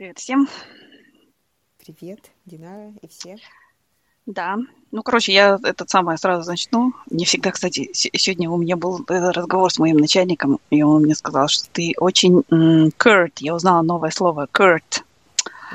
Привет 0.00 0.18
всем. 0.18 0.48
Привет, 1.84 2.30
Динара 2.46 2.90
и 3.02 3.08
все. 3.08 3.36
Да. 4.24 4.56
Ну, 4.92 5.02
короче, 5.02 5.34
я 5.34 5.58
этот 5.62 5.90
самое 5.90 6.16
сразу 6.16 6.50
начну. 6.50 6.94
Не 7.10 7.26
всегда, 7.26 7.50
кстати, 7.50 7.90
сегодня 7.92 8.48
у 8.48 8.56
меня 8.56 8.76
был 8.76 9.04
разговор 9.06 9.70
с 9.70 9.78
моим 9.78 9.98
начальником, 9.98 10.58
и 10.70 10.82
он 10.82 11.02
мне 11.02 11.14
сказал, 11.14 11.48
что 11.48 11.68
ты 11.70 11.92
очень 11.98 12.42
Курт. 12.96 13.40
Я 13.40 13.54
узнала 13.54 13.82
новое 13.82 14.10
слово 14.10 14.48
Курт. 14.50 15.04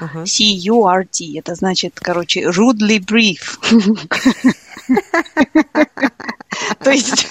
Uh-huh. 0.01 0.25
C-U-R-T. 0.25 1.37
Это 1.37 1.53
значит, 1.53 1.99
короче, 1.99 2.49
rudely 2.49 2.97
brief. 2.97 3.59
То 6.83 6.89
есть 6.89 7.27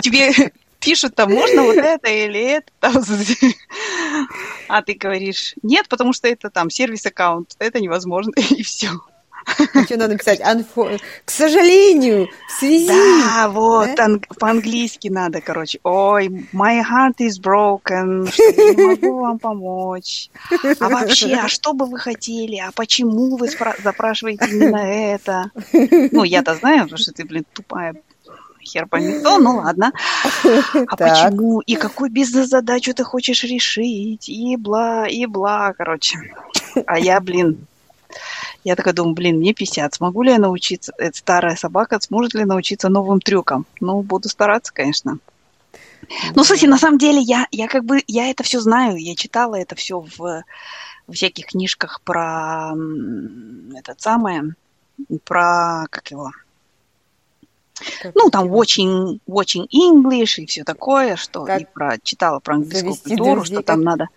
тебе 0.00 0.32
пишут 0.80 1.14
там, 1.14 1.30
можно 1.30 1.64
вот 1.64 1.76
это 1.76 2.08
или 2.08 2.40
это. 2.40 2.72
А 4.68 4.82
ты 4.82 4.94
говоришь, 4.94 5.54
нет, 5.62 5.88
потому 5.88 6.12
что 6.12 6.28
это 6.28 6.50
там 6.50 6.70
сервис-аккаунт, 6.70 7.54
это 7.58 7.80
невозможно, 7.80 8.32
и 8.50 8.62
все. 8.62 8.88
А 9.74 9.84
что 9.84 9.96
надо 9.96 10.12
написать? 10.12 10.40
Unfor... 10.40 11.00
К 11.24 11.30
сожалению, 11.30 12.28
в 12.48 12.52
связи. 12.58 12.88
Да, 12.88 13.48
вот, 13.48 13.88
да? 13.96 14.04
Ан- 14.04 14.20
по-английски 14.38 15.08
надо, 15.08 15.40
короче. 15.40 15.78
Ой, 15.84 16.28
my 16.52 16.82
heart 16.82 17.16
is 17.20 17.40
broken, 17.40 18.30
что 18.30 18.42
я 18.42 18.74
не 18.74 18.82
могу 18.82 19.20
вам 19.20 19.38
помочь. 19.38 20.28
А 20.80 20.88
вообще, 20.90 21.34
а 21.34 21.48
что 21.48 21.72
бы 21.72 21.86
вы 21.86 21.98
хотели? 21.98 22.56
А 22.56 22.72
почему 22.72 23.36
вы 23.38 23.46
спра- 23.48 23.80
запрашиваете 23.82 24.50
именно 24.50 24.76
это? 24.86 25.50
Ну, 26.12 26.24
я-то 26.24 26.54
знаю, 26.54 26.82
потому 26.82 26.98
что 26.98 27.12
ты, 27.12 27.24
блин, 27.24 27.46
тупая 27.54 27.94
хер 28.68 28.86
пойми 28.86 29.18
кто, 29.18 29.38
ну 29.38 29.56
ладно. 29.56 29.92
А 30.86 30.96
почему? 30.96 31.60
И 31.60 31.76
какую 31.76 32.10
бизнес-задачу 32.10 32.94
ты 32.94 33.04
хочешь 33.04 33.44
решить? 33.44 34.28
И 34.28 34.56
бла, 34.56 35.06
и 35.08 35.26
бла, 35.26 35.72
короче. 35.72 36.18
А 36.86 36.98
я, 36.98 37.20
блин, 37.20 37.66
я 38.64 38.76
такая 38.76 38.94
думаю, 38.94 39.14
блин, 39.14 39.38
мне 39.38 39.54
50, 39.54 39.94
смогу 39.94 40.22
ли 40.22 40.32
я 40.32 40.38
научиться, 40.38 40.92
эта 40.98 41.16
старая 41.16 41.56
собака 41.56 41.98
сможет 42.00 42.34
ли 42.34 42.44
научиться 42.44 42.88
новым 42.88 43.20
трюкам? 43.20 43.66
Ну, 43.80 44.02
буду 44.02 44.28
стараться, 44.28 44.72
конечно. 44.72 45.18
Ну, 46.34 46.42
кстати, 46.42 46.66
на 46.66 46.78
самом 46.78 46.98
деле, 46.98 47.20
я, 47.20 47.46
я 47.50 47.68
как 47.68 47.84
бы, 47.84 48.02
я 48.06 48.30
это 48.30 48.42
все 48.42 48.60
знаю, 48.60 48.96
я 48.96 49.14
читала 49.14 49.56
это 49.56 49.74
все 49.74 50.00
в, 50.00 50.18
в 50.18 51.12
всяких 51.12 51.46
книжках 51.46 52.00
про 52.02 52.74
этот 53.76 54.00
самое, 54.00 54.54
про, 55.24 55.86
как 55.90 56.10
его, 56.10 56.32
как 58.02 58.14
ну, 58.14 58.30
там 58.30 58.46
watching, 58.52 59.20
watching 59.28 59.66
English 59.74 60.40
и 60.42 60.46
все 60.46 60.64
такое, 60.64 61.16
что 61.16 61.44
как 61.44 61.60
и 61.60 61.64
про, 61.64 61.98
читала 62.02 62.40
про 62.40 62.56
английскую 62.56 62.96
культуру, 62.96 63.34
друзей, 63.36 63.56
что 63.56 63.62
там 63.62 63.82
надо... 63.82 64.08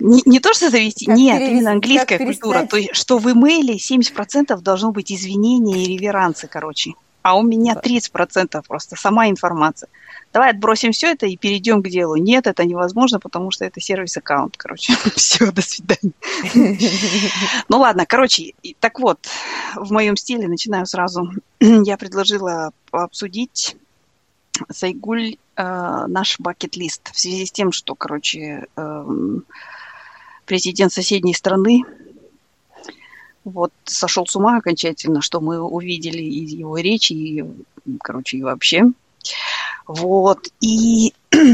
Не, 0.00 0.22
не 0.26 0.40
то, 0.40 0.52
что 0.52 0.70
завести, 0.70 1.06
как 1.06 1.16
нет, 1.16 1.38
перевести, 1.38 1.56
именно 1.56 1.72
английская 1.72 2.18
культура. 2.18 2.66
То 2.66 2.76
есть, 2.76 2.96
что 2.96 3.18
в 3.18 3.30
имейле 3.30 3.76
70% 3.76 4.60
должно 4.60 4.90
быть 4.90 5.12
изменения 5.12 5.84
и 5.84 5.96
реверансы, 5.96 6.48
короче. 6.48 6.94
А 7.24 7.36
у 7.36 7.42
меня 7.42 7.74
30% 7.74 8.62
просто 8.68 8.94
сама 8.94 9.28
информация 9.28 9.88
давай 10.34 10.50
отбросим 10.50 10.90
все 10.92 11.12
это 11.12 11.26
и 11.26 11.36
перейдем 11.36 11.82
к 11.82 11.88
делу. 11.88 12.16
Нет, 12.16 12.46
это 12.46 12.64
невозможно, 12.64 13.20
потому 13.20 13.52
что 13.52 13.64
это 13.64 13.80
сервис-аккаунт, 13.80 14.56
короче. 14.56 14.92
все, 15.16 15.50
до 15.52 15.62
свидания. 15.62 16.12
ну 17.68 17.78
ладно, 17.78 18.04
короче, 18.04 18.52
так 18.80 18.98
вот, 18.98 19.20
в 19.76 19.92
моем 19.92 20.16
стиле 20.16 20.48
начинаю 20.48 20.84
сразу. 20.86 21.30
Я 21.60 21.96
предложила 21.96 22.72
обсудить 22.90 23.76
Сайгуль 24.70 25.36
э, 25.56 26.06
наш 26.08 26.38
бакет-лист 26.40 27.10
в 27.12 27.18
связи 27.18 27.46
с 27.46 27.52
тем, 27.52 27.70
что, 27.70 27.94
короче, 27.94 28.66
э, 28.76 29.04
президент 30.46 30.92
соседней 30.92 31.34
страны 31.34 31.84
вот 33.44 33.72
сошел 33.84 34.26
с 34.26 34.34
ума 34.36 34.56
окончательно, 34.56 35.20
что 35.20 35.40
мы 35.40 35.60
увидели 35.60 36.22
из 36.22 36.52
его 36.52 36.78
речи, 36.78 37.12
и, 37.12 37.44
короче, 38.02 38.38
и 38.38 38.42
вообще. 38.42 38.84
Вот. 39.86 40.48
И 40.60 41.12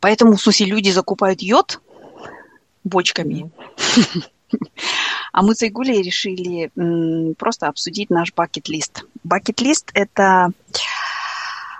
поэтому, 0.00 0.36
в 0.36 0.42
смысле, 0.42 0.66
люди 0.66 0.90
закупают 0.90 1.42
йод 1.42 1.80
бочками. 2.84 3.50
А 5.32 5.42
мы 5.42 5.54
с 5.54 5.62
Айгулей 5.62 6.00
решили 6.00 6.70
просто 7.34 7.66
обсудить 7.66 8.08
наш 8.08 8.32
бакет-лист. 8.32 9.04
Бакет-лист– 9.22 9.90
это 9.94 10.50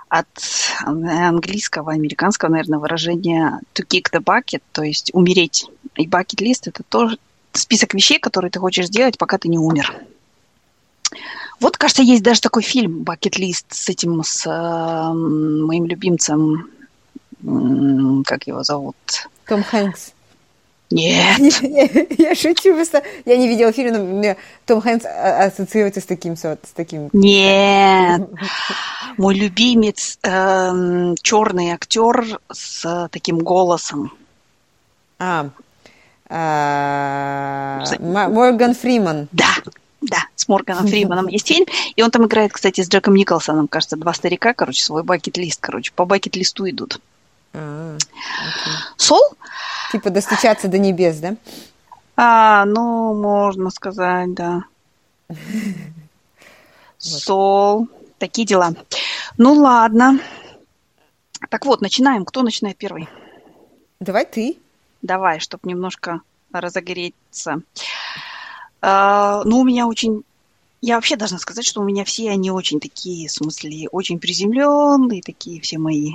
от 0.09 0.27
английского, 0.85 1.93
американского, 1.93 2.51
наверное, 2.51 2.81
выражения 2.81 3.61
to 3.73 3.87
kick 3.87 4.13
the 4.13 4.21
bucket, 4.21 4.63
то 4.73 4.83
есть 4.83 5.11
умереть. 5.15 5.71
И 5.95 6.07
бакет-лист– 6.07 6.67
это 6.69 6.83
тоже 6.83 7.19
список 7.59 7.95
вещей, 7.95 8.19
которые 8.19 8.51
ты 8.51 8.59
хочешь 8.59 8.87
сделать, 8.87 9.19
пока 9.19 9.39
ты 9.39 9.49
не 9.49 9.59
умер. 9.59 9.95
Вот, 11.61 11.77
кажется, 11.79 12.03
есть 12.03 12.23
даже 12.23 12.41
такой 12.41 12.63
фильм 12.63 13.03
«Бакет-лист» 13.03 13.67
с 13.71 13.89
этим, 13.89 14.23
с 14.23 14.47
э, 14.47 15.13
моим 15.13 15.87
любимцем, 15.87 16.71
как 18.25 18.47
его 18.47 18.63
зовут? 18.63 18.97
Том 19.47 19.63
Хэнкс. 19.63 20.13
Нет. 20.91 21.41
Я, 21.63 22.29
я 22.29 22.35
шучу 22.35 22.75
просто. 22.75 23.03
Я 23.25 23.37
не 23.37 23.49
видела 23.49 23.73
фильм, 23.73 23.93
но 23.93 24.05
мне 24.05 24.37
Том 24.67 24.81
Хэнкс 24.81 25.05
ассоциируется 25.05 26.01
с 26.01 26.05
таким 26.05 26.37
с 26.37 26.57
таким. 26.75 27.11
Нет. 27.13 28.31
Мой 29.17 29.35
любимец 29.35 30.19
э, 30.23 31.15
черный 31.23 31.73
актер 31.73 32.39
с 32.53 33.09
таким 33.11 33.39
голосом. 33.39 34.13
А, 35.19 35.41
а 35.41 35.51
Морган 37.99 38.75
Фриман. 38.75 39.29
Да, 39.33 39.55
да, 40.01 40.25
с 40.35 40.49
Морганом 40.49 40.87
Фриманом 40.87 41.29
есть 41.29 41.49
фильм. 41.49 41.67
И 41.95 42.03
он 42.03 42.11
там 42.11 42.27
играет, 42.27 42.53
кстати, 42.53 42.83
с 42.83 42.89
Джеком 42.89 43.15
Николсоном, 43.15 43.69
кажется, 43.69 43.97
два 43.97 44.13
старика, 44.13 44.53
короче, 44.55 44.85
свой 44.85 45.03
бакет-лист, 45.03 45.61
короче, 45.61 45.93
по 45.93 46.05
бакет-листу 46.05 46.69
идут. 46.69 47.01
А, 47.53 47.97
Сол? 48.97 49.23
Типа 49.93 50.11
достучаться 50.11 50.69
до 50.69 50.79
небес, 50.79 51.17
да? 51.19 51.37
А, 52.17 52.65
ну, 52.65 53.15
можно 53.15 53.71
сказать, 53.71 54.35
да. 54.35 54.65
Сол. 56.99 57.89
Такие 58.19 58.47
дела. 58.47 58.75
Ну, 59.37 59.53
ладно. 59.53 60.19
Так 61.51 61.67
вот, 61.67 61.83
начинаем. 61.83 62.25
Кто 62.25 62.43
начинает 62.43 62.77
первый? 62.77 63.09
Давай 64.01 64.25
ты. 64.25 64.57
Давай, 65.07 65.39
чтобы 65.39 65.69
немножко 65.69 66.21
разогреться. 66.53 67.63
А, 68.83 69.45
ну, 69.45 69.61
у 69.61 69.65
меня 69.65 69.87
очень... 69.87 70.25
Я 70.83 70.97
вообще 70.97 71.17
должна 71.17 71.39
сказать, 71.39 71.65
что 71.65 71.81
у 71.81 71.85
меня 71.85 72.05
все 72.05 72.31
они 72.31 72.51
очень 72.51 72.81
такие, 72.81 73.29
в 73.29 73.33
смысле, 73.33 73.89
очень 73.93 74.19
приземленные, 74.19 75.23
такие 75.23 75.61
все 75.61 75.79
мои 75.79 76.15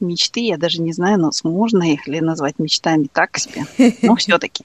мечты. 0.00 0.40
Я 0.40 0.58
даже 0.58 0.82
не 0.82 0.92
знаю, 0.92 1.20
но 1.20 1.30
можно 1.44 1.92
их 1.92 2.08
ли 2.08 2.20
назвать 2.20 2.58
мечтами 2.58 3.08
так 3.12 3.38
себе. 3.38 3.66
Но 4.02 4.16
все-таки. 4.16 4.64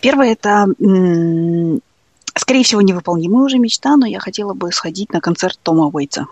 Первое 0.00 0.32
это, 0.32 0.66
скорее 2.36 2.64
всего, 2.64 2.82
невыполнимая 2.82 3.46
уже 3.46 3.58
мечта, 3.58 3.96
но 3.96 4.06
я 4.06 4.20
хотела 4.20 4.52
бы 4.52 4.70
сходить 4.70 5.12
на 5.14 5.22
концерт 5.22 5.58
Тома 5.62 5.86
Уэйтса. 5.86 6.26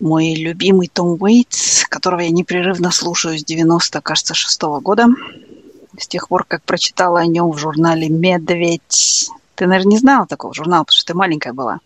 Мой 0.00 0.34
любимый 0.34 0.88
Том 0.88 1.20
Уэйтс, 1.20 1.84
которого 1.88 2.20
я 2.20 2.30
непрерывно 2.30 2.90
слушаю 2.90 3.38
с 3.38 3.44
90, 3.44 4.00
кажется, 4.00 4.34
шестого 4.34 4.80
года 4.80 5.08
с 5.98 6.06
тех 6.06 6.28
пор, 6.28 6.44
как 6.44 6.62
прочитала 6.62 7.20
о 7.20 7.26
нем 7.26 7.50
в 7.50 7.58
журнале 7.58 8.08
«Медведь». 8.08 9.28
Ты, 9.56 9.66
наверное, 9.66 9.90
не 9.90 9.98
знала 9.98 10.26
такого 10.26 10.54
журнала, 10.54 10.84
потому 10.84 10.96
что 10.96 11.12
ты 11.12 11.14
маленькая 11.14 11.52
была. 11.52 11.80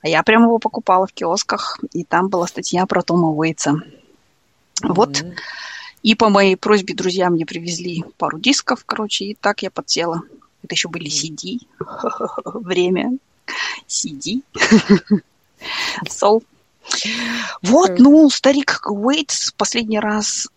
А 0.00 0.08
я 0.08 0.22
прямо 0.22 0.46
его 0.46 0.58
покупала 0.58 1.06
в 1.06 1.12
киосках, 1.12 1.78
и 1.92 2.04
там 2.04 2.28
была 2.28 2.46
статья 2.46 2.86
про 2.86 3.02
Тома 3.02 3.28
Уэйтса. 3.28 3.70
Mm-hmm. 4.82 4.92
Вот. 4.92 5.24
И 6.02 6.14
по 6.14 6.28
моей 6.28 6.56
просьбе 6.56 6.94
друзья 6.94 7.30
мне 7.30 7.46
привезли 7.46 8.04
пару 8.16 8.38
дисков, 8.38 8.84
короче, 8.84 9.26
и 9.26 9.34
так 9.34 9.62
я 9.62 9.70
подсела. 9.70 10.22
Это 10.62 10.74
еще 10.74 10.88
были 10.88 11.08
CD. 11.08 11.60
Время. 12.44 13.18
CD. 13.88 14.42
Сол. 16.08 16.42
Вот, 17.62 17.98
ну, 17.98 18.28
старик 18.30 18.82
Уэйтс 18.86 19.52
последний 19.52 20.00
раз 20.00 20.48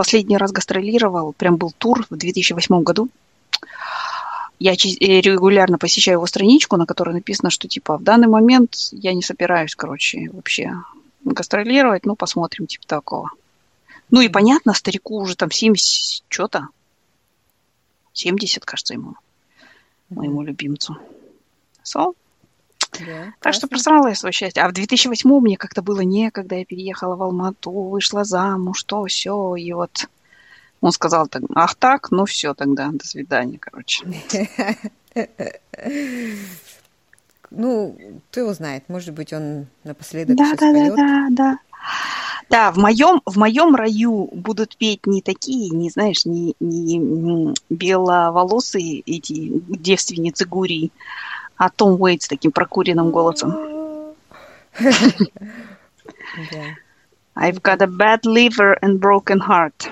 последний 0.00 0.38
раз 0.38 0.50
гастролировал, 0.50 1.34
прям 1.34 1.56
был 1.56 1.72
тур 1.76 2.06
в 2.08 2.16
2008 2.16 2.82
году. 2.82 3.10
Я 4.58 4.72
э, 4.72 4.76
регулярно 4.76 5.76
посещаю 5.76 6.16
его 6.16 6.26
страничку, 6.26 6.78
на 6.78 6.86
которой 6.86 7.12
написано, 7.12 7.50
что 7.50 7.68
типа 7.68 7.98
в 7.98 8.02
данный 8.02 8.26
момент 8.26 8.76
я 8.92 9.12
не 9.12 9.20
собираюсь, 9.20 9.74
короче, 9.74 10.30
вообще 10.32 10.72
гастролировать, 11.22 12.06
ну, 12.06 12.16
посмотрим, 12.16 12.66
типа 12.66 12.86
такого. 12.86 13.30
Ну 14.10 14.22
и 14.22 14.28
понятно, 14.28 14.72
старику 14.72 15.18
уже 15.18 15.36
там 15.36 15.50
70 15.50 16.24
что-то. 16.28 16.68
70, 18.14 18.64
кажется, 18.64 18.94
ему, 18.94 19.16
моему 20.08 20.42
любимцу. 20.42 20.96
So, 21.84 22.14
да, 22.98 23.32
так 23.40 23.54
что 23.54 23.68
просрала 23.68 24.08
я 24.08 24.14
свое 24.14 24.32
счастье. 24.32 24.62
А 24.62 24.68
в 24.68 24.72
2008 24.72 25.28
мне 25.40 25.56
как-то 25.56 25.82
было 25.82 26.00
некогда. 26.00 26.56
Я 26.56 26.64
переехала 26.64 27.16
в 27.16 27.22
Алмату, 27.22 27.70
вышла 27.70 28.24
замуж, 28.24 28.82
то 28.84 29.04
все. 29.06 29.54
И 29.56 29.72
вот 29.72 30.08
Он 30.80 30.92
сказал 30.92 31.28
так, 31.28 31.42
ах 31.54 31.74
так, 31.74 32.10
ну 32.10 32.24
все 32.24 32.54
тогда, 32.54 32.90
до 32.92 33.06
свидания, 33.06 33.58
короче. 33.58 34.06
Ну, 37.50 37.98
кто 38.30 38.40
его 38.40 38.54
знает, 38.54 38.88
может 38.88 39.12
быть, 39.12 39.32
он 39.32 39.66
напоследок 39.82 40.36
Да, 40.36 40.54
да, 40.56 40.72
да, 40.72 40.94
да, 40.94 41.26
да. 41.30 41.58
Да, 42.48 42.72
в 42.72 42.78
моем, 42.78 43.22
в 43.26 43.36
моем 43.38 43.76
раю 43.76 44.28
будут 44.32 44.76
петь 44.76 45.06
не 45.06 45.22
такие, 45.22 45.70
не 45.70 45.88
знаешь, 45.88 46.24
не, 46.24 46.56
не 46.58 47.54
беловолосые 47.70 49.00
эти 49.00 49.62
девственницы 49.68 50.46
Гурии, 50.46 50.90
а 51.60 51.68
Том 51.68 52.00
Уэйт 52.00 52.22
с 52.22 52.28
таким 52.28 52.52
прокуренным 52.52 53.10
голосом. 53.10 53.52
I've 57.36 57.60
got 57.60 57.82
a 57.82 57.86
bad 57.86 58.24
liver 58.24 58.78
and 58.80 58.98
broken 58.98 59.40
heart. 59.40 59.90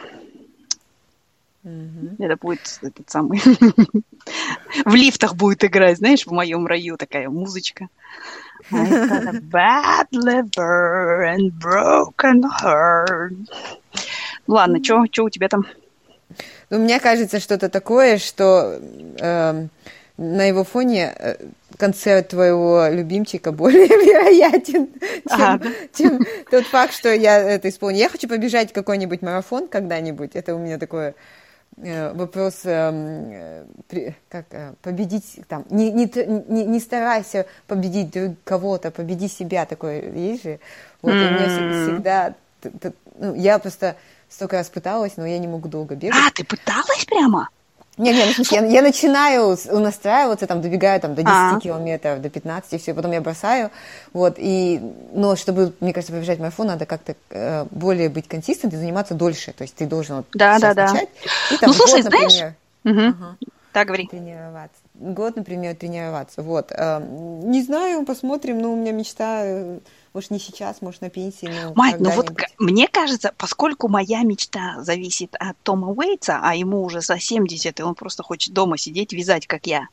Мгм. 1.64 2.16
Это 2.18 2.36
будет 2.36 2.78
этот 2.80 3.10
самый... 3.10 3.42
В 4.86 4.94
лифтах 4.94 5.34
будет 5.34 5.62
играть, 5.62 5.98
знаешь, 5.98 6.26
в 6.26 6.30
моем 6.30 6.66
раю 6.66 6.96
такая 6.96 7.28
музычка. 7.28 7.88
I've 8.72 9.08
got 9.08 9.26
a 9.26 9.40
bad 9.40 10.06
liver 10.12 11.26
and 11.36 11.52
broken 11.52 12.44
heart. 12.62 13.34
Ладно, 14.46 14.82
что 14.82 15.24
у 15.24 15.28
тебя 15.28 15.48
там? 15.48 15.66
Ну, 16.70 16.78
мне 16.78 16.98
кажется, 16.98 17.40
что-то 17.40 17.68
такое, 17.68 18.16
что 18.16 18.80
эм, 19.18 19.68
на 20.18 20.44
его 20.44 20.64
фоне 20.64 21.14
э, 21.16 21.36
концерт 21.78 22.28
твоего 22.28 22.88
любимчика 22.90 23.52
более 23.52 23.86
вероятен, 23.88 24.88
чем, 25.26 25.40
А, 25.40 25.58
да? 25.58 25.70
чем 25.94 26.20
тот 26.50 26.66
факт, 26.66 26.92
что 26.92 27.14
я 27.14 27.38
это 27.38 27.69
исполню. 27.70 27.98
Я 27.98 28.08
хочу 28.08 28.28
побежать 28.28 28.72
какой-нибудь 28.72 29.22
марафон 29.22 29.69
когда-нибудь. 29.69 30.32
Это 30.34 30.54
у 30.54 30.58
меня 30.58 30.78
такое 30.78 31.14
э, 31.78 32.12
вопрос, 32.12 32.60
эм, 32.64 33.30
э, 33.90 34.12
как 34.28 34.46
э, 34.50 34.75
победить 34.82 35.40
там, 35.48 35.64
не, 35.70 35.90
не, 35.92 36.10
не, 36.48 36.64
не 36.64 36.80
старайся 36.80 37.46
победить 37.66 38.14
кого-то, 38.44 38.90
победи 38.90 39.28
себя, 39.28 39.64
такое 39.64 40.10
есть 40.10 40.42
же. 40.42 40.60
Вот, 41.00 41.12
и 41.12 41.16
у 41.16 41.30
меня 41.30 41.46
всегда, 41.46 42.34
ну, 43.19 43.34
я 43.34 43.58
просто 43.58 43.96
столько 44.28 44.56
раз 44.56 44.69
пыталась, 44.69 45.16
но 45.16 45.26
я 45.26 45.38
не 45.38 45.46
могу 45.46 45.69
долго 45.69 45.94
бегать. 45.94 46.19
А, 46.19 46.30
ты 46.34 46.44
пыталась 46.44 47.04
прямо? 47.06 47.48
Не, 47.98 48.12
не, 48.14 48.24
ну, 48.26 48.32
смысле, 48.32 48.58
я, 48.58 48.66
я 48.66 48.82
начинаю 48.82 49.56
настраиваться, 49.72 50.46
там, 50.46 50.60
добегаю 50.62 51.00
там, 51.00 51.14
до 51.14 51.22
10 51.22 51.36
А. 51.56 51.60
километров, 51.60 52.20
до 52.22 52.30
15, 52.30 52.72
и 52.72 52.78
все, 52.78 52.94
потом 52.94 53.12
я 53.12 53.20
бросаю, 53.20 53.70
вот, 54.12 54.34
и, 54.38 54.80
но 55.12 55.34
чтобы, 55.36 55.72
мне 55.80 55.92
кажется, 55.92 56.12
побежать 56.12 56.38
марафон, 56.38 56.68
надо 56.68 56.86
как-то 56.86 57.14
э, 57.30 57.66
более 57.70 58.08
быть 58.08 58.28
консистент 58.28 58.72
и 58.72 58.76
заниматься 58.76 59.14
дольше, 59.14 59.52
то 59.52 59.62
есть 59.62 59.74
ты 59.74 59.86
должен 59.86 60.16
вот 60.18 60.26
Да, 60.32 60.58
да, 60.60 60.74
да. 60.74 60.92
начать, 60.92 61.08
и 61.50 61.56
там 61.58 61.70
Ну, 61.70 61.74
слушай, 61.74 62.02
год, 62.02 62.12
знаешь- 62.12 62.32
например, 62.32 62.54
Мгм. 62.84 63.16
ага, 63.20 63.36
Так, 63.72 63.86
говори. 63.88 64.06
тренироваться, 64.06 64.80
год, 64.94 65.36
например, 65.36 65.74
тренироваться, 65.74 66.42
вот, 66.42 66.70
Э, 66.70 67.00
не 67.42 67.62
знаю, 67.62 68.04
посмотрим, 68.04 68.60
но 68.60 68.72
у 68.72 68.76
меня 68.76 68.92
мечта, 68.92 69.40
э, 69.44 69.78
может, 70.18 70.32
не 70.32 70.40
сейчас, 70.40 70.82
может, 70.82 71.00
на 71.00 71.10
пенсии, 71.10 71.46
но 71.46 71.72
Мать, 71.76 72.00
ну 72.00 72.10
вот 72.10 72.32
мне 72.58 72.88
кажется, 72.88 73.32
поскольку 73.36 73.86
моя 73.86 74.22
мечта 74.22 74.82
зависит 74.82 75.36
от 75.38 75.56
Тома 75.62 75.92
Уэйтса, 75.92 76.40
а 76.42 76.56
ему 76.56 76.82
уже 76.82 77.02
за 77.02 77.20
70, 77.20 77.78
и 77.78 77.82
он 77.84 77.94
просто 77.94 78.24
хочет 78.24 78.52
дома 78.52 78.78
сидеть, 78.78 79.12
вязать, 79.12 79.46
как 79.46 79.68
я, 79.68 79.86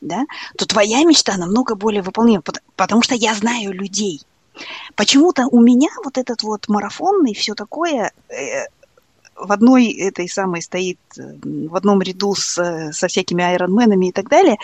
да, 0.00 0.24
то 0.56 0.66
твоя 0.66 1.04
мечта 1.04 1.36
намного 1.36 1.74
более 1.74 2.00
выполнима, 2.00 2.40
пот- 2.40 2.62
потому 2.74 3.02
что 3.02 3.14
я 3.14 3.34
знаю 3.34 3.74
людей. 3.74 4.22
Почему-то 4.94 5.46
у 5.46 5.60
меня 5.60 5.90
вот 6.02 6.16
этот 6.16 6.42
вот 6.42 6.68
марафонный 6.68 7.34
все 7.34 7.54
такое 7.54 8.12
э, 8.30 8.64
в 9.38 9.52
одной 9.52 9.90
этой 9.92 10.28
самой 10.28 10.62
стоит, 10.62 10.98
э, 11.18 11.34
в 11.42 11.74
одном 11.76 12.02
ряду 12.02 12.34
с, 12.34 12.92
со 12.92 13.08
всякими 13.08 13.44
айронменами 13.44 14.06
и 14.06 14.12
так 14.12 14.28
далее, 14.28 14.56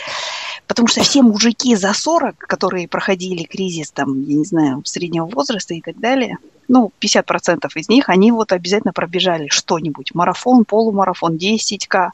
потому 0.67 0.89
что 0.89 1.03
все 1.03 1.23
мужики 1.23 1.77
за 1.77 1.93
40, 1.93 2.37
которые 2.37 2.89
проходили 2.89 3.45
кризис, 3.45 3.91
там, 3.91 4.23
я 4.23 4.37
не 4.37 4.45
знаю, 4.45 4.83
среднего 4.85 5.27
возраста 5.27 5.75
и 5.75 5.81
так 5.81 5.99
далее, 5.99 6.39
ну, 6.69 6.93
50% 7.01 7.71
из 7.75 7.89
них, 7.89 8.09
они 8.09 8.33
вот 8.33 8.53
обязательно 8.53 8.93
пробежали 8.93 9.49
что-нибудь, 9.49 10.15
марафон, 10.15 10.65
полумарафон, 10.65 11.37
10к 11.37 12.11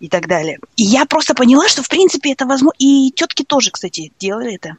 и 0.00 0.08
так 0.08 0.26
далее. 0.26 0.58
И 0.76 0.82
я 0.82 1.06
просто 1.06 1.34
поняла, 1.34 1.68
что, 1.68 1.82
в 1.82 1.88
принципе, 1.88 2.32
это 2.32 2.46
возможно. 2.46 2.76
И 2.78 3.10
тетки 3.10 3.44
тоже, 3.44 3.70
кстати, 3.70 4.12
делали 4.18 4.54
это. 4.54 4.76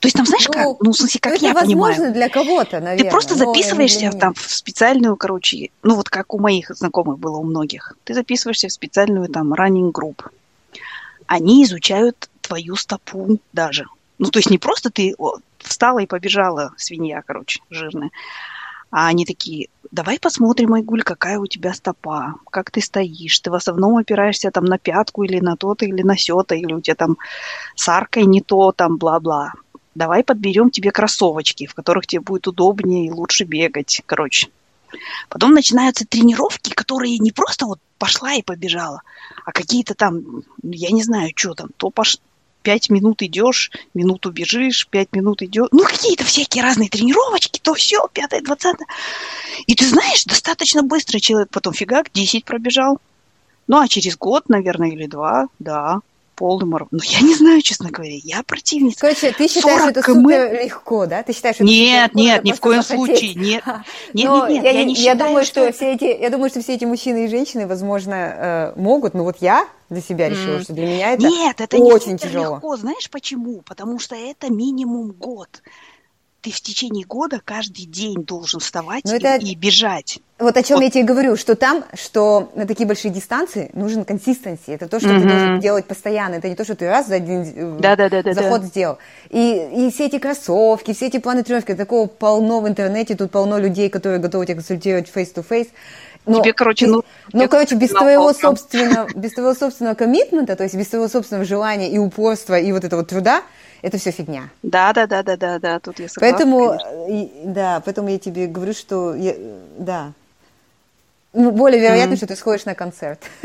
То 0.00 0.06
есть 0.06 0.16
там, 0.16 0.26
знаешь, 0.26 0.46
Ну, 0.46 0.52
как? 0.52 0.66
Ну, 0.80 0.92
в 0.92 0.96
смысле, 0.96 1.20
как 1.20 1.34
это 1.34 1.46
я 1.46 1.54
возможно 1.54 1.94
понимаю. 1.94 2.14
для 2.14 2.28
кого-то, 2.28 2.80
наверное. 2.80 3.04
Ты 3.04 3.10
просто 3.10 3.34
записываешься 3.34 4.10
там 4.10 4.34
в 4.34 4.50
специальную, 4.50 5.16
короче, 5.16 5.70
ну 5.82 5.94
вот 5.94 6.08
как 6.08 6.34
у 6.34 6.38
моих 6.38 6.74
знакомых 6.74 7.18
было 7.18 7.38
у 7.38 7.44
многих. 7.44 7.96
Ты 8.04 8.14
записываешься 8.14 8.68
в 8.68 8.72
специальную 8.72 9.28
там 9.28 9.52
running 9.54 9.92
group. 9.92 10.24
Они 11.26 11.64
изучают 11.64 12.28
твою 12.40 12.76
стопу 12.76 13.38
даже. 13.52 13.86
Ну, 14.18 14.30
то 14.30 14.38
есть 14.38 14.50
не 14.50 14.58
просто 14.58 14.90
ты 14.90 15.14
о, 15.18 15.36
встала 15.58 16.00
и 16.00 16.06
побежала, 16.06 16.72
свинья, 16.76 17.22
короче, 17.24 17.60
жирная. 17.70 18.10
А 18.90 19.08
они 19.08 19.26
такие, 19.26 19.68
давай 19.90 20.18
посмотрим, 20.18 20.72
Айгуль, 20.72 21.02
какая 21.02 21.38
у 21.38 21.46
тебя 21.46 21.74
стопа, 21.74 22.36
как 22.50 22.70
ты 22.70 22.80
стоишь. 22.80 23.38
Ты 23.40 23.50
в 23.50 23.54
основном 23.54 23.96
опираешься 23.98 24.50
там 24.50 24.64
на 24.64 24.78
пятку 24.78 25.24
или 25.24 25.40
на 25.40 25.56
то-то, 25.56 25.84
или 25.84 26.02
на 26.02 26.16
сё-то, 26.16 26.54
или 26.54 26.72
у 26.72 26.80
тебя 26.80 26.94
там 26.94 27.18
с 27.74 27.88
аркой 27.88 28.24
не 28.24 28.40
то, 28.40 28.72
там 28.72 28.96
бла-бла. 28.96 29.52
Давай 29.98 30.22
подберем 30.22 30.70
тебе 30.70 30.92
кроссовочки, 30.92 31.66
в 31.66 31.74
которых 31.74 32.06
тебе 32.06 32.20
будет 32.20 32.46
удобнее 32.46 33.06
и 33.06 33.10
лучше 33.10 33.42
бегать. 33.42 34.00
Короче. 34.06 34.46
Потом 35.28 35.50
начинаются 35.50 36.06
тренировки, 36.06 36.70
которые 36.70 37.18
не 37.18 37.32
просто 37.32 37.66
вот 37.66 37.80
пошла 37.98 38.34
и 38.34 38.42
побежала, 38.42 39.02
а 39.44 39.50
какие-то 39.50 39.94
там, 39.94 40.44
я 40.62 40.90
не 40.92 41.02
знаю, 41.02 41.32
что 41.34 41.54
там, 41.54 41.70
то 41.76 41.90
пош... 41.90 42.18
пять 42.62 42.90
минут 42.90 43.22
идешь, 43.22 43.72
минуту 43.92 44.30
бежишь, 44.30 44.86
пять 44.86 45.12
минут 45.12 45.42
идешь. 45.42 45.66
Ну, 45.72 45.82
какие-то 45.84 46.22
всякие 46.22 46.62
разные 46.62 46.88
тренировочки, 46.88 47.58
то 47.58 47.74
все, 47.74 48.08
пятое, 48.12 48.40
двадцатое. 48.40 48.86
И 49.66 49.74
ты 49.74 49.84
знаешь, 49.84 50.24
достаточно 50.26 50.84
быстро 50.84 51.18
человек 51.18 51.48
потом 51.50 51.74
фигак 51.74 52.12
10 52.12 52.44
пробежал. 52.44 53.00
Ну, 53.66 53.80
а 53.80 53.88
через 53.88 54.16
год, 54.16 54.48
наверное, 54.48 54.90
или 54.90 55.06
два, 55.06 55.48
да, 55.58 56.02
марафон. 56.40 56.88
Ну, 56.92 57.00
я 57.04 57.20
не 57.20 57.34
знаю, 57.34 57.62
честно 57.62 57.90
говоря, 57.90 58.14
я 58.22 58.42
противница. 58.42 59.00
Короче, 59.00 59.32
ты 59.32 59.48
считаешь, 59.48 59.80
40 59.80 59.90
это 59.90 60.02
км? 60.02 60.22
супер 60.22 60.64
легко, 60.64 61.06
да? 61.06 61.22
Ты 61.22 61.32
считаешь, 61.32 61.56
что 61.56 61.64
это 61.64 61.72
Нет, 61.72 62.04
легко, 62.14 62.18
нет, 62.20 62.44
ни 62.44 62.52
в 62.52 62.60
коем 62.60 62.82
захотеть? 62.82 63.06
случае, 63.18 63.34
нет. 63.34 63.64
Нет, 64.14 64.26
Но 64.28 64.48
нет, 64.48 64.50
нет, 64.50 64.64
я, 64.64 64.70
я 64.70 64.78
не- 64.84 64.86
не 64.86 64.92
я 64.94 65.12
считаю, 65.12 65.18
думаю, 65.28 65.44
что, 65.44 65.62
что 65.64 65.72
все 65.72 65.92
эти, 65.94 66.04
я 66.20 66.30
думаю, 66.30 66.50
что 66.50 66.60
все 66.62 66.74
эти 66.74 66.84
мужчины 66.84 67.24
и 67.24 67.28
женщины, 67.28 67.66
возможно, 67.66 68.14
э, 68.14 68.80
могут, 68.80 69.14
но 69.14 69.24
вот 69.24 69.36
я 69.40 69.66
для 69.90 70.00
себя 70.02 70.28
решила, 70.28 70.56
М. 70.56 70.62
что 70.62 70.72
для 70.74 70.86
меня 70.86 71.12
это 71.12 71.26
Нет, 71.26 71.60
это 71.60 71.78
не 71.78 71.82
очень 71.92 72.18
супер 72.18 72.28
тяжело. 72.28 72.54
легко. 72.56 72.76
Знаешь 72.76 73.10
почему? 73.10 73.62
Потому 73.62 73.98
что 73.98 74.14
это 74.14 74.52
минимум 74.52 75.12
год. 75.12 75.62
Ты 76.40 76.52
в 76.52 76.60
течение 76.60 77.04
года 77.04 77.40
каждый 77.44 77.84
день 77.86 78.22
должен 78.24 78.60
вставать 78.60 79.04
Но 79.04 79.14
и, 79.14 79.18
это- 79.18 79.44
и 79.44 79.56
бежать. 79.56 80.20
Вот 80.38 80.56
о 80.56 80.62
чем 80.62 80.76
Вот. 80.76 80.84
я 80.84 80.90
тебе 80.90 81.02
говорю, 81.02 81.36
что 81.36 81.56
там, 81.56 81.84
что 81.94 82.52
на 82.54 82.64
такие 82.64 82.86
большие 82.86 83.10
дистанции 83.12 83.70
нужен 83.74 84.04
консистенси. 84.04 84.70
Это 84.70 84.86
то, 84.86 85.00
что 85.00 85.08
Мгм. 85.08 85.22
ты 85.22 85.28
должен 85.28 85.58
делать 85.60 85.86
постоянно. 85.86 86.34
Это 86.36 86.48
не 86.48 86.54
то, 86.54 86.62
что 86.62 86.76
ты 86.76 86.88
раз 86.88 87.08
за 87.08 87.16
один 87.16 87.42
э, 87.42 87.78
Да-да-да-да-да. 87.80 88.40
заход 88.40 88.62
сделал. 88.62 88.98
И, 89.30 89.86
и 89.88 89.90
все 89.92 90.06
эти 90.06 90.20
кроссовки, 90.20 90.94
все 90.94 91.08
эти 91.08 91.18
планы 91.18 91.42
тренировки, 91.42 91.74
такого 91.74 92.06
полно 92.06 92.60
в 92.60 92.68
интернете, 92.68 93.16
тут 93.16 93.32
полно 93.32 93.58
людей, 93.58 93.88
которые 93.88 94.20
готовы 94.20 94.46
тебя 94.46 94.54
консультировать 94.54 95.10
face-to-face. 95.12 95.68
Но 96.24 96.40
Тебе, 96.40 96.52
короче, 96.52 96.86
ты- 96.86 96.92
ну, 96.92 97.02
ну, 97.32 97.48
короче, 97.48 97.74
без 97.74 97.88
твоего 97.88 98.26
полкам. 98.26 98.56
собственного, 98.56 99.08
без 99.12 99.32
твоего 99.32 99.54
собственного 99.54 99.94
коммитмента, 99.96 100.54
то 100.54 100.62
есть 100.62 100.76
без 100.76 100.86
твоего 100.86 101.08
собственного 101.08 101.44
желания 101.44 101.90
и 101.90 101.98
упорства, 101.98 102.56
и 102.60 102.70
вот 102.70 102.84
этого 102.84 103.02
труда, 103.04 103.42
это 103.82 103.98
все 103.98 104.10
фигня. 104.10 104.48
Да, 104.62 104.92
да, 104.92 105.06
да, 105.06 105.22
да, 105.22 105.36
да, 105.36 105.58
да, 105.58 105.78
тут 105.80 105.98
я 106.00 106.08
согласна. 106.08 106.36
Поэтому, 106.36 106.68
конечно. 106.68 106.88
э, 107.08 107.28
да, 107.44 107.80
поэтому 107.84 108.08
я 108.08 108.18
тебе 108.18 108.46
говорю, 108.46 108.72
что, 108.74 109.14
я- 109.14 109.34
э, 109.36 109.60
да, 109.78 110.12
Ну, 111.34 111.50
более 111.52 111.80
вероятно, 111.80 112.16
что 112.16 112.26
ты 112.26 112.36
сходишь 112.36 112.64
на 112.64 112.74
концерт. 112.74 113.20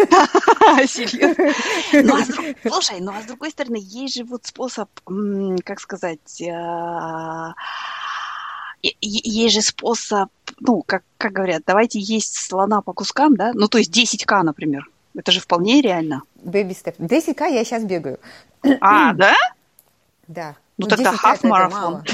Серьезно? 0.87 1.53
Ну, 1.91 2.15
а 2.15 2.23
с 2.23 2.27
друг- 2.27 2.45
Слушай, 2.73 3.01
ну 3.01 3.11
а 3.15 3.21
с 3.21 3.25
другой 3.25 3.51
стороны, 3.51 3.77
есть 3.79 4.15
же 4.15 4.23
вот 4.23 4.45
способ, 4.45 4.89
как 5.65 5.79
сказать, 5.81 6.39
е- 6.39 7.53
есть 9.01 9.53
же 9.55 9.61
способ, 9.61 10.29
ну, 10.59 10.81
как, 10.85 11.03
как 11.17 11.33
говорят, 11.33 11.63
давайте 11.65 11.99
есть 11.99 12.35
слона 12.35 12.81
по 12.81 12.93
кускам, 12.93 13.35
да? 13.35 13.51
Ну, 13.53 13.67
то 13.67 13.77
есть 13.77 13.91
10к, 13.95 14.41
например. 14.43 14.89
Это 15.15 15.31
же 15.31 15.39
вполне 15.39 15.81
реально. 15.81 16.23
Baby 16.43 16.69
step. 16.71 16.95
10к 16.97 17.47
я 17.51 17.63
сейчас 17.63 17.83
бегаю. 17.83 18.19
А, 18.81 19.13
да? 19.15 19.35
Да. 20.27 20.55
Ну, 20.77 20.87
тогда 20.87 21.13
10К 21.13 21.17
half 21.23 21.35
это 21.35 21.47
марафон. 21.47 21.81
мало. 21.81 22.03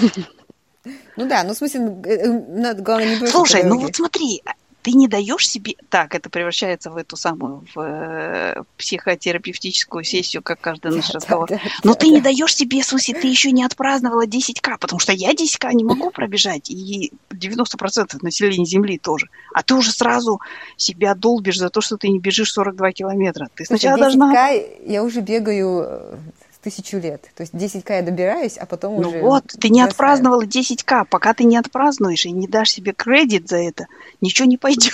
Ну 1.18 1.28
да, 1.28 1.44
ну 1.44 1.54
в 1.54 1.58
смысле, 1.58 1.82
ну, 1.82 2.02
э, 2.06 2.10
э, 2.10 2.30
надо, 2.30 2.82
главное 2.82 3.20
не 3.20 3.28
Слушай, 3.28 3.64
ну 3.64 3.78
вот 3.78 3.98
смотри, 3.98 4.42
ты 4.82 4.92
не 4.92 5.08
даешь 5.08 5.48
себе... 5.48 5.76
Так, 5.90 6.16
это 6.16 6.30
превращается 6.30 6.90
в 6.90 6.98
эту 6.98 7.18
самую 7.18 7.66
в, 7.76 7.82
э, 7.82 8.64
психотерапевтическую 8.78 10.04
сессию, 10.04 10.42
как 10.42 10.62
каждый 10.62 10.92
наш 10.92 11.10
разговор. 11.10 11.50
Но 11.84 11.96
ты 11.96 12.08
не 12.08 12.22
даешь 12.22 12.56
себе, 12.56 12.82
смысле, 12.82 13.16
ты 13.16 13.28
еще 13.28 13.52
не 13.52 13.64
отпраздновала 13.64 14.26
10к, 14.26 14.78
потому 14.80 15.00
что 15.00 15.12
я 15.12 15.34
10к 15.34 15.74
не 15.74 15.84
могу 15.84 16.12
пробежать, 16.12 16.70
и 16.70 17.12
90% 17.30 18.18
населения 18.22 18.66
Земли 18.66 18.98
тоже. 18.98 19.28
А 19.54 19.64
ты 19.64 19.76
уже 19.76 19.92
сразу 19.92 20.40
себя 20.78 21.14
долбишь 21.14 21.58
за 21.58 21.70
то, 21.70 21.82
что 21.82 21.98
ты 21.98 22.08
не 22.08 22.20
бежишь 22.20 22.54
42 22.54 22.92
километра. 22.94 23.50
Ты 23.54 23.66
сначала 23.66 23.98
Слушай, 23.98 24.16
10К 24.16 24.18
должна... 24.18 24.52
я 24.86 25.04
уже 25.04 25.22
бегаю 25.22 26.20
тысячу 26.62 26.98
лет. 26.98 27.30
То 27.36 27.44
есть 27.44 27.54
10к 27.54 27.96
я 27.96 28.02
добираюсь, 28.02 28.58
а 28.58 28.66
потом 28.66 29.02
ну 29.02 29.10
уже... 29.10 29.20
Ну 29.20 29.26
вот, 29.26 29.46
ты 29.48 29.70
не 29.70 29.80
бросаю. 29.80 29.92
отпраздновала 29.92 30.44
10к. 30.44 31.06
Пока 31.10 31.34
ты 31.34 31.46
не 31.46 31.58
отпразднуешь 31.58 32.26
и 32.26 32.32
не 32.32 32.48
дашь 32.48 32.72
себе 32.72 32.94
кредит 32.94 33.48
за 33.48 33.58
это, 33.58 33.88
ничего 34.22 34.48
не 34.48 34.58
пойдет. 34.58 34.94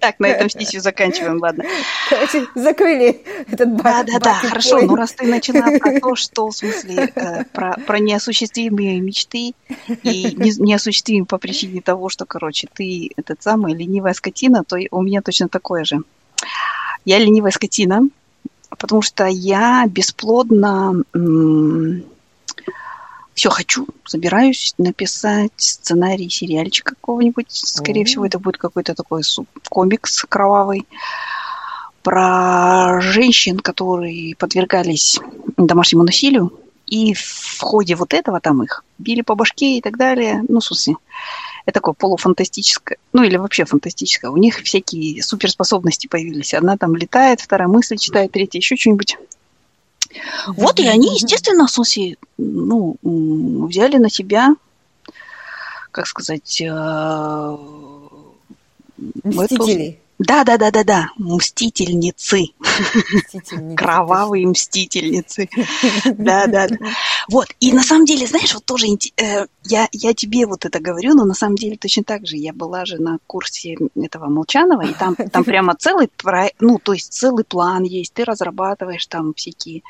Так, 0.00 0.18
на 0.18 0.26
этом 0.26 0.50
сессию 0.50 0.82
заканчиваем, 0.82 1.38
ладно. 1.40 1.64
Короче, 2.10 2.46
закрыли 2.54 3.22
этот 3.50 3.76
Да, 3.76 4.02
да, 4.02 4.18
да, 4.18 4.34
хорошо. 4.34 4.82
Ну, 4.82 4.96
раз 4.96 5.12
ты 5.12 5.26
начала 5.26 5.78
про 5.78 6.00
то, 6.00 6.16
что, 6.16 6.48
в 6.48 6.56
смысле, 6.56 7.12
э, 7.14 7.44
про 7.86 7.98
неосуществимые 7.98 9.00
мечты 9.00 9.54
и 10.02 10.34
неосуществимые 10.36 11.26
по 11.26 11.38
причине 11.38 11.80
того, 11.80 12.08
что, 12.08 12.26
короче, 12.26 12.68
ты 12.72 13.10
этот 13.16 13.42
самый 13.42 13.74
ленивая 13.74 14.14
скотина, 14.14 14.64
то 14.64 14.76
у 14.90 15.02
меня 15.02 15.22
точно 15.22 15.48
такое 15.48 15.84
же. 15.84 16.02
Я 17.04 17.18
ленивая 17.18 17.50
скотина, 17.50 18.08
потому 18.78 19.02
что 19.02 19.26
я 19.26 19.86
бесплодно 19.86 21.04
все 23.34 23.50
хочу, 23.50 23.86
собираюсь 24.04 24.74
написать 24.78 25.52
сценарий 25.56 26.28
сериальчик 26.28 26.84
какого-нибудь. 26.84 27.46
Скорее 27.50 28.02
mm-hmm. 28.02 28.06
всего, 28.06 28.26
это 28.26 28.38
будет 28.38 28.58
какой-то 28.58 28.94
такой 28.94 29.22
комикс 29.68 30.24
кровавый 30.28 30.86
про 32.02 33.00
женщин, 33.00 33.58
которые 33.58 34.36
подвергались 34.36 35.18
домашнему 35.56 36.04
насилию. 36.04 36.52
И 36.86 37.14
в 37.14 37.58
ходе 37.60 37.94
вот 37.94 38.12
этого 38.12 38.38
там 38.40 38.62
их 38.62 38.84
били 38.98 39.22
по 39.22 39.34
башке 39.34 39.78
и 39.78 39.80
так 39.80 39.96
далее. 39.96 40.44
Ну, 40.48 40.60
в 40.60 40.64
смысле, 40.64 40.96
это 41.64 41.74
такое 41.74 41.94
полуфантастическое, 41.94 42.98
ну 43.12 43.22
или 43.22 43.36
вообще 43.36 43.64
фантастическое. 43.64 44.30
У 44.30 44.36
них 44.36 44.58
всякие 44.58 45.22
суперспособности 45.22 46.06
появились. 46.06 46.54
Одна 46.54 46.76
там 46.76 46.96
летает, 46.96 47.40
вторая 47.40 47.68
мысли 47.68 47.96
читает, 47.96 48.32
третья 48.32 48.58
еще 48.58 48.76
что-нибудь. 48.76 49.16
Вот, 50.48 50.78
и 50.78 50.86
они, 50.86 51.14
естественно, 51.14 51.68
смысле, 51.68 52.16
ну, 52.36 52.96
взяли 53.02 53.96
на 53.96 54.10
себя, 54.10 54.54
как 55.90 56.06
сказать, 56.06 56.60
э, 56.60 57.56
Мстителей. 59.24 59.98
Да, 60.24 60.44
да, 60.44 60.56
да, 60.56 60.70
да, 60.70 60.84
да. 60.84 61.08
Мстительницы. 61.16 62.48
мстительницы. 62.60 63.76
Кровавые 63.76 64.46
мстительницы. 64.46 65.48
Да, 66.04 66.46
да, 66.46 66.68
да. 66.68 66.76
Вот. 67.28 67.48
И 67.60 67.72
на 67.72 67.82
самом 67.82 68.04
деле, 68.04 68.26
знаешь, 68.26 68.54
вот 68.54 68.64
тоже 68.64 68.86
э, 69.16 69.46
я, 69.64 69.88
я 69.92 70.14
тебе 70.14 70.46
вот 70.46 70.64
это 70.64 70.80
говорю, 70.80 71.14
но 71.14 71.24
на 71.24 71.34
самом 71.34 71.56
деле 71.56 71.76
точно 71.76 72.04
так 72.04 72.26
же. 72.26 72.36
Я 72.36 72.52
была 72.52 72.84
же 72.84 72.98
на 72.98 73.18
курсе 73.26 73.76
этого 73.96 74.28
Молчанова, 74.28 74.82
и 74.82 74.94
там, 74.94 75.16
там 75.16 75.44
прямо 75.44 75.74
целый, 75.74 76.10
ну, 76.60 76.78
то 76.78 76.92
есть 76.92 77.12
целый 77.12 77.44
план 77.44 77.82
есть. 77.82 78.14
Ты 78.14 78.24
разрабатываешь 78.24 79.06
там 79.06 79.34
всякие 79.34 79.82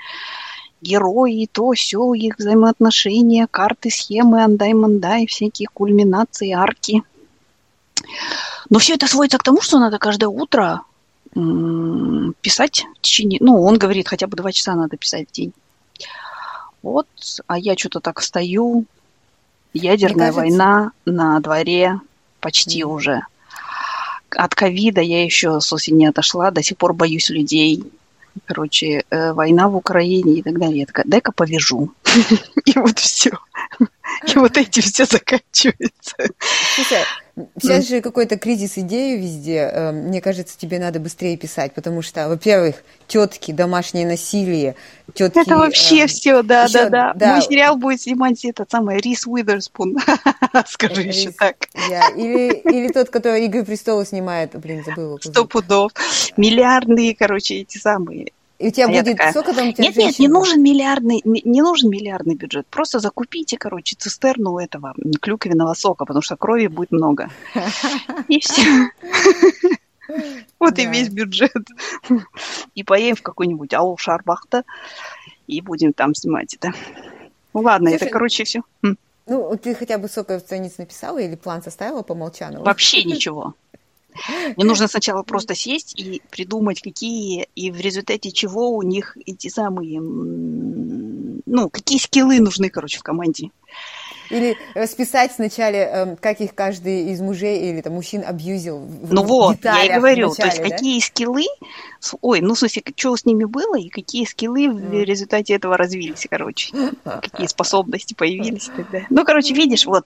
герои, 0.80 1.48
то 1.50 1.72
все, 1.72 2.12
их 2.14 2.38
взаимоотношения, 2.38 3.46
карты, 3.50 3.90
схемы, 3.90 4.42
андай-мандай, 4.42 5.26
всякие 5.26 5.68
кульминации, 5.72 6.52
арки. 6.52 7.02
Но 8.70 8.78
все 8.78 8.94
это 8.94 9.06
сводится 9.06 9.38
к 9.38 9.42
тому, 9.42 9.60
что 9.60 9.78
надо 9.78 9.98
каждое 9.98 10.28
утро 10.28 10.82
писать 12.40 12.84
в 12.98 13.00
течение... 13.00 13.38
Ну, 13.40 13.62
он 13.62 13.78
говорит, 13.78 14.08
хотя 14.08 14.26
бы 14.26 14.36
два 14.36 14.52
часа 14.52 14.74
надо 14.74 14.96
писать 14.96 15.28
в 15.28 15.32
день. 15.32 15.52
Вот, 16.82 17.06
а 17.46 17.58
я 17.58 17.76
что-то 17.76 18.00
так 18.00 18.20
встаю. 18.20 18.84
Ядерная 19.72 20.32
война 20.32 20.92
на 21.06 21.40
дворе 21.40 22.00
почти 22.40 22.82
mm. 22.82 22.86
уже. 22.86 23.22
От 24.30 24.54
ковида 24.54 25.00
я 25.00 25.24
еще 25.24 25.60
с 25.60 25.72
осени 25.72 25.98
не 25.98 26.06
отошла, 26.06 26.50
до 26.50 26.62
сих 26.62 26.76
пор 26.76 26.92
боюсь 26.92 27.30
людей. 27.30 27.82
Короче, 28.46 29.04
э, 29.10 29.32
война 29.32 29.68
в 29.68 29.76
Украине 29.76 30.38
и 30.38 30.42
так 30.42 30.58
далее. 30.58 30.80
Я 30.80 30.86
такая, 30.86 31.04
дай-ка 31.06 31.32
повяжу. 31.32 31.92
И 32.64 32.72
вот 32.78 32.98
все. 32.98 33.38
И 34.26 34.38
вот 34.38 34.56
этим 34.56 34.82
все 34.82 35.04
заканчивается. 35.04 36.16
Слушай, 36.74 37.04
Сейчас 37.58 37.88
же 37.88 38.02
какой-то 38.02 38.36
кризис 38.36 38.76
идеи 38.76 39.16
везде. 39.16 39.70
Эм, 39.72 40.08
мне 40.08 40.20
кажется, 40.20 40.58
тебе 40.58 40.78
надо 40.78 41.00
быстрее 41.00 41.38
писать, 41.38 41.72
потому 41.72 42.02
что, 42.02 42.28
во-первых, 42.28 42.84
тетки, 43.06 43.52
домашнее 43.52 44.06
насилие, 44.06 44.74
тетки... 45.14 45.38
Это 45.38 45.56
вообще 45.56 46.04
э, 46.04 46.06
все, 46.08 46.42
да, 46.42 46.64
еще, 46.64 46.90
да, 46.90 46.90
да, 46.90 47.12
да. 47.14 47.32
Мой 47.32 47.42
сериал 47.42 47.76
будет 47.76 48.02
снимать 48.02 48.44
этот 48.44 48.70
самый 48.70 48.98
Рис 48.98 49.26
Уидерспун. 49.26 49.96
Скажи 50.66 51.02
еще 51.02 51.30
так. 51.30 51.56
Или, 52.16 52.52
или 52.52 52.92
тот, 52.92 53.08
который 53.08 53.46
«Игры 53.46 53.64
престолов» 53.64 54.08
снимает. 54.08 54.54
Блин, 54.60 54.84
забыла. 54.84 55.18
Сто 55.22 55.46
пудов. 55.46 55.92
Миллиардные, 56.36 57.16
короче, 57.16 57.60
эти 57.60 57.78
самые 57.78 58.32
и 58.62 58.68
у 58.68 58.70
тебя 58.70 58.84
а 58.84 58.88
будет 58.88 59.04
такая, 59.04 59.30
сколько 59.32 59.54
там 59.54 59.68
у 59.68 59.72
тебя 59.72 59.84
Нет, 59.84 59.96
нет, 59.96 60.18
не 60.20 60.28
нужен 60.28 60.62
миллиардный, 60.62 61.20
не, 61.24 61.42
не 61.44 61.62
нужен 61.62 61.90
миллиардный 61.90 62.36
бюджет. 62.36 62.64
Просто 62.68 63.00
закупите, 63.00 63.58
короче, 63.58 63.96
цистерну 63.98 64.58
этого 64.58 64.94
клюквенного 65.20 65.74
сока, 65.74 66.04
потому 66.04 66.22
что 66.22 66.36
крови 66.36 66.68
будет 66.68 66.92
много. 66.92 67.28
И 68.28 68.38
все. 68.38 68.62
Вот 70.60 70.78
и 70.78 70.86
весь 70.86 71.08
бюджет. 71.08 71.66
И 72.74 72.84
поедем 72.84 73.16
в 73.16 73.22
какой-нибудь 73.22 73.74
аул 73.74 73.96
Шарбахта 73.98 74.62
и 75.48 75.60
будем 75.60 75.92
там 75.92 76.14
снимать 76.14 76.54
это. 76.54 76.72
Ну 77.54 77.60
ладно, 77.60 77.88
это, 77.88 78.06
короче, 78.06 78.44
все. 78.44 78.62
Ну, 79.26 79.56
ты 79.56 79.74
хотя 79.74 79.98
бы 79.98 80.08
сколько 80.08 80.38
страниц 80.38 80.78
написала 80.78 81.18
или 81.18 81.34
план 81.34 81.62
составила 81.62 82.02
по 82.02 82.14
Молчанову? 82.14 82.64
Вообще 82.64 83.02
ничего. 83.04 83.54
Мне 84.56 84.64
нужно 84.64 84.88
сначала 84.88 85.22
просто 85.22 85.54
сесть 85.54 85.98
и 85.98 86.22
придумать, 86.30 86.80
какие, 86.80 87.48
и 87.54 87.70
в 87.70 87.80
результате 87.80 88.30
чего 88.30 88.70
у 88.70 88.82
них 88.82 89.16
эти 89.26 89.48
самые, 89.48 90.00
ну, 90.00 91.70
какие 91.70 91.98
скиллы 91.98 92.40
нужны, 92.40 92.68
короче, 92.68 92.98
в 92.98 93.02
команде. 93.02 93.50
Или 94.32 94.56
расписать 94.74 95.32
сначала, 95.32 95.74
эм, 95.74 96.16
как 96.16 96.40
их 96.40 96.54
каждый 96.54 97.12
из 97.12 97.20
мужей 97.20 97.70
или 97.70 97.80
там, 97.80 97.94
мужчин 97.94 98.24
абьюзил. 98.26 98.80
Ну 99.02 99.22
вот, 99.22 99.64
я 99.64 99.84
и 99.84 99.92
говорю, 99.94 100.30
начале, 100.30 100.50
то 100.50 100.56
есть 100.56 100.62
да? 100.62 100.70
какие 100.70 101.00
скиллы, 101.00 101.44
ой, 102.20 102.40
ну, 102.40 102.54
в 102.54 102.58
смысле, 102.58 102.82
что 102.96 103.16
с 103.16 103.24
ними 103.24 103.44
было 103.44 103.78
и 103.78 103.88
какие 103.88 104.24
скиллы 104.24 104.70
в 104.70 105.02
результате 105.02 105.54
этого 105.54 105.76
развились, 105.76 106.26
короче. 106.28 106.72
Какие 107.04 107.46
способности 107.46 108.14
появились 108.14 108.70
далее. 108.90 109.06
Ну, 109.10 109.24
короче, 109.24 109.54
видишь, 109.54 109.86
вот, 109.86 110.04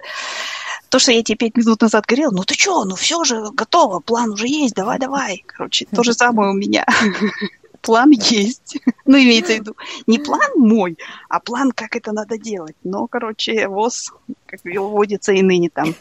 то, 0.88 0.98
что 0.98 1.12
я 1.12 1.22
тебе 1.22 1.36
пять 1.36 1.56
минут 1.56 1.80
назад 1.82 2.06
говорила, 2.06 2.30
ну 2.30 2.44
ты 2.44 2.54
что, 2.54 2.84
ну 2.84 2.94
все 2.94 3.24
же 3.24 3.50
готово, 3.52 4.00
план 4.00 4.30
уже 4.30 4.48
есть, 4.48 4.74
давай, 4.74 4.98
давай. 4.98 5.44
Короче, 5.46 5.86
то 5.86 6.02
же 6.02 6.12
самое 6.12 6.50
у 6.50 6.54
меня. 6.54 6.86
План 7.86 8.10
есть. 8.10 8.78
Ну, 9.08 9.16
имеется 9.18 9.52
в 9.52 9.56
виду, 9.60 9.76
не 10.08 10.18
план 10.18 10.50
мой, 10.56 10.98
а 11.28 11.38
план, 11.38 11.70
как 11.70 11.94
это 11.94 12.10
надо 12.10 12.38
делать. 12.38 12.74
Но, 12.82 13.06
короче, 13.06 13.68
ВОЗ, 13.68 14.12
как 14.46 14.58
вводится 14.64 15.30
и 15.30 15.42
ныне 15.42 15.70
там. 15.70 15.94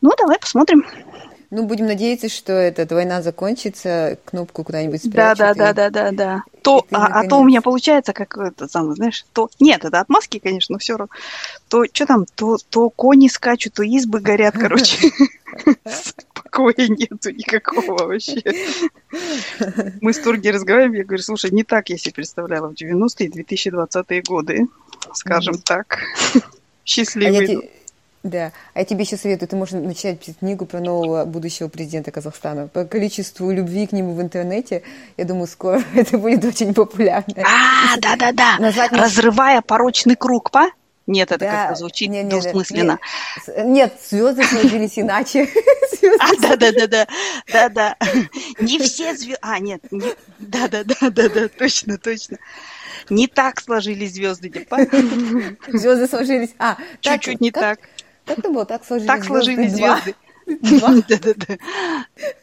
Ну, 0.00 0.12
давай 0.16 0.38
посмотрим. 0.38 0.86
Ну, 1.50 1.64
будем 1.64 1.86
надеяться, 1.86 2.28
что 2.28 2.52
эта 2.52 2.94
война 2.94 3.22
закончится, 3.22 4.18
кнопку 4.24 4.62
куда-нибудь 4.62 5.00
спрячут. 5.00 5.38
Да, 5.38 5.54
да, 5.54 5.54
да, 5.54 5.72
да, 5.72 5.90
да, 5.90 6.10
да. 6.12 6.42
То, 6.62 6.86
а, 6.92 7.00
наконец... 7.00 7.26
а 7.26 7.28
то 7.28 7.38
у 7.38 7.44
меня 7.44 7.60
получается, 7.60 8.12
как 8.12 8.38
это 8.38 8.68
самое, 8.68 8.94
знаешь, 8.94 9.24
то... 9.32 9.50
Нет, 9.58 9.84
это 9.84 9.98
отмазки, 9.98 10.38
конечно, 10.38 10.74
но 10.74 10.78
все 10.78 10.96
равно. 10.96 11.12
То, 11.68 11.84
что 11.92 12.06
там, 12.06 12.24
то, 12.36 12.58
то 12.70 12.88
кони 12.90 13.26
скачут, 13.26 13.74
то 13.74 13.82
избы 13.82 14.20
горят, 14.20 14.54
короче. 14.56 15.10
Покоя 16.56 16.88
нету 16.88 17.30
никакого 17.32 18.06
вообще. 18.06 18.42
Мы 20.00 20.14
с 20.14 20.18
Турги 20.18 20.48
разговариваем, 20.48 20.94
я 20.94 21.04
говорю, 21.04 21.22
слушай, 21.22 21.50
не 21.50 21.64
так 21.64 21.90
я 21.90 21.98
себе 21.98 22.14
представляла 22.14 22.68
в 22.68 22.72
90-е 22.72 23.26
и 23.26 23.68
2020-е 23.68 24.22
годы, 24.22 24.66
скажем 25.12 25.58
так. 25.58 25.98
Счастливый. 26.84 27.70
А 27.72 28.28
да, 28.28 28.50
а 28.74 28.80
я 28.80 28.84
тебе 28.84 29.04
еще 29.04 29.16
советую, 29.16 29.48
ты 29.48 29.54
можешь 29.54 29.74
начать 29.74 30.18
писать 30.18 30.38
книгу 30.40 30.66
про 30.66 30.80
нового 30.80 31.24
будущего 31.26 31.68
президента 31.68 32.10
Казахстана. 32.10 32.66
По 32.66 32.84
количеству 32.84 33.52
любви 33.52 33.86
к 33.86 33.92
нему 33.92 34.14
в 34.14 34.20
интернете, 34.20 34.82
я 35.16 35.24
думаю, 35.24 35.46
скоро 35.46 35.80
это 35.94 36.18
будет 36.18 36.44
очень 36.44 36.74
популярно. 36.74 37.34
А, 37.44 37.96
да-да-да, 38.00 38.56
разрывая 38.90 39.62
порочный 39.62 40.16
круг, 40.16 40.50
па? 40.50 40.70
Нет, 41.06 41.30
это 41.30 41.44
да, 41.44 41.50
как-то 41.50 41.74
звучит 41.76 42.10
нет, 42.10 42.24
нет, 42.24 42.42
двусмысленно. 42.42 42.98
Нет, 43.46 43.66
нет, 43.66 43.94
звезды 44.08 44.44
сложились 44.44 44.98
иначе. 44.98 45.48
А, 46.20 46.36
да, 46.40 46.56
да, 46.56 46.72
да, 46.72 46.86
да, 46.86 47.06
да, 47.52 47.68
да. 47.68 47.96
Не 48.60 48.78
все 48.78 49.16
звезды. 49.16 49.38
А, 49.40 49.58
нет, 49.58 49.82
да, 50.38 50.68
да, 50.68 50.84
да, 50.84 51.10
да, 51.10 51.28
да, 51.28 51.48
точно, 51.48 51.98
точно. 51.98 52.38
Не 53.10 53.26
так 53.26 53.60
сложились 53.60 54.14
звезды, 54.14 54.50
типа. 54.50 54.78
Звезды 55.68 56.06
сложились. 56.06 56.54
А, 56.58 56.76
чуть-чуть 57.00 57.40
не 57.40 57.50
так. 57.50 57.80
Как 58.24 58.38
это 58.38 58.50
было? 58.50 58.66
Так 58.66 58.84
сложились 58.84 59.08
Так 59.08 59.24
сложились 59.24 59.72
звезды. 59.72 60.14
Да-да-да. 60.46 61.58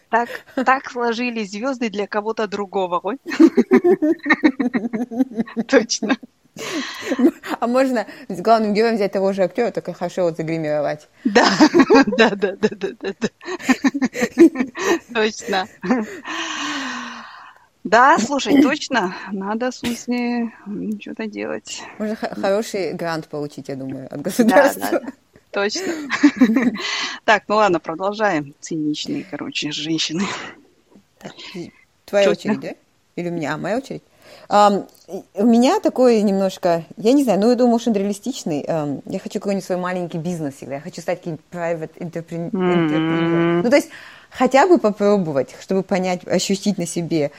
Так, 0.10 0.30
так 0.54 0.92
сложились 0.92 1.50
звезды 1.50 1.90
для 1.90 2.06
кого-то 2.06 2.48
другого. 2.48 3.16
Точно. 5.68 6.16
А 7.60 7.68
можно 7.68 8.06
с 8.28 8.40
главным 8.42 8.74
героем 8.74 8.96
взять 8.96 9.12
того 9.12 9.34
же 9.34 9.44
актера, 9.44 9.72
только 9.72 9.94
хорошо 9.94 10.24
вот 10.24 10.38
загримировать. 10.38 11.08
Да, 11.24 11.46
да, 12.06 12.30
да, 12.36 12.56
да, 12.56 12.90
да, 13.00 13.14
да. 13.20 13.30
Точно. 15.14 15.68
Да, 17.84 18.18
слушай, 18.18 18.62
точно. 18.62 19.16
Надо, 19.32 19.72
в 19.72 19.76
смысле, 19.76 20.54
что-то 21.02 21.28
делать. 21.28 21.82
Можно 21.98 22.16
хороший 22.16 22.94
грант 22.94 23.28
получить, 23.28 23.68
я 23.68 23.76
думаю, 23.76 24.08
от 24.10 24.22
государства. 24.22 24.90
Да, 24.92 25.00
да, 25.00 25.12
точно. 25.52 25.94
Так, 27.26 27.44
ну 27.48 27.56
ладно, 27.56 27.80
продолжаем. 27.80 28.54
Циничные, 28.62 29.26
короче, 29.30 29.72
женщины. 29.72 30.24
Твоя 32.06 32.30
очередь, 32.30 32.60
да? 32.60 32.76
Или 33.16 33.30
у 33.30 33.32
меня? 33.32 33.54
А, 33.54 33.58
моя 33.58 33.78
очередь? 33.78 34.04
У 34.56 35.46
меня 35.46 35.80
такой 35.80 36.22
немножко, 36.22 36.84
я 36.98 37.14
не 37.14 37.24
знаю, 37.24 37.40
ну, 37.40 37.50
я 37.50 37.56
думаю, 37.56 37.80
он 37.84 37.94
реалистичный. 37.94 38.64
Я 38.64 39.20
хочу 39.20 39.40
какой-нибудь 39.40 39.66
свой 39.66 39.80
маленький 39.80 40.20
бизнес 40.20 40.54
всегда. 40.56 40.76
Я 40.76 40.82
хочу 40.82 41.02
стать 41.02 41.20
каким-нибудь 41.20 41.46
private 41.52 41.98
entrepreneur. 41.98 42.52
Mm-hmm. 42.52 43.62
Ну, 43.64 43.70
то 43.72 43.76
есть 43.76 43.90
хотя 44.30 44.68
бы 44.68 44.78
попробовать, 44.78 45.56
чтобы 45.60 45.82
понять, 45.82 46.28
ощутить 46.28 46.78
на 46.78 46.86
себе. 46.86 47.32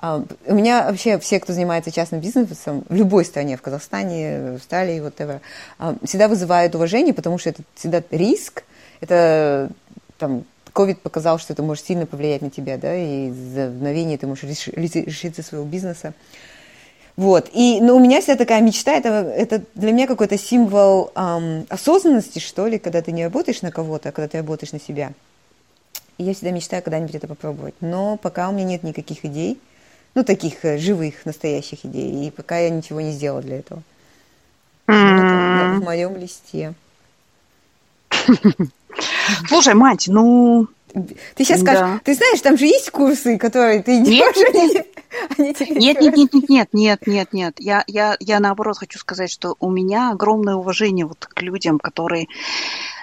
У 0.00 0.54
меня 0.54 0.84
вообще 0.84 1.18
все, 1.18 1.40
кто 1.40 1.54
занимается 1.54 1.90
частным 1.90 2.20
бизнесом 2.20 2.84
в 2.90 2.94
любой 2.94 3.24
стране, 3.24 3.56
в 3.56 3.62
Казахстане, 3.62 4.52
в 4.52 4.54
Австралии, 4.56 5.00
вот 5.00 5.14
это, 5.20 5.40
всегда 6.04 6.28
вызывают 6.28 6.74
уважение, 6.74 7.14
потому 7.14 7.38
что 7.38 7.48
это 7.48 7.62
всегда 7.76 8.02
риск, 8.10 8.64
это 9.00 9.70
там 10.18 10.44
ковид 10.74 11.00
показал, 11.00 11.38
что 11.38 11.54
это 11.54 11.62
может 11.62 11.86
сильно 11.86 12.04
повлиять 12.04 12.42
на 12.42 12.50
тебя, 12.50 12.76
да, 12.76 12.94
и 12.94 13.30
за 13.30 13.70
мгновение 13.70 14.18
ты 14.18 14.26
можешь 14.26 14.68
решиться 14.68 15.42
своего 15.42 15.66
бизнеса. 15.66 16.12
Вот. 17.18 17.50
И, 17.52 17.80
но 17.80 17.96
у 17.96 17.98
меня 17.98 18.20
вся 18.20 18.36
такая 18.36 18.60
мечта, 18.60 18.92
это, 18.92 19.08
это 19.08 19.60
для 19.74 19.90
меня 19.90 20.06
какой-то 20.06 20.38
символ 20.38 21.10
эм, 21.16 21.66
осознанности, 21.68 22.38
что 22.38 22.68
ли, 22.68 22.78
когда 22.78 23.02
ты 23.02 23.10
не 23.10 23.24
работаешь 23.24 23.60
на 23.60 23.72
кого-то, 23.72 24.10
а 24.10 24.12
когда 24.12 24.28
ты 24.28 24.38
работаешь 24.38 24.70
на 24.70 24.78
себя. 24.78 25.10
И 26.16 26.22
я 26.22 26.32
всегда 26.32 26.52
мечтаю 26.52 26.80
когда-нибудь 26.80 27.16
это 27.16 27.26
попробовать. 27.26 27.74
Но 27.80 28.18
пока 28.18 28.48
у 28.48 28.52
меня 28.52 28.66
нет 28.66 28.84
никаких 28.84 29.24
идей, 29.24 29.58
ну, 30.14 30.22
таких 30.22 30.64
э, 30.64 30.78
живых, 30.78 31.26
настоящих 31.26 31.84
идей, 31.84 32.28
и 32.28 32.30
пока 32.30 32.60
я 32.60 32.70
ничего 32.70 33.00
не 33.00 33.10
сделала 33.10 33.42
для 33.42 33.58
этого. 33.58 33.82
Mm-hmm. 34.86 35.72
Это 35.72 35.80
в 35.80 35.84
моем 35.84 36.16
листе. 36.16 36.74
Слушай, 39.48 39.74
мать, 39.74 40.04
ну... 40.06 40.68
Ты 41.34 41.44
сейчас 41.44 41.60
скажешь, 41.60 41.80
да. 41.80 42.00
ты 42.04 42.14
знаешь, 42.14 42.40
там 42.40 42.56
же 42.56 42.66
есть 42.66 42.90
курсы, 42.90 43.38
которые 43.38 43.82
ты 43.82 43.98
идешь, 43.98 44.36
нет, 44.36 44.54
они, 44.54 44.68
нет. 44.68 44.86
они 45.38 45.54
тебе 45.54 45.74
нет, 45.76 46.00
нет, 46.00 46.16
нет, 46.16 46.32
нет, 46.32 46.48
нет, 46.48 46.68
нет, 46.72 47.06
нет, 47.06 47.32
нет. 47.32 47.54
Я, 47.58 47.84
я, 47.86 48.16
я 48.20 48.40
наоборот 48.40 48.78
хочу 48.78 48.98
сказать, 48.98 49.30
что 49.30 49.56
у 49.60 49.70
меня 49.70 50.10
огромное 50.10 50.54
уважение 50.54 51.06
вот 51.06 51.26
к 51.26 51.42
людям, 51.42 51.78
которые 51.78 52.28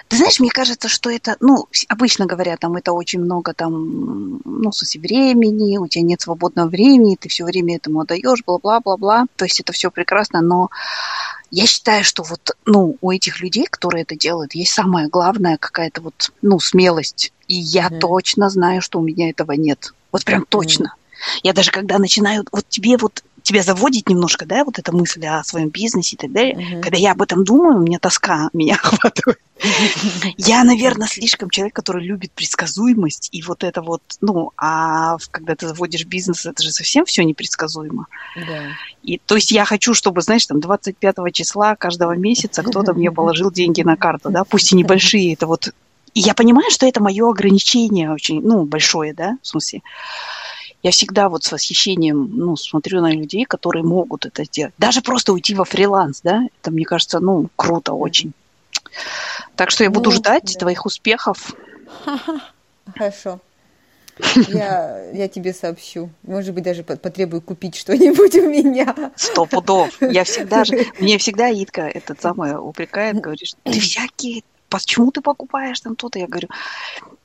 ты 0.08 0.18
знаешь, 0.18 0.38
мне 0.38 0.50
кажется, 0.50 0.88
что 0.88 1.10
это, 1.10 1.36
ну, 1.40 1.66
обычно 1.88 2.26
говорят, 2.26 2.60
там 2.60 2.76
это 2.76 2.92
очень 2.92 3.20
много 3.20 3.54
там, 3.54 4.40
ну, 4.44 4.70
в 4.70 4.94
времени, 4.98 5.78
у 5.78 5.88
тебя 5.88 6.04
нет 6.04 6.20
свободного 6.20 6.68
времени, 6.68 7.16
ты 7.18 7.28
все 7.28 7.44
время 7.44 7.76
этому 7.76 8.00
отдаешь, 8.00 8.44
бла-бла-бла-бла. 8.46 9.26
То 9.34 9.44
есть 9.46 9.58
это 9.58 9.72
все 9.72 9.90
прекрасно, 9.90 10.42
но 10.42 10.70
я 11.50 11.66
считаю, 11.66 12.04
что 12.04 12.22
вот, 12.22 12.52
ну, 12.66 12.96
у 13.00 13.10
этих 13.10 13.40
людей, 13.40 13.66
которые 13.68 14.02
это 14.02 14.14
делают, 14.14 14.54
есть 14.54 14.72
самая 14.72 15.08
главная 15.08 15.56
какая-то 15.56 16.02
вот, 16.02 16.30
ну, 16.40 16.60
смелость 16.60 17.32
и 17.48 17.54
я 17.54 17.88
mm-hmm. 17.88 17.98
точно 17.98 18.50
знаю, 18.50 18.82
что 18.82 18.98
у 18.98 19.02
меня 19.02 19.30
этого 19.30 19.52
нет. 19.52 19.92
Вот 20.12 20.24
прям 20.24 20.44
точно. 20.44 20.94
Mm-hmm. 20.96 21.40
Я 21.44 21.52
даже 21.52 21.70
когда 21.70 21.98
начинаю, 21.98 22.44
вот 22.52 22.68
тебе 22.68 22.96
вот 22.96 23.22
тебя 23.46 23.62
заводит 23.62 24.08
немножко, 24.08 24.44
да, 24.44 24.64
вот 24.64 24.80
эта 24.80 24.90
мысль 24.92 25.24
о 25.24 25.44
своем 25.44 25.68
бизнесе 25.68 26.16
и 26.16 26.18
так 26.18 26.32
далее. 26.32 26.54
Mm-hmm. 26.54 26.80
Когда 26.82 26.98
я 26.98 27.12
об 27.12 27.22
этом 27.22 27.44
думаю, 27.44 27.76
у 27.76 27.80
меня 27.80 28.00
тоска 28.00 28.50
меня 28.52 28.74
охватывает. 28.82 29.38
Я, 30.36 30.64
наверное, 30.64 31.06
слишком 31.06 31.48
человек, 31.50 31.74
который 31.74 32.04
любит 32.04 32.32
предсказуемость, 32.32 33.28
и 33.32 33.42
вот 33.42 33.62
это 33.62 33.82
вот, 33.82 34.02
ну, 34.20 34.50
а 34.56 35.16
когда 35.30 35.54
ты 35.54 35.68
заводишь 35.68 36.04
бизнес, 36.04 36.44
это 36.44 36.60
же 36.62 36.72
совсем 36.72 37.04
все 37.04 37.22
непредсказуемо. 37.22 38.08
И, 39.02 39.18
то 39.18 39.36
есть 39.36 39.52
я 39.52 39.64
хочу, 39.64 39.94
чтобы, 39.94 40.22
знаешь, 40.22 40.44
там 40.46 40.60
25 40.60 41.16
числа 41.32 41.76
каждого 41.76 42.16
месяца 42.16 42.64
кто-то 42.64 42.94
мне 42.94 43.10
положил 43.12 43.52
деньги 43.52 43.82
на 43.82 43.96
карту, 43.96 44.30
да, 44.30 44.42
пусть 44.44 44.72
и 44.72 44.76
небольшие, 44.76 45.34
это 45.34 45.46
вот... 45.46 45.72
И 46.16 46.20
я 46.20 46.32
понимаю, 46.32 46.70
что 46.70 46.86
это 46.86 47.02
мое 47.02 47.28
ограничение 47.28 48.10
очень, 48.10 48.40
ну, 48.40 48.64
большое, 48.64 49.12
да, 49.12 49.36
в 49.42 49.46
смысле 49.46 49.82
я 50.82 50.90
всегда 50.90 51.28
вот 51.28 51.44
с 51.44 51.52
восхищением 51.52 52.30
ну, 52.32 52.56
смотрю 52.56 53.02
на 53.02 53.12
людей, 53.12 53.44
которые 53.44 53.82
могут 53.82 54.24
это 54.24 54.44
сделать. 54.44 54.72
Даже 54.78 55.02
просто 55.02 55.34
уйти 55.34 55.54
во 55.54 55.66
фриланс, 55.66 56.22
да, 56.22 56.46
это, 56.58 56.70
мне 56.70 56.86
кажется, 56.86 57.20
ну, 57.20 57.50
круто 57.54 57.92
очень. 57.92 58.32
Так 59.56 59.70
что 59.70 59.84
я 59.84 59.90
буду 59.90 60.08
ну, 60.08 60.16
ждать 60.16 60.54
да. 60.54 60.60
твоих 60.60 60.86
успехов. 60.86 61.54
Хорошо. 62.96 63.38
Я, 64.48 65.10
я 65.12 65.28
тебе 65.28 65.52
сообщу. 65.52 66.08
Может 66.22 66.54
быть, 66.54 66.64
даже 66.64 66.82
потребую 66.82 67.42
купить 67.42 67.76
что-нибудь 67.76 68.34
у 68.36 68.48
меня. 68.48 68.94
Сто 69.16 69.44
пудов. 69.44 70.00
Я 70.00 70.24
всегда 70.24 70.64
же... 70.64 70.86
Мне 70.98 71.18
всегда 71.18 71.52
Итка 71.52 71.82
этот 71.82 72.22
самый 72.22 72.56
упрекает, 72.56 73.20
говоришь, 73.20 73.52
ты 73.64 73.78
всякие... 73.80 74.42
Почему 74.68 75.10
ты 75.10 75.20
покупаешь 75.20 75.80
там 75.80 75.96
то-то? 75.96 76.18
Я 76.18 76.26
говорю, 76.26 76.48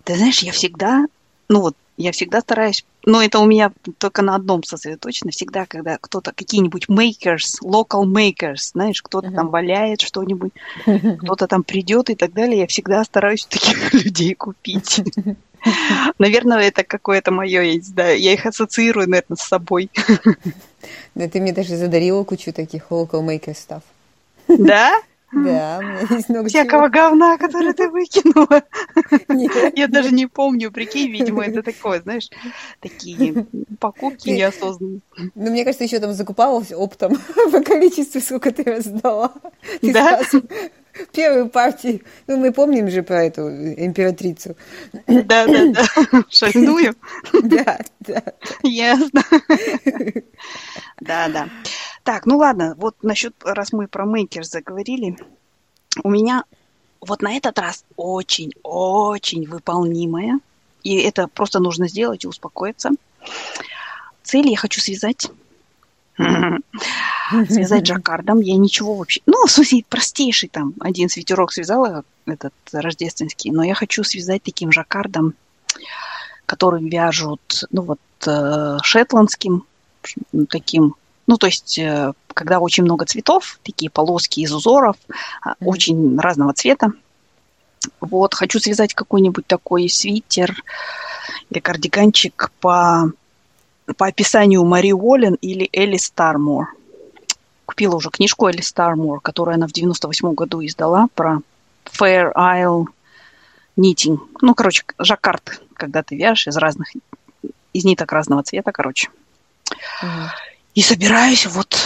ты 0.04 0.16
знаешь, 0.16 0.40
я 0.40 0.52
всегда... 0.52 1.06
Ну 1.50 1.62
вот, 1.62 1.76
я 1.98 2.12
всегда 2.12 2.42
стараюсь, 2.42 2.86
но 3.06 3.22
это 3.22 3.40
у 3.40 3.46
меня 3.46 3.72
только 3.98 4.22
на 4.22 4.36
одном 4.36 4.64
сосредоточено, 4.64 5.32
всегда, 5.32 5.66
когда 5.66 5.98
кто-то, 6.00 6.32
какие-нибудь 6.34 6.88
makers, 6.88 7.62
local 7.64 8.06
makers, 8.06 8.72
знаешь, 8.74 9.02
кто-то 9.02 9.28
uh-huh. 9.28 9.36
там 9.36 9.50
валяет 9.50 10.02
что-нибудь, 10.02 10.54
кто-то 11.22 11.48
там 11.48 11.64
придет 11.64 12.10
и 12.10 12.16
так 12.16 12.34
далее, 12.34 12.62
я 12.62 12.68
всегда 12.68 13.04
стараюсь 13.04 13.46
таких 13.46 13.94
людей 14.06 14.34
купить. 14.34 15.02
Наверное, 16.18 16.68
это 16.68 16.84
какое-то 16.84 17.32
мое 17.32 17.62
есть, 17.62 17.94
да. 17.94 18.10
Я 18.10 18.34
их 18.34 18.46
ассоциирую, 18.46 19.08
наверное, 19.08 19.36
с 19.36 19.48
собой. 19.48 19.92
Да, 21.14 21.28
ты 21.28 21.40
мне 21.40 21.54
даже 21.54 21.78
задарила 21.78 22.24
кучу 22.24 22.52
таких 22.52 22.88
local 22.90 23.24
maker 23.24 23.56
stuff. 23.56 23.84
Да? 24.48 25.00
Да, 25.32 25.80
у 25.80 25.84
меня 25.84 26.00
есть 26.10 26.30
много 26.30 26.50
Всякого 26.50 26.90
чего. 26.90 26.94
говна, 26.94 27.38
которое 27.38 27.74
ты 27.74 27.90
выкинула. 27.90 28.64
Нет, 29.30 29.78
Я 29.78 29.88
даже 29.88 30.14
не 30.14 30.28
помню, 30.28 30.72
прикинь, 30.72 31.10
видимо, 31.12 31.44
это 31.46 31.64
такое, 31.64 32.02
знаешь, 32.02 32.30
такие 32.82 33.46
покупки 33.80 34.30
неосознанные. 34.30 35.02
Ну, 35.18 35.52
мне 35.52 35.64
кажется, 35.64 35.86
еще 35.86 36.00
там 36.00 36.14
закупалась 36.14 36.72
оптом 36.72 37.18
по 37.52 37.62
количеству, 37.62 38.20
сколько 38.20 38.52
ты 38.52 38.64
раздала. 38.64 39.34
да? 39.82 40.22
Первую 41.14 41.48
партию. 41.48 42.02
Ну, 42.28 42.36
мы 42.36 42.52
помним 42.52 42.90
же 42.90 43.02
про 43.02 43.24
эту 43.24 43.48
императрицу. 43.50 44.58
Да, 45.08 45.48
да, 45.48 45.68
да. 45.68 45.86
Шальную? 46.30 46.96
Да, 47.44 47.80
да. 48.02 48.24
Ясно. 48.64 49.24
Да, 51.00 51.30
да. 51.30 51.50
Так, 52.04 52.26
ну 52.26 52.38
ладно, 52.38 52.76
вот 52.78 52.96
насчет, 53.04 53.36
раз 53.44 53.74
мы 53.74 53.88
про 53.88 54.06
мейкер 54.06 54.44
заговорили, 54.44 55.18
у 56.04 56.10
меня 56.10 56.44
вот 57.00 57.22
на 57.22 57.34
этот 57.34 57.60
раз 57.60 57.84
очень-очень 57.96 59.48
выполнимая, 59.48 60.40
и 60.84 60.98
это 60.98 61.28
просто 61.28 61.60
нужно 61.60 61.88
сделать 61.88 62.24
и 62.24 62.28
успокоиться. 62.28 62.92
Цель 64.24 64.50
я 64.50 64.58
хочу 64.58 64.82
связать 64.82 65.30
связать 67.50 67.86
жаккардом. 67.88 68.42
Я 68.42 68.56
ничего 68.58 68.96
вообще... 68.96 69.22
Ну, 69.26 69.46
в 69.46 69.52
смысле, 69.52 69.84
простейший 69.88 70.50
там 70.50 70.74
один 70.80 71.10
свитерок 71.10 71.52
связала, 71.52 72.04
этот 72.26 72.54
рождественский, 72.72 73.52
но 73.52 73.64
я 73.64 73.74
хочу 73.74 74.04
связать 74.04 74.44
таким 74.44 74.72
жаккардом, 74.72 75.34
которым 76.46 76.88
вяжут, 76.88 77.66
ну 77.72 77.82
вот, 77.82 78.00
э, 78.28 78.78
шетландским, 78.84 79.66
таким 80.50 80.96
ну, 81.32 81.38
то 81.38 81.48
есть, 81.48 81.80
э, 81.80 82.12
когда 82.34 82.60
очень 82.60 82.84
много 82.84 83.06
цветов, 83.06 83.58
такие 83.64 83.90
полоски 83.90 84.42
из 84.42 84.54
узоров, 84.54 84.98
mm-hmm. 85.08 85.54
очень 85.62 86.20
разного 86.20 86.52
цвета. 86.52 86.92
Вот, 88.02 88.34
хочу 88.34 88.60
связать 88.60 88.94
какой-нибудь 88.94 89.48
такой 89.48 89.88
свитер 89.88 90.62
или 91.50 91.60
кардиганчик 91.60 92.52
по, 92.60 93.14
по 93.96 94.08
описанию 94.08 94.66
Мари 94.66 94.92
Уоллен 94.92 95.36
или 95.36 95.70
Элли 95.72 95.96
Стармор. 95.96 96.76
Купила 97.66 97.96
уже 97.96 98.10
книжку 98.10 98.50
Элли 98.50 98.60
Стармор, 98.60 99.22
которую 99.22 99.56
она 99.56 99.68
в 99.68 99.72
98 99.72 100.34
году 100.34 100.60
издала 100.66 101.08
про 101.16 101.40
Fair 101.86 102.34
Isle 102.36 102.88
Knitting. 103.78 104.20
Ну, 104.42 104.54
короче, 104.54 104.84
жаккард, 105.00 105.62
когда 105.76 106.04
ты 106.04 106.18
вяжешь 106.18 106.48
из 106.48 106.58
разных, 106.58 106.90
из 107.72 107.86
ниток 107.86 108.12
разного 108.12 108.44
цвета, 108.44 108.74
короче. 108.74 109.08
Mm-hmm. 110.04 110.51
И 110.76 110.82
собираюсь 110.82 111.46
вот 111.48 111.78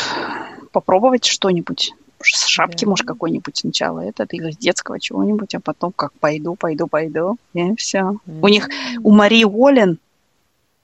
попробовать 0.71 1.25
что-нибудь 1.25 1.93
с 2.21 2.45
шапки, 2.45 2.85
Да. 2.85 2.89
может, 2.89 3.05
какой-нибудь 3.05 3.57
сначала 3.57 3.99
этот, 3.99 4.33
или 4.33 4.51
с 4.51 4.57
детского 4.57 4.99
чего-нибудь, 4.99 5.53
а 5.55 5.59
потом 5.59 5.91
как 5.91 6.13
пойду, 6.13 6.55
пойду, 6.55 6.87
пойду, 6.87 7.37
и 7.53 7.75
все. 7.75 8.17
У 8.25 8.47
них, 8.47 8.69
у 9.03 9.11
Марии 9.11 9.43
Уоллен 9.43 9.99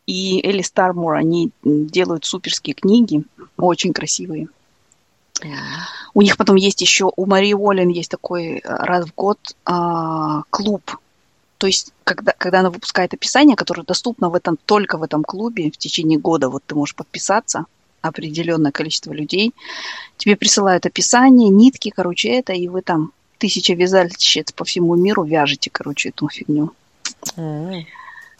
и 0.05 0.45
Элли 0.45 0.61
Стармур, 0.61 1.15
они 1.15 1.51
делают 1.63 2.25
суперские 2.25 2.73
книги, 2.73 3.23
очень 3.57 3.93
красивые. 3.93 4.47
У 6.13 6.21
них 6.21 6.37
потом 6.37 6.55
есть 6.55 6.81
еще, 6.81 7.11
у 7.15 7.25
Марии 7.25 7.53
Уоллен 7.53 7.89
есть 7.89 8.11
такой 8.11 8.57
э, 8.57 8.59
раз 8.63 9.07
в 9.07 9.15
год 9.15 9.39
а, 9.65 10.43
клуб. 10.51 10.97
То 11.57 11.67
есть, 11.67 11.93
когда, 12.03 12.33
когда 12.37 12.59
она 12.59 12.69
выпускает 12.69 13.13
описание, 13.13 13.55
которое 13.55 13.83
доступно 13.83 14.29
в 14.29 14.35
этом, 14.35 14.57
только 14.65 14.97
в 14.97 15.03
этом 15.03 15.23
клубе 15.23 15.71
в 15.71 15.77
течение 15.77 16.19
года, 16.19 16.49
вот 16.49 16.63
ты 16.65 16.75
можешь 16.75 16.95
подписаться, 16.95 17.65
определенное 18.01 18.71
количество 18.71 19.11
людей, 19.13 19.53
тебе 20.17 20.35
присылают 20.35 20.85
описание, 20.85 21.49
нитки, 21.49 21.89
короче, 21.89 22.29
это, 22.29 22.53
и 22.53 22.67
вы 22.67 22.81
там 22.81 23.11
тысяча 23.37 23.73
вязальщиц 23.73 24.51
по 24.51 24.63
всему 24.65 24.95
миру 24.95 25.23
вяжете, 25.23 25.69
короче, 25.71 26.09
эту 26.09 26.27
фигню. 26.29 26.71
М. 27.37 27.85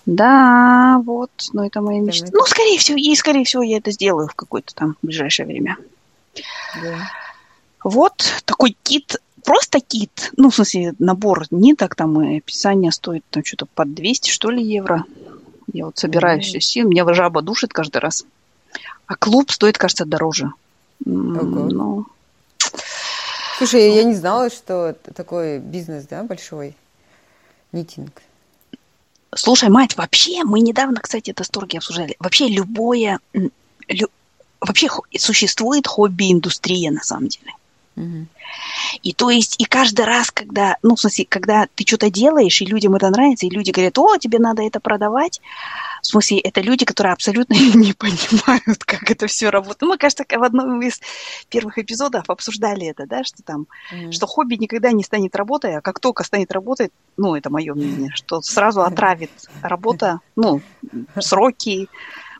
Да, 0.06 1.02
вот, 1.06 1.30
но 1.54 1.66
это 1.66 1.82
моя 1.82 2.02
мечта. 2.02 2.26
это- 2.28 2.36
Ну, 2.36 2.46
скорее 2.46 2.78
всего, 2.80 2.98
и 2.98 3.16
скорее 3.16 3.44
всего 3.46 3.62
я 3.62 3.78
это 3.78 3.92
сделаю 3.92 4.28
в 4.28 4.34
какое-то 4.36 4.74
там 4.74 4.96
ближайшее 5.02 5.46
время. 5.46 5.78
Да. 6.82 6.98
Вот 7.84 8.44
такой 8.46 8.76
кит, 8.84 9.18
просто 9.44 9.80
кит, 9.80 10.32
ну, 10.38 10.50
в 10.50 10.56
смысле, 10.56 10.94
набор 11.00 11.46
ниток 11.52 11.96
там 11.96 12.22
и 12.22 12.38
описание 12.38 12.92
стоит 12.92 13.24
там 13.30 13.44
что-то 13.46 13.68
под 13.74 13.94
200, 13.94 14.30
что 14.32 14.50
ли, 14.50 14.64
евро. 14.64 15.06
Я 15.74 15.86
вот 15.86 15.98
собираю 15.98 16.38
Мгм. 16.38 16.44
все 16.44 16.62
сил, 16.62 16.88
меня 16.90 17.12
жаба 17.14 17.42
душит 17.42 17.72
каждый 17.74 17.98
раз. 17.98 18.26
А 19.08 19.16
клуб 19.16 19.52
стоит, 19.52 19.78
кажется, 19.78 20.06
дороже. 20.06 20.52
Ого. 21.06 21.70
Ну, 21.70 22.06
Слушай, 23.58 23.94
я 23.94 24.04
не 24.04 24.16
знала, 24.16 24.50
что 24.50 24.96
такой 25.16 25.60
бизнес, 25.60 26.06
да, 26.08 26.24
большой. 26.24 26.76
Нитинг. 27.72 28.22
слушай, 29.34 29.70
мать, 29.70 29.96
вообще, 29.96 30.44
мы 30.44 30.60
недавно, 30.60 31.00
кстати, 31.00 31.32
это 31.32 31.44
с 31.44 31.50
Торги 31.50 31.78
обсуждали. 31.78 32.16
Вообще 32.20 32.48
любое, 32.48 33.20
лю- 33.88 34.10
вообще 34.60 34.90
существует 35.18 35.88
хобби-индустрия 35.88 36.92
на 36.92 37.02
самом 37.04 37.28
деле. 37.28 37.54
Мгм. 37.96 38.30
И 39.04 39.14
то 39.14 39.30
есть, 39.30 39.60
и 39.60 39.66
каждый 39.66 40.06
раз, 40.06 40.32
когда, 40.32 40.78
ну, 40.84 40.96
в 40.96 41.00
смысле, 41.00 41.26
когда 41.30 41.68
ты 41.76 41.86
что-то 41.86 42.10
делаешь, 42.10 42.62
и 42.62 42.66
людям 42.66 42.96
это 42.96 43.10
нравится, 43.10 43.46
и 43.46 43.50
люди 43.50 43.72
говорят, 43.72 43.98
о, 43.98 44.18
тебе 44.18 44.40
надо 44.40 44.64
это 44.64 44.80
продавать, 44.80 45.42
в 46.02 46.08
смысле, 46.08 46.40
это 46.40 46.62
люди, 46.62 46.86
которые 46.86 47.14
абсолютно 47.14 47.54
не 47.76 47.94
понимают, 47.94 48.84
как 48.86 49.10
это 49.12 49.28
все 49.28 49.50
работает. 49.50 49.82
Мы, 49.82 49.98
кажется, 49.98 50.26
в 50.28 50.44
одном 50.44 50.82
из 50.82 51.00
первых 51.50 51.78
эпизодов 51.78 52.30
обсуждали 52.30 52.88
это, 52.88 53.06
да, 53.06 53.24
что 53.24 53.44
там, 53.44 53.68
Мгм. 53.92 54.12
что 54.12 54.28
хобби 54.28 54.56
никогда 54.56 54.92
не 54.92 55.04
станет 55.04 55.36
работой, 55.36 55.78
а 55.78 55.82
как 55.82 56.00
только 56.00 56.24
станет 56.24 56.52
работой, 56.52 56.90
ну, 57.18 57.36
это 57.36 57.50
мое 57.50 57.74
мнение, 57.74 58.10
что 58.14 58.42
сразу 58.42 58.82
отравит 58.82 59.32
работа, 59.62 60.20
ну, 60.36 60.62
сроки, 61.20 61.90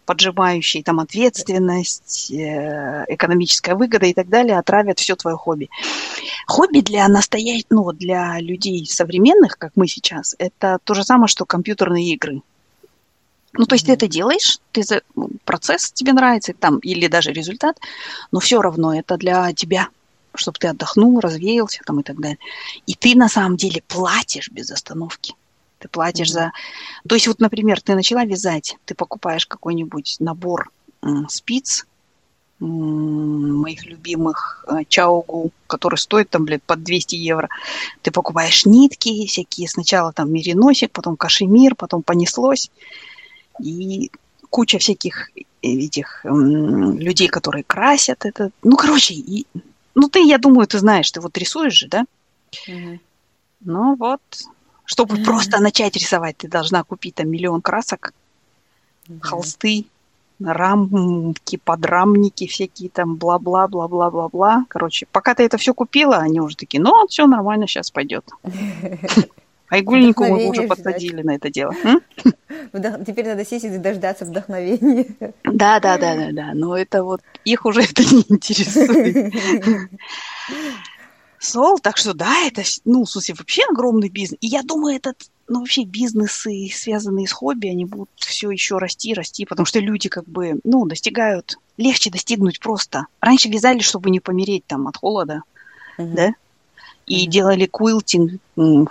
поджимающие, 0.06 0.84
там, 0.84 1.00
ответственность, 1.00 2.32
э, 2.32 3.06
экономическая 3.08 3.76
выгода 3.76 4.06
и 4.06 4.14
так 4.14 4.30
далее, 4.30 4.58
отравят 4.58 5.00
все 5.00 5.16
твое 5.16 5.38
хобби. 5.38 5.70
Хобби 6.48 6.80
для 6.80 7.08
настоящих, 7.08 7.66
ну, 7.70 7.92
для 7.92 8.40
людей 8.40 8.86
современных, 8.86 9.58
как 9.58 9.72
мы 9.76 9.88
сейчас, 9.88 10.36
это 10.40 10.80
то 10.84 10.94
же 10.94 11.04
самое, 11.04 11.28
что 11.28 11.46
компьютерные 11.46 12.14
игры. 12.14 12.42
Ну, 13.54 13.66
то 13.66 13.76
есть 13.76 13.86
ты 13.86 13.94
это 13.94 14.08
делаешь, 14.08 14.60
ты 14.72 14.84
за, 14.84 15.02
ну, 15.16 15.30
процесс 15.44 15.92
тебе 15.92 16.14
нравится, 16.14 16.54
там, 16.54 16.80
или 16.80 17.08
даже 17.08 17.32
результат, 17.34 17.78
но 18.32 18.40
все 18.40 18.62
равно 18.62 18.98
это 18.98 19.18
для 19.18 19.52
тебя, 19.54 19.90
чтобы 20.34 20.58
ты 20.58 20.68
отдохнул, 20.70 21.20
развеялся 21.20 21.82
там 21.86 22.00
и 22.00 22.04
так 22.04 22.20
далее. 22.20 22.40
И 22.88 22.96
ты 22.96 23.16
на 23.16 23.28
самом 23.28 23.58
деле 23.58 23.84
платишь 23.88 24.50
без 24.50 24.72
остановки. 24.72 25.36
Ты 25.82 25.88
платишь 25.88 26.30
Мгм. 26.30 26.34
за... 26.34 26.52
То 27.08 27.16
есть 27.16 27.28
вот, 27.28 27.40
например, 27.40 27.82
ты 27.82 27.96
начала 27.96 28.24
вязать, 28.24 28.78
ты 28.86 28.96
покупаешь 28.96 29.46
какой-нибудь 29.48 30.18
набор 30.20 30.70
спиц, 31.28 31.86
моих 32.60 33.86
любимых 33.88 34.64
э, 34.68 34.84
Чаугу, 34.88 35.52
который 35.66 35.96
стоит 35.96 36.30
там, 36.30 36.46
блядь, 36.46 36.62
под 36.62 36.84
200 36.84 37.16
евро. 37.16 37.50
Ты 38.04 38.12
покупаешь 38.12 38.68
нитки 38.68 39.26
всякие, 39.26 39.68
сначала 39.68 40.14
там 40.14 40.32
мериносик, 40.32 40.92
потом 40.92 41.18
кашемир, 41.18 41.74
потом 41.74 42.04
понеслось. 42.04 42.70
И 43.60 44.12
куча 44.52 44.78
всяких 44.78 45.32
этих 45.64 46.24
людей, 46.24 47.28
которые 47.28 47.64
красят 47.64 48.26
это. 48.26 48.52
Ну, 48.62 48.76
короче, 48.76 49.16
и, 49.16 49.48
ну 49.96 50.08
ты, 50.08 50.24
я 50.24 50.38
думаю, 50.38 50.68
ты 50.68 50.78
знаешь, 50.78 51.10
ты 51.10 51.20
вот 51.20 51.36
рисуешь 51.40 51.74
же, 51.74 51.88
да? 51.88 52.06
Мгм. 52.68 53.00
Ну 53.62 53.96
вот, 53.96 54.22
чтобы 54.92 55.16
Мгм. 55.16 55.24
просто 55.24 55.60
начать 55.62 55.96
рисовать, 55.96 56.36
ты 56.36 56.50
должна 56.50 56.84
купить 56.84 57.16
там 57.16 57.30
миллион 57.30 57.62
красок, 57.62 58.14
Да. 59.08 59.26
холсты, 59.26 59.86
рамки, 60.44 61.58
подрамники 61.64 62.46
всякие 62.46 62.90
там, 62.90 63.16
бла-бла, 63.16 63.68
бла-бла-бла-бла. 63.70 64.66
Короче, 64.68 65.06
пока 65.10 65.34
ты 65.34 65.44
это 65.44 65.58
все 65.58 65.74
купила, 65.74 66.18
они 66.18 66.42
уже 66.42 66.58
такие, 66.58 66.82
ну, 66.84 67.08
все 67.08 67.26
нормально, 67.26 67.68
сейчас 67.68 67.90
пойдет. 67.90 68.26
А 69.74 69.80
игольнику 69.80 70.26
мы 70.26 70.50
уже 70.50 70.64
подсадили 70.64 71.22
на 71.22 71.36
это 71.36 71.50
дело. 71.50 71.74
Вдох- 72.74 73.06
Теперь 73.06 73.26
надо 73.26 73.46
сесть 73.46 73.64
и 73.64 73.78
дождаться 73.78 74.26
вдохновения. 74.26 75.06
Да, 75.46 75.80
да, 75.80 75.98
да, 75.98 76.16
да, 76.18 76.32
да. 76.34 76.52
Но 76.54 76.76
это 76.76 77.06
вот 77.06 77.22
их 77.46 77.66
уже 77.66 77.84
это 77.84 78.04
не 78.04 78.26
интересует. 78.28 79.34
Сол, 81.42 81.80
так 81.80 81.98
что 81.98 82.14
да, 82.14 82.46
это, 82.46 82.62
ну, 82.86 83.04
в 83.04 83.10
смысле, 83.10 83.34
вообще 83.38 83.64
огромный 83.64 84.10
бизнес. 84.10 84.38
И 84.42 84.48
я 84.48 84.62
думаю, 84.62 84.96
этот, 84.96 85.18
ну, 85.48 85.60
вообще 85.62 85.86
бизнесы, 85.86 86.70
связанные 86.72 87.28
с 87.28 87.32
хобби, 87.32 87.68
они 87.68 87.86
будут 87.86 88.10
все 88.16 88.52
еще 88.52 88.78
расти, 88.78 89.16
расти, 89.16 89.46
потому 89.46 89.66
что 89.66 89.80
люди 89.80 90.08
как 90.08 90.26
бы, 90.30 90.60
ну, 90.64 90.86
достигают, 90.86 91.58
легче 91.78 92.12
достигнуть 92.12 92.60
просто. 92.60 93.08
Раньше 93.20 93.50
вязали, 93.50 93.80
чтобы 93.80 94.12
не 94.12 94.20
помереть 94.20 94.68
там 94.68 94.88
от 94.88 94.98
холода, 94.98 95.42
Мгм. 95.98 96.16
да? 96.16 96.34
И 97.08 97.24
Мгм. 97.24 97.32
делали 97.32 97.66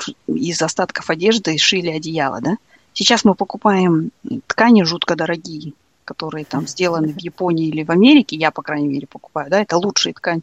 ш- 0.00 0.12
из 0.26 0.60
остатков 0.60 1.08
одежды 1.08 1.56
шили 1.56 1.90
одеяло, 1.90 2.40
да? 2.40 2.56
Сейчас 2.92 3.24
мы 3.24 3.36
покупаем 3.36 4.10
ткани 4.48 4.82
жутко 4.82 5.14
дорогие, 5.14 5.72
которые 6.10 6.44
там 6.44 6.66
сделаны 6.66 7.12
в 7.12 7.18
Японии 7.18 7.68
или 7.68 7.84
в 7.84 7.90
Америке, 7.90 8.34
я, 8.34 8.50
по 8.50 8.62
крайней 8.62 8.88
мере, 8.88 9.06
покупаю, 9.06 9.48
да, 9.48 9.62
это 9.62 9.76
лучшие 9.76 10.12
ткань. 10.12 10.42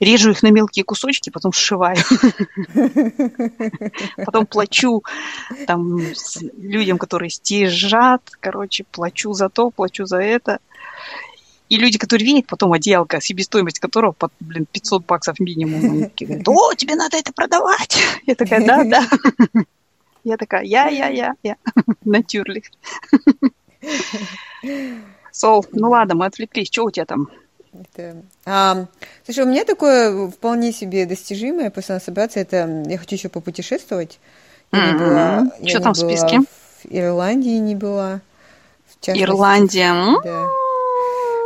Режу 0.00 0.32
их 0.32 0.42
на 0.42 0.50
мелкие 0.50 0.84
кусочки, 0.84 1.30
потом 1.30 1.50
сшиваю. 1.50 1.96
Потом 4.26 4.44
плачу 4.44 5.02
там 5.66 5.98
людям, 6.58 6.98
которые 6.98 7.30
стяжат, 7.30 8.20
короче, 8.38 8.84
плачу 8.84 9.32
за 9.32 9.48
то, 9.48 9.70
плачу 9.70 10.04
за 10.04 10.18
это. 10.18 10.58
И 11.70 11.78
люди, 11.78 11.96
которые 11.96 12.26
видят 12.26 12.46
потом 12.46 12.74
одеялко, 12.74 13.18
себестоимость 13.22 13.78
которого 13.78 14.12
под, 14.12 14.30
блин, 14.40 14.66
500 14.70 15.06
баксов 15.06 15.40
минимум, 15.40 15.84
они 15.84 16.02
такие 16.04 16.26
говорят, 16.26 16.48
о, 16.48 16.74
тебе 16.74 16.96
надо 16.96 17.16
это 17.16 17.32
продавать. 17.32 17.96
Я 18.26 18.34
такая, 18.34 18.66
да, 18.66 18.84
да. 18.84 19.08
Я 20.22 20.36
такая, 20.36 20.64
я, 20.64 20.88
я, 20.88 21.08
я, 21.08 21.34
я. 21.42 21.56
Натюрлих. 22.04 22.64
Сол, 25.32 25.64
ну 25.72 25.90
ладно, 25.90 26.14
мы 26.14 26.26
отвлеклись. 26.26 26.68
Что 26.68 26.84
у 26.84 26.90
тебя 26.90 27.06
там? 27.06 27.28
Это, 27.72 28.22
а, 28.44 28.86
слушай, 29.24 29.44
у 29.44 29.46
меня 29.46 29.64
такое 29.64 30.28
вполне 30.30 30.72
себе 30.72 31.06
достижимое, 31.06 31.72
надо 31.74 32.04
собраться, 32.04 32.40
это 32.40 32.84
я 32.86 32.98
хочу 32.98 33.14
еще 33.14 33.28
попутешествовать. 33.28 34.18
Я 34.72 34.86
не 34.86 34.92
Мгм. 34.94 34.98
была, 34.98 35.52
я 35.60 35.74
не 35.74 35.80
там 35.80 35.92
в 35.92 35.96
списке? 35.96 36.40
В 36.82 36.86
Ирландии 36.90 37.58
не 37.58 37.74
была. 37.74 38.20
Ирландия. 39.06 39.94
Да. 40.24 40.46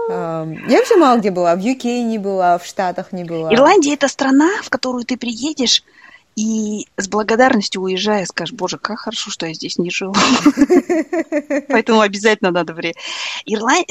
Я 0.09 0.79
вообще 0.79 0.97
мало 0.97 1.19
где 1.19 1.31
была. 1.31 1.55
В 1.55 1.61
UK 1.61 2.03
не 2.03 2.19
была, 2.19 2.59
в 2.59 2.67
Штатах 2.67 3.13
не 3.13 3.25
была. 3.25 3.53
Ирландия 3.53 3.95
это 3.95 4.09
страна, 4.09 4.51
в 4.63 4.71
которую 4.71 5.05
ты 5.05 5.17
приедешь 5.17 5.85
и 6.35 6.87
с 6.97 7.09
благодарностью 7.09 7.83
уезжая 7.83 8.25
скажешь, 8.25 8.55
боже, 8.55 8.79
как 8.79 9.01
хорошо, 9.01 9.31
что 9.31 9.47
я 9.47 9.55
здесь 9.55 9.79
не 9.79 9.91
живу. 9.91 10.15
Поэтому 11.69 12.01
обязательно 12.01 12.51
надо 12.51 12.73
время. 12.73 12.95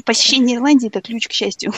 Посещение 0.05 0.57
Ирландии 0.57 0.87
это 0.87 1.01
ключ 1.01 1.27
к 1.27 1.31
счастью. 1.31 1.71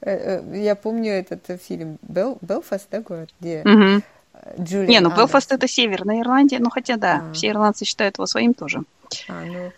Э, 0.00 0.40
э, 0.40 0.62
Я 0.62 0.74
помню 0.74 1.12
этот 1.12 1.48
э, 1.50 1.58
фильм 1.58 1.98
Бел... 2.02 2.38
Белфаст, 2.40 2.86
да, 2.90 3.00
город, 3.00 3.30
где 3.40 3.62
Не, 3.64 5.00
ну. 5.00 5.14
Белфаст 5.14 5.52
это 5.52 5.68
Северная 5.68 6.20
Ирландия, 6.20 6.58
ну 6.58 6.70
хотя 6.70 6.96
да, 6.96 7.24
А. 7.28 7.32
все 7.34 7.48
ирландцы 7.48 7.84
считают 7.84 8.16
его 8.16 8.26
своим 8.26 8.54
тоже. 8.54 8.82
А, 9.28 9.44
ну, 9.44 9.72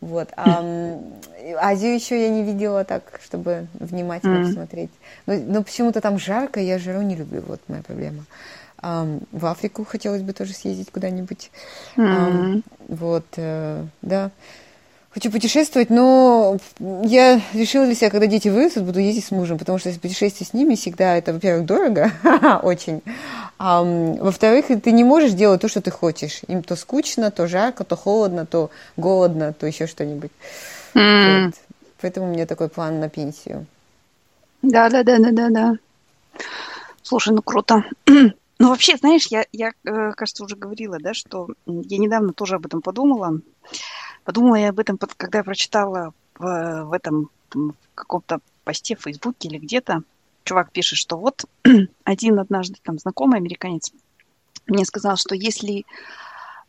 вот. 0.00 0.28
А, 0.36 1.00
Азию 1.60 1.94
еще 1.94 2.20
я 2.20 2.28
не 2.30 2.44
видела 2.44 2.84
так, 2.84 3.20
чтобы 3.24 3.66
внимательно 3.74 4.46
посмотреть. 4.46 4.90
Но, 5.26 5.34
но 5.34 5.62
почему-то 5.62 6.00
там 6.00 6.18
жарко, 6.18 6.60
я 6.60 6.78
жару 6.78 7.02
не 7.02 7.16
люблю, 7.16 7.42
вот 7.46 7.60
моя 7.68 7.82
проблема. 7.82 8.24
В 9.32 9.46
Африку 9.46 9.84
хотелось 9.84 10.22
бы 10.22 10.32
тоже 10.32 10.52
съездить 10.52 10.90
куда-нибудь. 10.90 11.50
М. 11.96 12.62
вот, 12.88 13.24
э, 13.36 13.84
да. 14.02 14.30
Хочу 15.10 15.30
путешествовать, 15.30 15.88
но 15.88 16.58
я 16.78 17.40
решила 17.54 17.86
для 17.86 17.94
себя, 17.94 18.10
когда 18.10 18.26
дети 18.26 18.48
вырастут, 18.48 18.82
буду 18.82 19.00
ездить 19.00 19.24
с 19.24 19.30
мужем, 19.30 19.56
потому 19.56 19.78
что 19.78 19.90
путешествие 19.98 20.46
с 20.46 20.52
ними 20.52 20.74
всегда 20.74 21.16
это, 21.16 21.32
во-первых, 21.32 21.64
дорого, 21.64 22.12
очень, 22.62 23.02
а, 23.58 23.82
во-вторых, 23.82 24.66
ты 24.66 24.92
не 24.92 25.04
можешь 25.04 25.32
делать 25.32 25.62
то, 25.62 25.68
что 25.68 25.80
ты 25.80 25.90
хочешь. 25.90 26.42
Им 26.48 26.62
то 26.62 26.76
скучно, 26.76 27.30
то 27.30 27.46
жарко, 27.46 27.82
то 27.82 27.96
холодно, 27.96 28.44
то 28.44 28.70
голодно, 28.98 29.54
то 29.54 29.66
еще 29.66 29.86
что-нибудь. 29.86 30.32
Mm. 30.92 31.46
Вот. 31.46 31.54
Поэтому 32.02 32.26
у 32.26 32.30
меня 32.30 32.44
такой 32.44 32.68
план 32.68 33.00
на 33.00 33.08
пенсию. 33.08 33.64
Да, 34.60 34.90
да, 34.90 35.02
да, 35.02 35.18
да, 35.18 35.30
да, 35.32 35.48
да. 35.48 35.76
Слушай, 37.02 37.32
ну 37.34 37.40
круто. 37.40 37.84
Ну, 38.58 38.70
вообще, 38.70 38.96
знаешь, 38.96 39.26
я, 39.26 39.44
я, 39.52 39.72
э, 39.84 40.12
кажется, 40.12 40.44
уже 40.44 40.56
говорила, 40.56 40.98
да, 40.98 41.12
что 41.12 41.48
я 41.66 41.98
недавно 41.98 42.32
тоже 42.32 42.56
об 42.56 42.66
этом 42.66 42.80
подумала. 42.80 43.40
Подумала 44.24 44.56
я 44.56 44.70
об 44.70 44.78
этом, 44.78 44.98
когда 44.98 45.38
я 45.38 45.44
прочитала 45.44 46.14
в, 46.38 46.84
в 46.84 46.92
этом 46.92 47.30
в 47.52 47.74
каком-то 47.94 48.40
посте 48.64 48.96
в 48.96 49.02
Фейсбуке 49.02 49.48
или 49.48 49.58
где-то. 49.58 50.02
Чувак 50.44 50.72
пишет, 50.72 50.98
что 50.98 51.16
вот 51.18 51.44
один 52.04 52.38
однажды 52.38 52.76
там 52.82 52.98
знакомый 52.98 53.38
американец 53.38 53.92
мне 54.66 54.84
сказал, 54.84 55.16
что 55.16 55.34
если... 55.34 55.84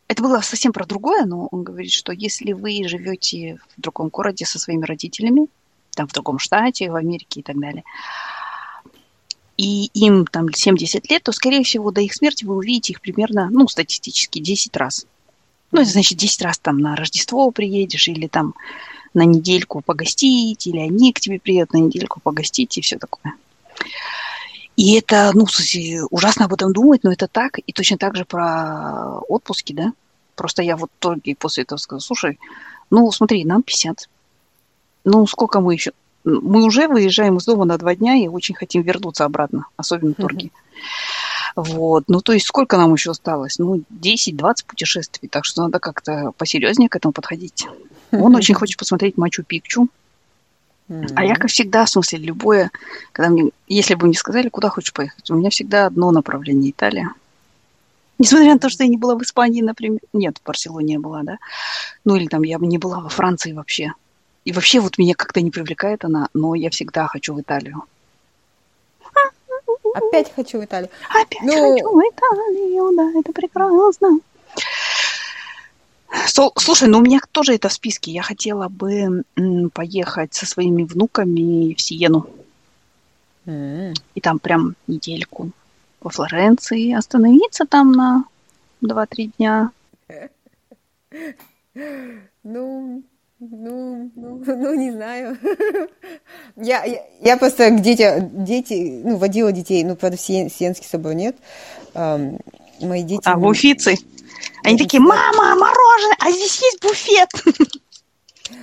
Это 0.06 0.22
было 0.22 0.40
совсем 0.40 0.72
про 0.72 0.86
другое, 0.86 1.26
но 1.26 1.48
он 1.48 1.64
говорит, 1.64 1.92
что 1.92 2.12
если 2.12 2.52
вы 2.52 2.88
живете 2.88 3.58
в 3.76 3.80
другом 3.80 4.08
городе 4.08 4.46
со 4.46 4.58
своими 4.58 4.84
родителями, 4.84 5.48
там 5.94 6.08
в 6.08 6.12
другом 6.12 6.38
штате, 6.38 6.90
в 6.90 6.94
Америке 6.94 7.40
и 7.40 7.42
так 7.42 7.58
далее, 7.58 7.84
и 9.58 9.90
им 9.92 10.24
там 10.24 10.52
70 10.52 11.10
лет, 11.10 11.24
то, 11.24 11.32
скорее 11.32 11.64
всего, 11.64 11.90
до 11.90 12.00
их 12.00 12.14
смерти 12.14 12.44
вы 12.44 12.54
увидите 12.54 12.92
их 12.92 13.00
примерно, 13.00 13.50
ну, 13.50 13.68
статистически 13.68 14.38
10 14.38 14.74
раз. 14.76 15.04
Ну, 15.72 15.82
это 15.82 15.90
значит, 15.90 16.16
10 16.16 16.42
раз 16.42 16.58
там 16.58 16.78
на 16.78 16.96
Рождество 16.96 17.50
приедешь 17.50 18.08
или 18.08 18.28
там 18.28 18.54
на 19.14 19.24
недельку 19.24 19.82
погостить, 19.82 20.66
или 20.66 20.78
они 20.78 21.12
к 21.12 21.20
тебе 21.20 21.40
приедут 21.40 21.72
на 21.72 21.78
недельку 21.78 22.20
погостить 22.20 22.78
и 22.78 22.80
все 22.80 22.98
такое. 22.98 23.34
И 24.76 24.94
это, 24.94 25.32
ну, 25.34 25.44
ужасно 26.10 26.44
об 26.44 26.54
этом 26.54 26.72
думать, 26.72 27.02
но 27.02 27.12
это 27.12 27.26
так. 27.26 27.58
И 27.66 27.72
точно 27.72 27.98
так 27.98 28.16
же 28.16 28.24
про 28.24 29.18
отпуски, 29.28 29.72
да. 29.72 29.92
Просто 30.36 30.62
я 30.62 30.76
вот 30.76 30.90
только 31.00 31.34
после 31.36 31.64
этого 31.64 31.78
сказала, 31.78 32.00
слушай, 32.00 32.38
ну, 32.90 33.10
смотри, 33.10 33.44
нам 33.44 33.64
50. 33.64 34.08
Ну, 35.02 35.26
сколько 35.26 35.60
мы 35.60 35.74
еще? 35.74 35.90
Мы 36.28 36.64
уже 36.64 36.88
выезжаем 36.88 37.38
из 37.38 37.44
дома 37.44 37.64
на 37.64 37.78
два 37.78 37.94
дня 37.94 38.16
и 38.16 38.28
очень 38.28 38.54
хотим 38.54 38.82
вернуться 38.82 39.24
обратно, 39.24 39.66
особенно. 39.76 40.12
Mm-hmm. 40.12 40.50
Вот. 41.56 42.04
Ну, 42.08 42.20
то 42.20 42.32
есть 42.32 42.46
сколько 42.46 42.76
нам 42.76 42.92
еще 42.92 43.10
осталось? 43.10 43.58
Ну, 43.58 43.82
10-20 43.90 44.66
путешествий, 44.66 45.28
так 45.28 45.44
что 45.44 45.62
надо 45.62 45.78
как-то 45.78 46.32
посерьезнее 46.36 46.88
к 46.88 46.96
этому 46.96 47.12
подходить. 47.12 47.66
Он 48.12 48.34
очень 48.36 48.54
хочет 48.56 48.78
посмотреть 48.78 49.16
Мачу-Пикчу. 49.16 49.88
А 51.14 51.24
я, 51.24 51.34
как 51.34 51.50
всегда, 51.50 51.84
в 51.84 51.90
смысле, 51.90 52.18
любое, 52.20 52.70
когда 53.12 53.30
мне, 53.30 53.50
если 53.66 53.94
бы 53.94 54.06
мне 54.06 54.16
сказали, 54.16 54.48
куда 54.48 54.70
хочешь 54.70 54.94
поехать, 54.94 55.30
у 55.30 55.34
меня 55.34 55.50
всегда 55.50 55.86
одно 55.86 56.10
направление– 56.10 56.70
Италия. 56.72 57.12
Несмотря 58.18 58.54
на 58.54 58.58
то, 58.58 58.68
что 58.68 58.84
я 58.84 58.88
не 58.88 58.96
была 58.96 59.14
в 59.14 59.22
Испании, 59.22 59.60
например, 59.60 60.00
нет, 60.12 60.38
в 60.38 60.46
Барселоне 60.46 60.94
я 60.94 61.00
была, 61.00 61.22
да, 61.22 61.38
ну 62.04 62.16
или 62.16 62.26
там 62.26 62.42
я 62.42 62.58
бы 62.58 62.66
не 62.66 62.78
была 62.78 63.00
во 63.00 63.08
Франции 63.08 63.52
вообще. 63.52 63.92
И 64.48 64.52
вообще 64.52 64.80
вот 64.80 64.96
меня 64.96 65.14
как-то 65.14 65.42
не 65.42 65.50
привлекает 65.50 66.06
она, 66.06 66.30
но 66.32 66.54
я 66.54 66.70
всегда 66.70 67.06
хочу 67.06 67.34
в 67.34 67.40
Италию. 67.42 67.84
Опять 69.92 70.32
хочу 70.34 70.58
в 70.58 70.64
Италию. 70.64 70.88
Опять 71.10 71.42
ну... 71.42 71.52
хочу 71.52 71.90
в 71.90 72.00
Италию, 72.00 72.96
да, 72.96 73.20
это 73.20 73.30
прекрасно. 73.34 74.20
Слушай, 76.56 76.88
ну 76.88 77.00
у 77.00 77.02
меня 77.02 77.20
тоже 77.30 77.56
это 77.56 77.68
в 77.68 77.74
списке. 77.74 78.10
Я 78.10 78.22
хотела 78.22 78.70
бы 78.70 79.22
поехать 79.74 80.32
со 80.32 80.46
своими 80.46 80.84
внуками 80.84 81.74
в 81.74 81.80
Сиену. 81.82 82.30
Mm. 83.44 83.98
И 84.14 84.20
там 84.22 84.38
прям 84.38 84.76
недельку 84.86 85.50
во 86.00 86.08
Флоренции, 86.08 86.94
остановиться 86.94 87.66
там 87.66 87.92
на 87.92 88.24
2-3 88.80 89.30
дня. 89.36 89.72
Ну, 92.44 93.02
ну, 93.40 94.10
ну, 94.16 94.42
ну, 94.46 94.74
не 94.74 94.90
знаю. 94.90 95.38
я, 96.56 96.84
я, 96.84 97.06
я 97.20 97.36
просто 97.36 97.70
дети, 97.70 98.28
дети, 98.32 99.00
ну, 99.04 99.16
водила 99.16 99.52
детей, 99.52 99.84
ну, 99.84 99.94
правда, 99.94 100.16
в 100.16 100.20
Сиенский 100.20 100.86
собор 100.86 101.14
нет. 101.14 101.36
Um, 101.94 102.40
мои 102.80 103.02
дети... 103.02 103.22
А, 103.24 103.38
в 103.38 103.46
Уфице? 103.46 103.94
Они 104.64 104.76
такие, 104.76 105.00
мама, 105.00 105.54
мороженое, 105.54 106.16
а 106.18 106.30
здесь 106.30 106.60
есть 106.62 106.82
буфет. 106.82 107.28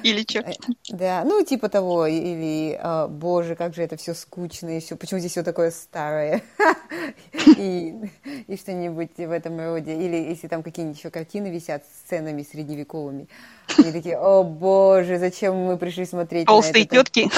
Или 0.03 0.21
что? 0.21 0.39
Э, 0.39 0.53
да, 0.89 1.23
ну, 1.25 1.43
типа 1.43 1.69
того, 1.69 2.05
или, 2.07 2.77
а, 2.81 3.07
боже, 3.07 3.55
как 3.55 3.73
же 3.73 3.81
это 3.83 3.97
все 3.97 4.13
скучно, 4.13 4.77
и 4.77 4.79
все, 4.79 4.95
почему 4.95 5.19
здесь 5.19 5.31
все 5.31 5.43
такое 5.43 5.71
старое, 5.71 6.41
и, 7.57 7.95
и 8.47 8.57
что-нибудь 8.57 9.17
в 9.17 9.31
этом 9.31 9.59
роде, 9.59 9.93
или 9.93 10.15
если 10.15 10.47
там 10.47 10.63
какие-нибудь 10.63 10.97
еще 10.97 11.09
картины 11.09 11.47
висят 11.47 11.83
с 11.83 12.05
сценами 12.05 12.43
средневековыми, 12.43 13.27
они 13.77 13.91
такие, 13.91 14.17
о 14.17 14.43
боже, 14.43 15.17
зачем 15.17 15.55
мы 15.55 15.77
пришли 15.77 16.05
смотреть 16.05 16.47
Толстые 16.47 16.83
на 16.91 16.95
это? 16.97 17.11
тетки. 17.11 17.29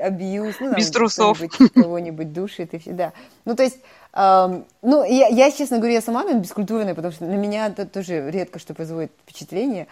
Абьюз. 0.00 0.56
Ну, 0.60 0.74
Без 0.76 0.90
трусов. 0.90 1.40
Кого-нибудь 1.74 2.32
душит 2.32 2.74
и 2.74 2.78
все, 2.78 2.92
да. 2.92 3.12
Ну, 3.44 3.56
то 3.56 3.62
есть, 3.62 3.78
эм, 4.12 4.64
ну, 4.82 5.04
я, 5.04 5.28
я, 5.28 5.50
честно 5.50 5.78
говоря, 5.78 5.94
я 5.94 6.00
сама, 6.00 6.20
наверное, 6.20 6.42
бескультурная, 6.42 6.94
потому 6.94 7.12
что 7.12 7.24
на 7.24 7.34
меня 7.34 7.66
это 7.66 7.86
тоже 7.86 8.30
редко 8.30 8.58
что 8.58 8.74
производит 8.74 9.12
впечатление. 9.26 9.88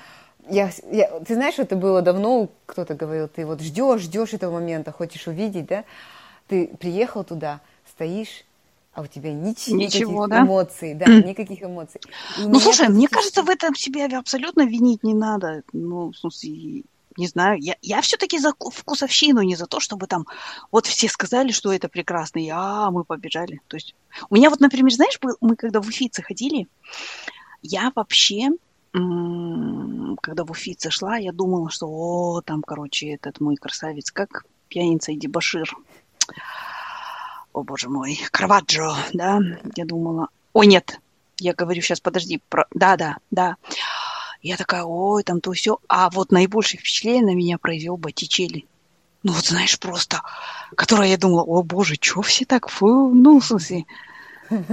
Я, 0.49 0.71
я, 0.91 1.21
ты 1.21 1.35
знаешь, 1.35 1.59
это 1.59 1.77
было 1.77 2.03
давно, 2.03 2.49
кто-то 2.67 2.95
говорил, 2.95 3.29
ты 3.29 3.45
вот 3.45 3.61
ждешь, 3.61 4.03
ждешь 4.03 4.33
этого 4.33 4.55
момента, 4.55 4.93
хочешь 4.93 5.27
увидеть, 5.27 5.67
да? 5.67 5.85
Ты 6.47 6.69
приехал 6.79 7.25
туда, 7.25 7.61
стоишь, 7.89 8.45
а 8.95 9.03
у 9.03 9.07
тебя 9.07 9.31
нич- 9.31 9.73
Ничего, 9.73 10.25
никаких 10.25 10.29
да? 10.31 10.43
эмоций, 10.43 10.95
да, 10.95 11.07
никаких 11.07 11.63
эмоций. 11.63 12.01
И 12.39 12.47
ну, 12.47 12.61
слушай, 12.61 12.89
мне 12.89 13.09
кажется, 13.09 13.43
в 13.43 13.51
этом 13.51 13.75
себя 13.75 14.07
абсолютно 14.19 14.63
винить 14.63 15.03
не 15.03 15.15
надо. 15.15 15.63
Ну, 15.73 16.13
в 16.13 16.17
смысле, 16.17 16.85
не 17.17 17.27
знаю, 17.27 17.59
я, 17.61 17.77
я 17.83 18.01
все-таки 18.01 18.39
за 18.39 18.53
вкусовщину, 18.53 19.43
не 19.43 19.57
за 19.57 19.67
то, 19.67 19.81
чтобы 19.81 20.07
там 20.07 20.27
вот 20.71 20.87
все 20.87 21.09
сказали, 21.09 21.51
что 21.51 21.73
это 21.73 21.89
прекрасно, 21.89 22.39
и 22.39 22.49
а, 22.49 22.91
мы 22.91 23.05
побежали. 23.05 23.61
То 23.69 23.77
есть 23.77 23.95
у 24.31 24.35
меня 24.35 24.51
вот, 24.51 24.61
например, 24.61 24.93
знаешь, 24.93 25.19
мы 25.41 25.57
когда 25.57 25.81
в 25.81 25.89
Уфице 25.89 26.23
ходили, 26.23 26.69
я 27.63 27.91
вообще, 27.95 28.51
когда 28.97 30.45
в 30.45 30.51
Уфице 30.51 30.91
шла, 30.91 31.17
я 31.17 31.33
думала, 31.33 31.71
что, 31.71 31.87
о, 31.87 32.41
там, 32.41 32.63
короче, 32.63 33.11
этот 33.11 33.41
мой 33.41 33.57
красавец, 33.57 34.11
как 34.11 34.47
пьяница 34.69 35.13
и 35.13 35.17
дебашир 35.17 35.77
о 37.53 37.63
боже 37.63 37.89
мой, 37.89 38.19
Карваджо, 38.31 38.95
да, 39.13 39.41
я 39.77 39.85
думала, 39.85 40.29
о 40.53 40.65
нет, 40.65 41.01
я 41.39 41.53
говорю 41.53 41.83
сейчас, 41.83 42.01
подожди, 42.01 42.41
про... 42.49 42.67
да, 42.73 42.97
да, 42.97 43.17
да. 43.31 43.57
Я 44.43 44.57
такая, 44.57 44.85
ой, 44.85 45.23
там 45.23 45.41
то 45.41 45.53
все. 45.53 45.79
А 45.89 46.09
вот 46.11 46.31
наибольшее 46.31 46.79
впечатление 46.79 47.25
на 47.25 47.35
меня 47.35 47.59
произвел 47.59 47.97
Боттичелли. 47.97 48.67
Ну 49.23 49.33
вот 49.33 49.45
знаешь, 49.45 49.79
просто, 49.79 50.23
которая 50.77 51.09
я 51.09 51.19
думала, 51.19 51.43
о 51.43 51.63
боже, 51.63 51.97
что 52.01 52.23
все 52.23 52.45
так, 52.45 52.69
фу, 52.69 53.13
ну, 53.13 53.41
в 53.41 53.45
смысле, 53.45 53.85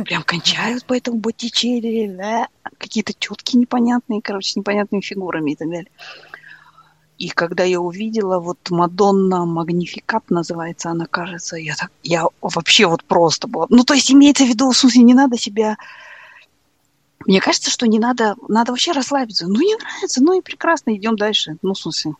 прям 0.05 0.23
кончают 0.23 0.85
по 0.85 0.95
этому 0.95 1.17
Боттичелли, 1.17 2.15
да, 2.15 2.47
какие-то 2.77 3.13
тетки 3.13 3.57
непонятные, 3.57 4.21
короче, 4.21 4.51
с 4.51 4.55
непонятными 4.55 5.01
фигурами 5.01 5.51
и 5.51 5.55
так 5.55 5.69
далее. 5.69 5.91
И 7.17 7.29
когда 7.29 7.63
я 7.63 7.79
увидела, 7.79 8.39
вот 8.39 8.69
Мадонна 8.69 9.45
Магнификат 9.45 10.29
называется 10.29 10.89
она, 10.89 11.05
кажется, 11.05 11.55
я 11.57 11.75
так, 11.75 11.91
я 12.01 12.25
вообще 12.41 12.87
вот 12.87 13.03
просто 13.03 13.47
была. 13.47 13.67
Ну, 13.69 13.83
то 13.83 13.93
есть 13.93 14.11
имеется 14.11 14.45
в 14.45 14.49
виду, 14.49 14.71
в 14.71 14.77
смысле, 14.77 15.03
не 15.03 15.13
надо 15.13 15.37
себя... 15.37 15.77
Мне 17.25 17.39
кажется, 17.39 17.71
что 17.71 17.87
не 17.87 17.99
надо, 17.99 18.35
надо 18.49 18.73
вообще 18.73 18.91
расслабиться. 18.91 19.47
Ну, 19.47 19.61
не 19.61 19.75
нравится, 19.75 20.21
ну 20.21 20.37
и 20.37 20.41
прекрасно, 20.41 20.93
идем 20.95 21.15
дальше. 21.15 21.57
Ну, 21.61 21.73
в 21.73 21.79
смысле. 21.79 22.15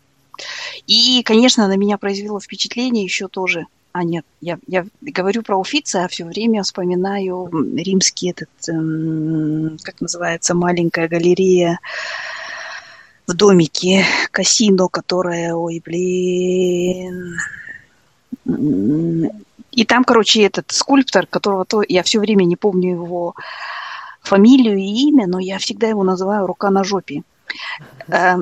И, 0.88 1.22
конечно, 1.24 1.68
на 1.68 1.76
меня 1.76 1.98
произвело 1.98 2.40
впечатление 2.40 3.04
еще 3.04 3.28
тоже. 3.28 3.66
А, 3.94 4.04
нет, 4.04 4.26
я, 4.42 4.58
я 4.66 4.88
говорю 5.02 5.44
про 5.44 5.56
Уфица, 5.56 6.04
а 6.04 6.08
все 6.08 6.26
время 6.26 6.64
вспоминаю 6.64 7.48
римский 7.78 8.32
этот, 8.32 8.50
эм, 8.68 9.78
как 9.84 10.02
называется, 10.02 10.56
маленькая 10.56 11.08
галерея 11.08 11.80
в 13.28 13.36
домике 13.36 14.04
Касино, 14.32 14.88
которая, 14.88 15.54
ой, 15.54 15.80
блин. 15.86 17.36
И 19.72 19.86
там, 19.86 20.04
короче, 20.04 20.42
этот 20.42 20.72
скульптор, 20.72 21.28
которого 21.28 21.64
то 21.64 21.84
я 21.88 22.02
все 22.02 22.20
время 22.20 22.46
не 22.46 22.56
помню 22.56 22.96
его 22.96 23.36
фамилию 24.22 24.76
и 24.76 24.88
имя, 25.10 25.28
но 25.28 25.38
я 25.38 25.60
всегда 25.60 25.88
его 25.88 26.04
называю 26.04 26.48
рука 26.48 26.72
на 26.72 26.84
жопе. 26.84 27.22
Э, 28.08 28.38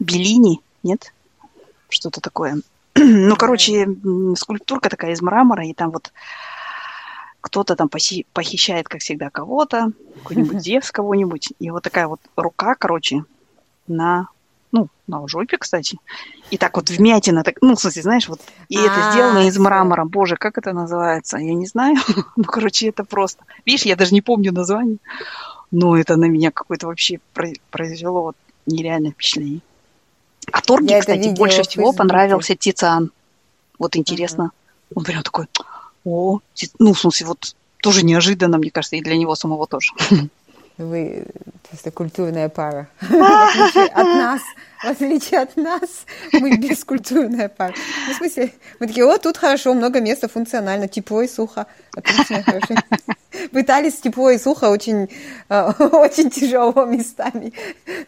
Белини, 0.00 0.62
нет? 0.82 1.12
Что-то 1.90 2.22
такое. 2.22 2.62
ну, 3.28 3.36
короче, 3.36 3.88
скульптурка 4.36 4.88
такая 4.88 5.12
из 5.12 5.22
мрамора, 5.22 5.64
и 5.66 5.74
там 5.74 5.90
вот 5.90 6.12
кто-то 7.40 7.76
там 7.76 7.88
похищает, 7.88 8.88
как 8.88 9.00
всегда, 9.00 9.30
кого-то, 9.30 9.92
какой-нибудь 10.22 10.58
девс 10.62 10.90
кого-нибудь, 10.90 11.52
и 11.58 11.70
вот 11.70 11.82
такая 11.82 12.08
вот 12.08 12.20
рука, 12.36 12.74
короче, 12.74 13.24
на 13.86 14.28
ну, 14.70 14.88
на 15.06 15.26
жопе, 15.26 15.56
кстати. 15.56 15.98
И 16.50 16.58
так 16.58 16.76
вот 16.76 16.90
вмятина, 16.90 17.42
так, 17.42 17.56
ну, 17.60 17.74
в 17.74 17.80
смысле, 17.80 18.02
знаешь, 18.02 18.28
вот, 18.28 18.40
и 18.68 18.76
это 18.76 19.08
А, 19.08 19.12
сделано 19.12 19.48
из 19.48 19.58
мрамора. 19.58 20.04
Боже, 20.04 20.36
как 20.36 20.58
это 20.58 20.72
называется? 20.72 21.38
Я 21.38 21.54
не 21.54 21.66
знаю. 21.66 21.96
ну, 22.36 22.44
короче, 22.44 22.88
это 22.88 23.04
просто. 23.04 23.44
Видишь, 23.64 23.86
я 23.86 23.96
даже 23.96 24.12
не 24.12 24.20
помню 24.20 24.52
название. 24.52 24.98
Но 25.70 25.96
это 25.96 26.16
на 26.16 26.26
меня 26.26 26.50
какое-то 26.50 26.86
вообще 26.86 27.18
про- 27.32 27.52
произвело 27.70 28.22
вот 28.22 28.36
нереальное 28.66 29.12
впечатление. 29.12 29.60
А 30.52 30.60
Торги, 30.60 30.90
Я 30.90 31.00
кстати, 31.00 31.28
больше 31.28 31.62
всего 31.62 31.92
понравился 31.92 32.56
Тициан. 32.56 33.10
Вот 33.78 33.96
интересно. 33.96 34.50
Он 34.94 35.04
прям 35.04 35.22
такой, 35.22 35.46
о, 36.04 36.40
ну, 36.78 36.92
в 36.92 36.98
смысле, 36.98 37.26
вот 37.26 37.54
тоже 37.82 38.04
неожиданно, 38.04 38.58
мне 38.58 38.70
кажется, 38.70 38.96
и 38.96 39.00
для 39.00 39.16
него 39.16 39.34
самого 39.34 39.66
тоже. 39.66 39.92
Вы 40.78 41.26
просто 41.68 41.90
культурная 41.90 42.48
пара. 42.48 42.88
От 43.00 44.06
нас, 44.06 44.40
в 44.80 44.86
отличие 44.86 45.40
от 45.40 45.56
нас, 45.56 46.06
мы 46.32 46.56
бескультурная 46.56 47.48
пара. 47.48 47.74
Ну, 48.06 48.14
в 48.14 48.16
смысле, 48.16 48.52
мы 48.78 48.86
такие, 48.86 49.04
о, 49.04 49.18
тут 49.18 49.36
хорошо, 49.36 49.74
много 49.74 50.00
места, 50.00 50.28
функционально, 50.28 50.86
тепло 50.86 51.20
и 51.22 51.26
сухо. 51.26 51.66
Отлично, 51.96 52.44
хорошо. 52.44 52.74
С 53.90 54.00
тепло 54.00 54.30
и 54.30 54.38
сухо 54.38 54.70
очень, 54.70 55.08
э, 55.48 55.72
очень 55.92 56.30
тяжело 56.30 56.84
местами. 56.84 57.52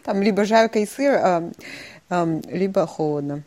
Там 0.05 0.21
либо 0.21 0.45
жарко 0.45 0.79
и 0.79 0.85
сыр, 0.85 1.13
а, 1.15 1.51
либо 2.49 2.85
холодно. 2.87 3.43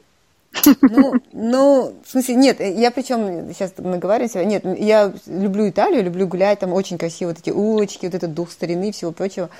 Ну, 0.83 1.14
ну, 1.33 1.94
в 2.05 2.11
смысле, 2.11 2.37
нет, 2.37 2.61
я 2.61 2.90
причем 2.90 3.53
сейчас 3.53 3.72
наговариваю 3.77 4.31
себя, 4.31 4.44
нет, 4.44 4.64
я 4.79 5.12
люблю 5.27 5.68
Италию, 5.68 6.05
люблю 6.05 6.27
гулять, 6.29 6.61
там 6.61 6.72
очень 6.72 6.96
красиво, 6.96 7.31
вот 7.31 7.38
эти 7.38 7.50
улочки, 7.50 8.07
вот 8.07 8.14
этот 8.14 8.35
дух 8.35 8.50
старины 8.53 8.88
и 8.88 8.92
всего 8.92 9.11
прочего, 9.11 9.50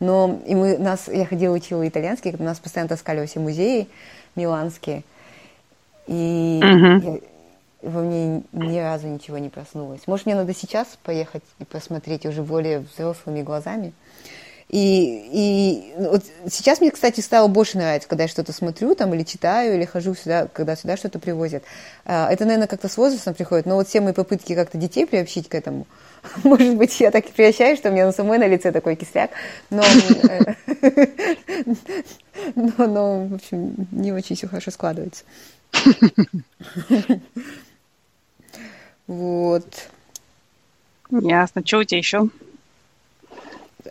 но 0.00 0.40
и 0.46 0.54
мы, 0.54 0.78
нас, 0.78 1.08
я 1.08 1.26
ходила, 1.26 1.54
учила 1.54 1.86
итальянский, 1.86 2.32
нас 2.38 2.60
постоянно 2.60 2.88
таскали 2.88 3.20
во 3.20 3.26
все 3.26 3.40
музеи 3.40 3.88
миланские, 4.36 5.02
и 6.06 6.60
Мгм. 6.62 6.98
я- 7.00 7.20
во 7.82 8.00
мне 8.00 8.42
ни 8.52 8.78
разу 8.78 9.08
ничего 9.08 9.38
не 9.38 9.48
проснулось. 9.50 10.06
Может, 10.06 10.26
мне 10.26 10.34
надо 10.36 10.54
сейчас 10.54 10.86
поехать 11.02 11.42
и 11.58 11.64
посмотреть 11.64 12.24
уже 12.26 12.42
более 12.42 12.78
взрослыми 12.80 13.42
глазами. 13.42 13.92
И, 14.74 15.28
и 15.32 15.94
вот 15.96 16.24
сейчас 16.50 16.80
мне, 16.80 16.90
кстати, 16.90 17.20
стало 17.20 17.46
больше 17.46 17.78
нравиться, 17.78 18.08
когда 18.08 18.24
я 18.24 18.28
что-то 18.28 18.52
смотрю 18.52 18.96
там 18.96 19.14
или 19.14 19.22
читаю, 19.22 19.76
или 19.76 19.84
хожу 19.84 20.16
сюда, 20.16 20.48
когда 20.52 20.74
сюда 20.74 20.96
что-то 20.96 21.20
привозят. 21.20 21.62
А, 22.04 22.28
Это, 22.32 22.44
наверное, 22.44 22.66
как-то 22.66 22.88
с 22.88 22.96
возрастом 22.96 23.34
приходит, 23.34 23.66
но 23.66 23.76
вот 23.76 23.86
все 23.86 24.00
мои 24.00 24.12
попытки 24.12 24.52
как-то 24.56 24.76
детей 24.76 25.06
приобщить 25.06 25.48
к 25.48 25.54
этому, 25.54 25.86
может 26.42 26.74
быть, 26.74 26.98
я 26.98 27.12
так 27.12 27.24
и 27.24 27.30
приобщаюсь, 27.32 27.78
что 27.78 27.90
у 27.90 27.92
меня 27.92 28.04
на 28.04 28.10
самой 28.10 28.38
на 28.38 28.48
лице 28.48 28.72
такой 28.72 28.96
кисляк, 28.96 29.30
но, 29.70 29.84
э, 29.84 30.54
но, 32.56 32.72
но, 32.78 33.26
в 33.26 33.34
общем, 33.34 33.76
не 33.92 34.12
очень 34.12 34.34
все 34.34 34.48
хорошо 34.48 34.72
складывается. 34.72 35.22
Вот. 39.06 39.66
Ясно. 41.10 41.62
Что 41.62 41.80
у 41.80 41.84
тебя 41.84 41.98
еще? 41.98 42.30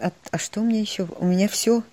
А, 0.01 0.11
а 0.31 0.37
что 0.37 0.61
меня 0.61 0.79
еще? 0.81 1.07
У 1.19 1.25
меня 1.25 1.47
все 1.47 1.83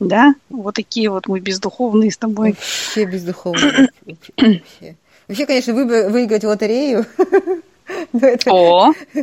Да? 0.00 0.34
Вот 0.50 0.74
такие 0.74 1.10
вот 1.10 1.26
мы 1.28 1.40
бездуховные 1.40 2.10
с 2.10 2.16
тобой. 2.16 2.50
вообще 2.50 3.04
бездуховно. 3.04 3.88
Вообще, 4.06 4.96
вообще 5.28 5.46
конечно, 5.46 5.72
выиграть 5.74 6.44
лотерею. 6.44 7.06
это- 8.12 8.50
О, 8.52 8.92
и, 9.14 9.22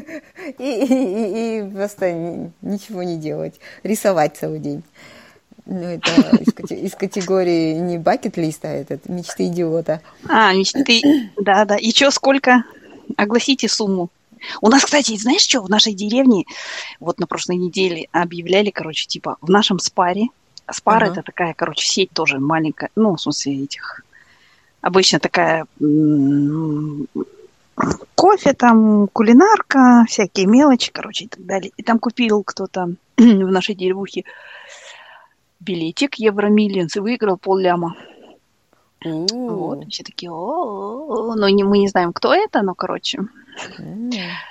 и- 0.60 0.60
и- 0.60 1.60
и 1.60 1.72
просто 1.74 2.12
ни- 2.12 2.52
ничего 2.62 3.04
не 3.04 3.18
делать. 3.18 3.56
Рисовать 3.84 4.38
целый 4.38 4.60
день. 4.60 4.84
Ну, 5.66 5.82
это 5.84 6.12
из, 6.40 6.54
кате- 6.54 6.80
из 6.80 6.96
категории 6.96 7.74
не 7.76 7.98
бакет-листа, 8.00 8.70
а 8.70 8.74
этот 8.74 9.08
мечты 9.10 9.48
идиота. 9.48 10.02
а, 10.28 10.54
мечты. 10.54 11.02
Да, 11.40 11.66
да. 11.66 11.76
И 11.78 11.92
что, 11.92 12.10
сколько? 12.12 12.64
Огласите 13.18 13.68
сумму. 13.68 14.10
У 14.62 14.70
нас, 14.70 14.84
кстати, 14.84 15.16
знаешь 15.18 15.42
что, 15.42 15.62
в 15.62 15.70
нашей 15.70 15.94
деревне, 15.94 16.46
вот 17.00 17.20
на 17.20 17.28
прошлой 17.28 17.58
неделе 17.58 18.08
объявляли, 18.12 18.70
короче, 18.70 19.06
типа, 19.06 19.38
в 19.42 19.50
нашем 19.50 19.80
спаре, 19.80 20.28
спар 20.72 21.04
Ага. 21.04 21.12
это 21.12 21.22
такая, 21.24 21.54
короче, 21.54 21.88
сеть 21.88 22.12
тоже 22.12 22.40
маленькая, 22.40 22.90
ну, 22.96 23.16
в 23.16 23.22
смысле 23.22 23.64
этих, 23.64 24.04
обычно 24.82 25.20
такая 25.20 25.66
м, 25.80 27.08
кофе 28.16 28.54
там, 28.54 29.08
кулинарка, 29.08 30.06
всякие 30.08 30.46
мелочи, 30.46 30.92
короче, 30.92 31.26
и 31.26 31.28
так 31.28 31.46
далее. 31.46 31.72
И 31.78 31.84
там 31.84 32.00
купил 32.00 32.44
кто-то 32.44 32.94
в 33.18 33.52
нашей 33.52 33.76
деревухе 33.76 34.24
билетик 35.60 36.16
Евромиллионс 36.16 36.96
и 36.96 37.00
выиграл 37.00 37.38
пол 37.38 37.58
ляма. 37.58 37.96
Вот, 39.04 39.88
все 39.90 40.04
такие, 40.04 40.32
о 40.32 41.34
ну 41.36 41.48
не, 41.48 41.64
мы 41.64 41.80
не 41.80 41.88
знаем, 41.88 42.14
кто 42.14 42.34
это, 42.34 42.62
но, 42.62 42.76
короче. 42.76 43.20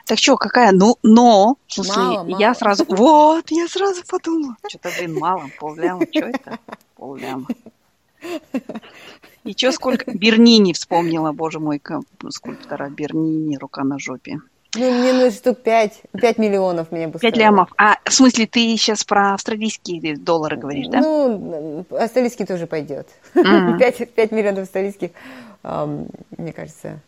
Так 0.06 0.18
что, 0.18 0.36
какая? 0.36 0.72
Ну, 0.72 0.96
но, 1.02 1.56
в 1.66 1.72
смысле, 1.72 2.02
Мало, 2.02 2.26
я 2.26 2.48
мало. 2.48 2.54
сразу, 2.54 2.84
вот, 2.88 3.50
я 3.50 3.68
сразу 3.68 4.02
подумала. 4.06 4.56
Что-то, 4.68 4.90
блин, 4.98 5.18
мало, 5.18 5.44
полляма, 5.58 6.04
что 6.10 6.26
это? 6.26 6.58
Полляма. 6.96 7.46
И 9.44 9.52
что, 9.52 9.72
сколько? 9.72 10.10
Бернини 10.12 10.72
вспомнила, 10.72 11.32
боже 11.32 11.60
мой, 11.60 11.80
скульптора 12.28 12.90
Бернини, 12.90 13.56
рука 13.56 13.84
на 13.84 13.98
жопе. 13.98 14.40
Ну, 14.74 14.92
мне 14.92 15.12
нужно 15.12 15.30
штук 15.33 15.62
пять. 15.62 16.00
Пять 16.12 16.38
миллионов 16.38 16.92
мне 16.92 17.09
бы 17.09 17.18
Пять 17.18 17.35
стоило. 17.35 17.46
лямов. 17.50 17.72
А, 17.76 17.96
в 18.04 18.12
смысле, 18.12 18.46
ты 18.46 18.61
сейчас 18.76 19.02
про 19.02 19.35
австралийские 19.35 20.16
доллары 20.16 20.56
говоришь, 20.56 20.87
да? 20.88 21.00
Ну, 21.00 21.85
австралийский 21.90 22.44
тоже 22.46 22.66
пойдет. 22.66 23.09
Мгм. 23.35 23.78
Пять 23.78 24.14
пять 24.14 24.30
миллионов 24.30 24.61
австралийских, 24.64 25.11
ам, 25.62 26.06
мне 26.38 26.52
кажется, 26.52 27.00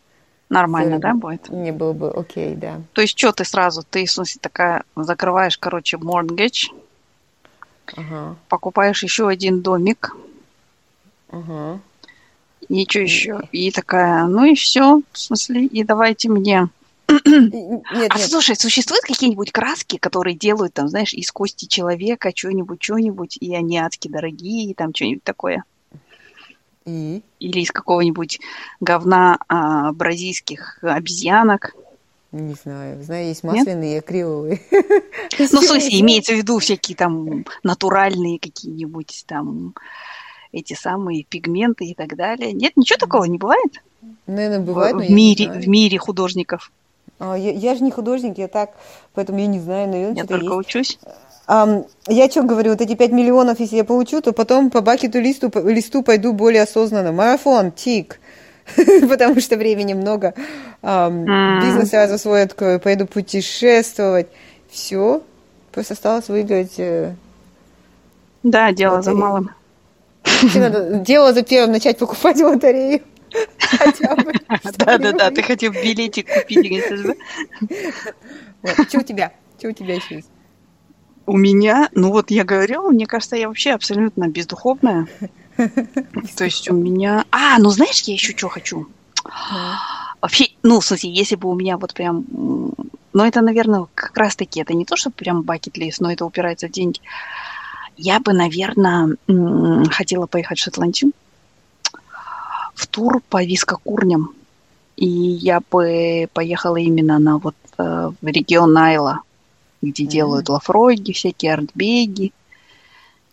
Нормально, 0.48 0.98
да, 0.98 1.14
будет? 1.14 1.48
Мне 1.48 1.72
было 1.72 1.92
бы 1.92 2.10
окей, 2.10 2.54
да. 2.56 2.80
То 2.92 3.00
есть, 3.00 3.16
что 3.18 3.32
ты 3.32 3.44
сразу, 3.44 3.82
ты, 3.88 4.04
в 4.06 4.10
смысле, 4.10 4.38
такая, 4.42 4.82
закрываешь, 4.96 5.56
короче, 5.56 5.96
mortgage, 5.96 6.66
Ага, 7.96 8.36
покупаешь 8.48 9.02
еще 9.02 9.28
один 9.28 9.62
домик, 9.62 10.14
ага. 11.30 11.78
и 12.68 12.84
что 12.88 12.98
еще? 13.00 13.40
И 13.52 13.70
такая, 13.70 14.24
ну 14.26 14.44
и 14.44 14.54
все, 14.54 15.00
в 15.12 15.18
смысле, 15.18 15.64
и 15.64 15.84
давайте 15.84 16.28
мне. 16.28 16.68
Нет, 17.08 17.82
А 18.10 18.18
нет, 18.18 18.30
слушай, 18.30 18.56
существуют 18.56 19.04
какие-нибудь 19.04 19.52
краски, 19.52 19.98
которые 19.98 20.34
делают, 20.36 20.74
там, 20.74 20.88
знаешь, 20.88 21.12
из 21.12 21.30
кости 21.30 21.66
человека 21.66 22.32
что-нибудь, 22.34 22.82
что-нибудь, 22.82 23.36
и 23.40 23.54
они 23.54 23.78
адски 23.78 24.08
дорогие, 24.08 24.74
там 24.74 24.94
что-нибудь 24.94 25.24
такое? 25.24 25.64
и? 26.84 27.22
Или 27.38 27.60
из 27.60 27.70
какого-нибудь 27.70 28.40
говна 28.80 29.38
а, 29.48 29.92
бразильских 29.92 30.78
обезьянок? 30.82 31.74
Не 32.32 32.54
знаю. 32.54 33.02
Знаю, 33.02 33.26
есть 33.26 33.44
масляные 33.44 33.96
и 33.96 33.98
акриловые. 33.98 34.60
Ну, 35.38 35.60
в 35.60 35.64
смысле, 35.64 36.00
имеется 36.00 36.32
в 36.32 36.36
виду 36.36 36.58
всякие 36.58 36.96
там 36.96 37.44
натуральные 37.62 38.38
какие-нибудь 38.38 39.24
там 39.26 39.74
эти 40.50 40.74
самые 40.74 41.24
пигменты 41.24 41.84
и 41.84 41.94
так 41.94 42.16
далее. 42.16 42.52
Нет, 42.52 42.76
ничего 42.76 42.98
такого 42.98 43.24
не 43.24 43.38
бывает 43.38 43.82
Наверное, 44.26 44.60
в- 44.60 44.64
бывает, 44.64 44.94
в, 44.96 45.10
мире, 45.10 45.50
в 45.50 45.68
мире 45.68 45.98
художников. 45.98 46.72
А, 47.24 47.36
Я, 47.36 47.52
я 47.52 47.74
же 47.76 47.84
не 47.84 47.90
художник, 47.92 48.36
я 48.38 48.48
так, 48.48 48.70
поэтому 49.14 49.38
я 49.38 49.46
не 49.46 49.60
знаю, 49.60 49.88
наверное, 49.88 50.16
Я 50.16 50.24
только 50.24 50.44
есть. 50.46 50.56
учусь. 50.56 50.98
Я 52.08 52.30
что 52.30 52.42
говорю, 52.42 52.70
вот 52.70 52.80
эти 52.80 52.94
5 52.96 53.12
миллионов, 53.12 53.60
если 53.60 53.76
я 53.76 53.84
получу, 53.84 54.20
то 54.22 54.32
потом 54.32 54.70
по 54.70 54.80
бакету 54.80 55.20
листу, 55.20 55.50
по- 55.50 55.58
листу 55.58 56.02
пойду 56.02 56.32
более 56.32 56.62
осознанно. 56.62 57.12
Марафон, 57.12 57.70
тик. 57.72 58.18
Потому 59.08 59.40
что 59.40 59.56
времени 59.56 59.92
много. 59.94 60.34
Бизнес 61.62 61.90
сразу 61.90 62.18
свой 62.18 62.42
открою, 62.42 62.80
пойду 62.80 63.06
путешествовать. 63.06 64.26
Все. 64.70 65.20
Просто 65.72 65.94
осталось 65.94 66.28
выиграть. 66.28 66.74
э, 66.78 67.14
Да, 68.42 68.72
дело 68.72 69.02
за 69.02 69.12
малым. 69.12 69.50
надо 70.54 70.94
дело 71.06 71.32
за 71.32 71.42
первым 71.42 71.72
начать 71.72 71.98
покупать 71.98 72.40
лотерею. 72.40 73.00
Хотя 73.58 74.14
бы. 74.16 74.32
Да, 74.78 74.98
да, 74.98 75.12
да, 75.12 75.30
ты 75.30 75.42
хотел 75.42 75.72
билетик 75.72 76.26
купить. 76.32 76.82
Что 78.88 78.98
у 78.98 79.02
тебя? 79.02 79.32
Что 79.58 79.68
у 79.68 79.72
тебя 79.72 79.94
еще 79.94 80.16
есть? 80.16 80.30
У 81.24 81.36
меня, 81.36 81.88
ну 81.94 82.10
вот 82.10 82.30
я 82.30 82.44
говорила, 82.44 82.90
мне 82.90 83.06
кажется, 83.06 83.36
я 83.36 83.48
вообще 83.48 83.70
абсолютно 83.72 84.28
бездуховная. 84.28 85.06
То 86.36 86.44
есть 86.44 86.68
у 86.70 86.74
меня... 86.74 87.24
А, 87.30 87.58
ну 87.58 87.70
знаешь, 87.70 88.02
я 88.02 88.14
еще 88.14 88.36
что 88.36 88.48
хочу? 88.48 88.88
Вообще, 90.20 90.46
ну, 90.62 90.80
в 90.80 90.84
смысле, 90.84 91.10
если 91.10 91.36
бы 91.36 91.48
у 91.48 91.54
меня 91.54 91.76
вот 91.78 91.94
прям... 91.94 92.24
м, 92.32 92.74
Ну, 93.12 93.24
это, 93.24 93.40
наверное, 93.40 93.86
как 93.94 94.16
раз-таки, 94.16 94.60
это 94.60 94.74
не 94.74 94.84
то, 94.84 94.96
что 94.96 95.10
прям 95.10 95.42
бакет-лист, 95.42 96.00
но 96.00 96.12
это 96.12 96.24
упирается 96.24 96.66
в 96.68 96.70
деньги. 96.72 97.00
Я 97.96 98.20
бы, 98.20 98.32
наверное, 98.32 99.16
хотела 99.90 100.26
поехать 100.26 100.58
в 100.58 100.62
Шотландию 100.62 101.12
в 102.74 102.86
тур 102.86 103.22
по 103.28 103.44
вискокурням. 103.44 104.34
И 104.96 105.06
я 105.06 105.60
бы 105.70 106.28
поехала 106.32 106.76
именно 106.76 107.18
на 107.18 107.38
вот 107.38 107.56
э, 107.78 108.10
в 108.20 108.26
регион 108.26 108.72
Найла, 108.72 109.20
где 109.80 110.04
Мгм. 110.04 110.10
делают 110.10 110.48
лафроги, 110.48 111.12
всякие 111.12 111.54
артбеги 111.54 112.32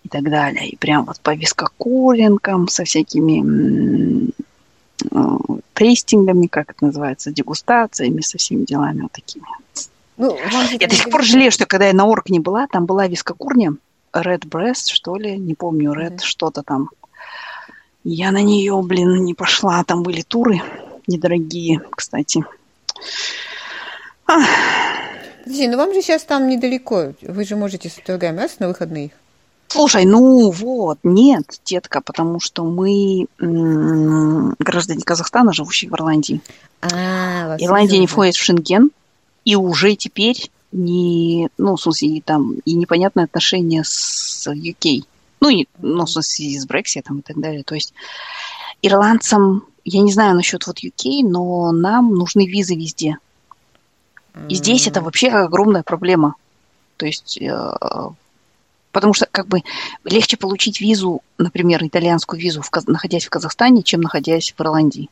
и 0.03 0.09
так 0.09 0.23
далее. 0.23 0.69
И 0.69 0.75
прям 0.75 1.05
вот 1.05 1.19
по 1.21 1.35
вискокуренкам 1.35 2.67
со 2.67 2.83
всякими 2.85 4.29
тестингами, 5.73 6.47
как 6.47 6.71
это 6.71 6.85
называется, 6.85 7.31
дегустациями, 7.31 8.21
со 8.21 8.37
всеми 8.37 8.65
делами 8.65 9.03
вот 9.03 9.11
такими. 9.13 9.45
Ну, 10.17 10.37
я 10.79 10.87
до 10.87 10.95
сих 10.95 11.09
пор 11.09 11.23
жалею, 11.23 11.51
что 11.51 11.65
когда 11.65 11.87
я 11.87 11.93
на 11.93 12.05
орг 12.05 12.29
не 12.29 12.39
была, 12.39 12.67
там 12.67 12.85
была 12.85 13.07
вискокурня, 13.07 13.75
Red 14.11 14.41
Breast, 14.41 14.91
что 14.91 15.15
ли, 15.15 15.37
не 15.37 15.53
помню, 15.53 15.93
Red 15.93 16.15
mm-hmm. 16.15 16.23
что-то 16.23 16.63
там. 16.63 16.89
Я 18.03 18.31
на 18.31 18.41
нее, 18.41 18.81
блин, 18.81 19.23
не 19.25 19.33
пошла. 19.33 19.83
Там 19.83 20.03
были 20.03 20.21
туры 20.21 20.61
недорогие, 21.07 21.81
кстати. 21.91 22.43
Подожди, 24.25 25.67
ну 25.67 25.77
вам 25.77 25.93
же 25.93 26.01
сейчас 26.01 26.23
там 26.23 26.47
недалеко. 26.47 27.13
Вы 27.21 27.45
же 27.45 27.55
можете 27.55 27.89
с 27.89 27.95
другая 28.05 28.35
раз 28.35 28.59
на 28.59 28.67
выходных. 28.67 29.11
Слушай, 29.67 30.05
ну 30.05 30.49
вот, 30.49 30.97
нет, 31.03 31.59
детка, 31.63 32.01
потому 32.01 32.39
что 32.39 32.63
мы 32.63 33.27
м- 33.39 34.55
граждане 34.57 35.03
Казахстана, 35.03 35.53
живущие 35.53 35.91
в 35.91 35.93
Ирландии. 35.93 36.41
А, 36.81 37.55
Ирландия 37.59 37.99
не 37.99 38.07
входит 38.07 38.35
в 38.35 38.41
Шенген, 38.41 38.89
и 39.45 39.55
уже 39.55 39.95
теперь 39.95 40.49
не, 40.71 41.49
ну, 41.59 41.75
в 41.75 41.81
смысле, 41.81 42.09
и 42.09 42.21
там, 42.21 42.55
и 42.65 42.73
непонятное 42.73 43.25
отношение 43.25 43.83
с 43.83 44.47
UK. 44.47 45.03
Ну, 45.41 45.49
и, 45.49 45.67
ну, 45.79 46.05
в 46.05 46.09
смысле, 46.09 46.59
с 46.59 46.65
Брекситом 46.65 47.19
и 47.19 47.21
так 47.21 47.39
далее. 47.39 47.63
То 47.63 47.75
есть 47.75 47.93
ирландцам, 48.81 49.65
я 49.85 50.01
не 50.01 50.11
знаю 50.11 50.35
насчет 50.35 50.65
вот 50.67 50.79
UK, 50.83 51.21
но 51.23 51.71
нам 51.71 52.13
нужны 52.13 52.45
визы 52.45 52.75
везде. 52.75 53.17
И 54.47 54.55
здесь 54.55 54.87
это 54.87 55.01
вообще 55.01 55.29
огромная 55.29 55.83
проблема. 55.83 56.35
То 56.97 57.05
есть, 57.05 57.37
э, 57.41 57.75
потому 58.91 59.13
что 59.13 59.27
как 59.31 59.47
бы 59.47 59.63
легче 60.03 60.37
получить 60.37 60.81
визу, 60.81 61.21
например, 61.37 61.83
итальянскую 61.83 62.39
визу, 62.39 62.61
в, 62.61 62.69
находясь 62.87 63.25
в 63.25 63.29
Казахстане, 63.29 63.83
чем 63.83 64.01
находясь 64.01 64.53
в 64.55 64.61
Ирландии. 64.61 65.09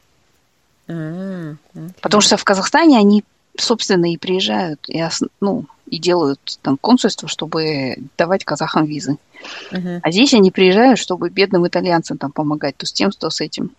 Mm, 0.88 1.58
okay. 1.76 1.92
Потому 2.02 2.22
что 2.22 2.38
в 2.38 2.44
Казахстане 2.44 2.98
они, 2.98 3.24
собственно, 3.58 4.12
и 4.12 4.18
приезжают, 4.18 4.88
и, 4.88 5.04
ну, 5.42 5.66
и 5.90 6.00
делают 6.00 6.60
там 6.62 6.78
консульство, 6.78 7.28
чтобы 7.28 7.98
давать 8.18 8.46
казахам 8.46 8.86
визы. 8.86 9.18
Uh-huh. 9.72 10.00
А 10.02 10.12
здесь 10.12 10.34
они 10.34 10.52
приезжают, 10.52 11.00
чтобы 11.00 11.30
бедным 11.30 11.68
итальянцам 11.68 12.18
там 12.18 12.32
помогать, 12.32 12.78
то 12.78 12.86
с 12.86 12.92
тем, 12.92 13.12
то 13.12 13.30
с 13.30 13.42
этим. 13.42 13.72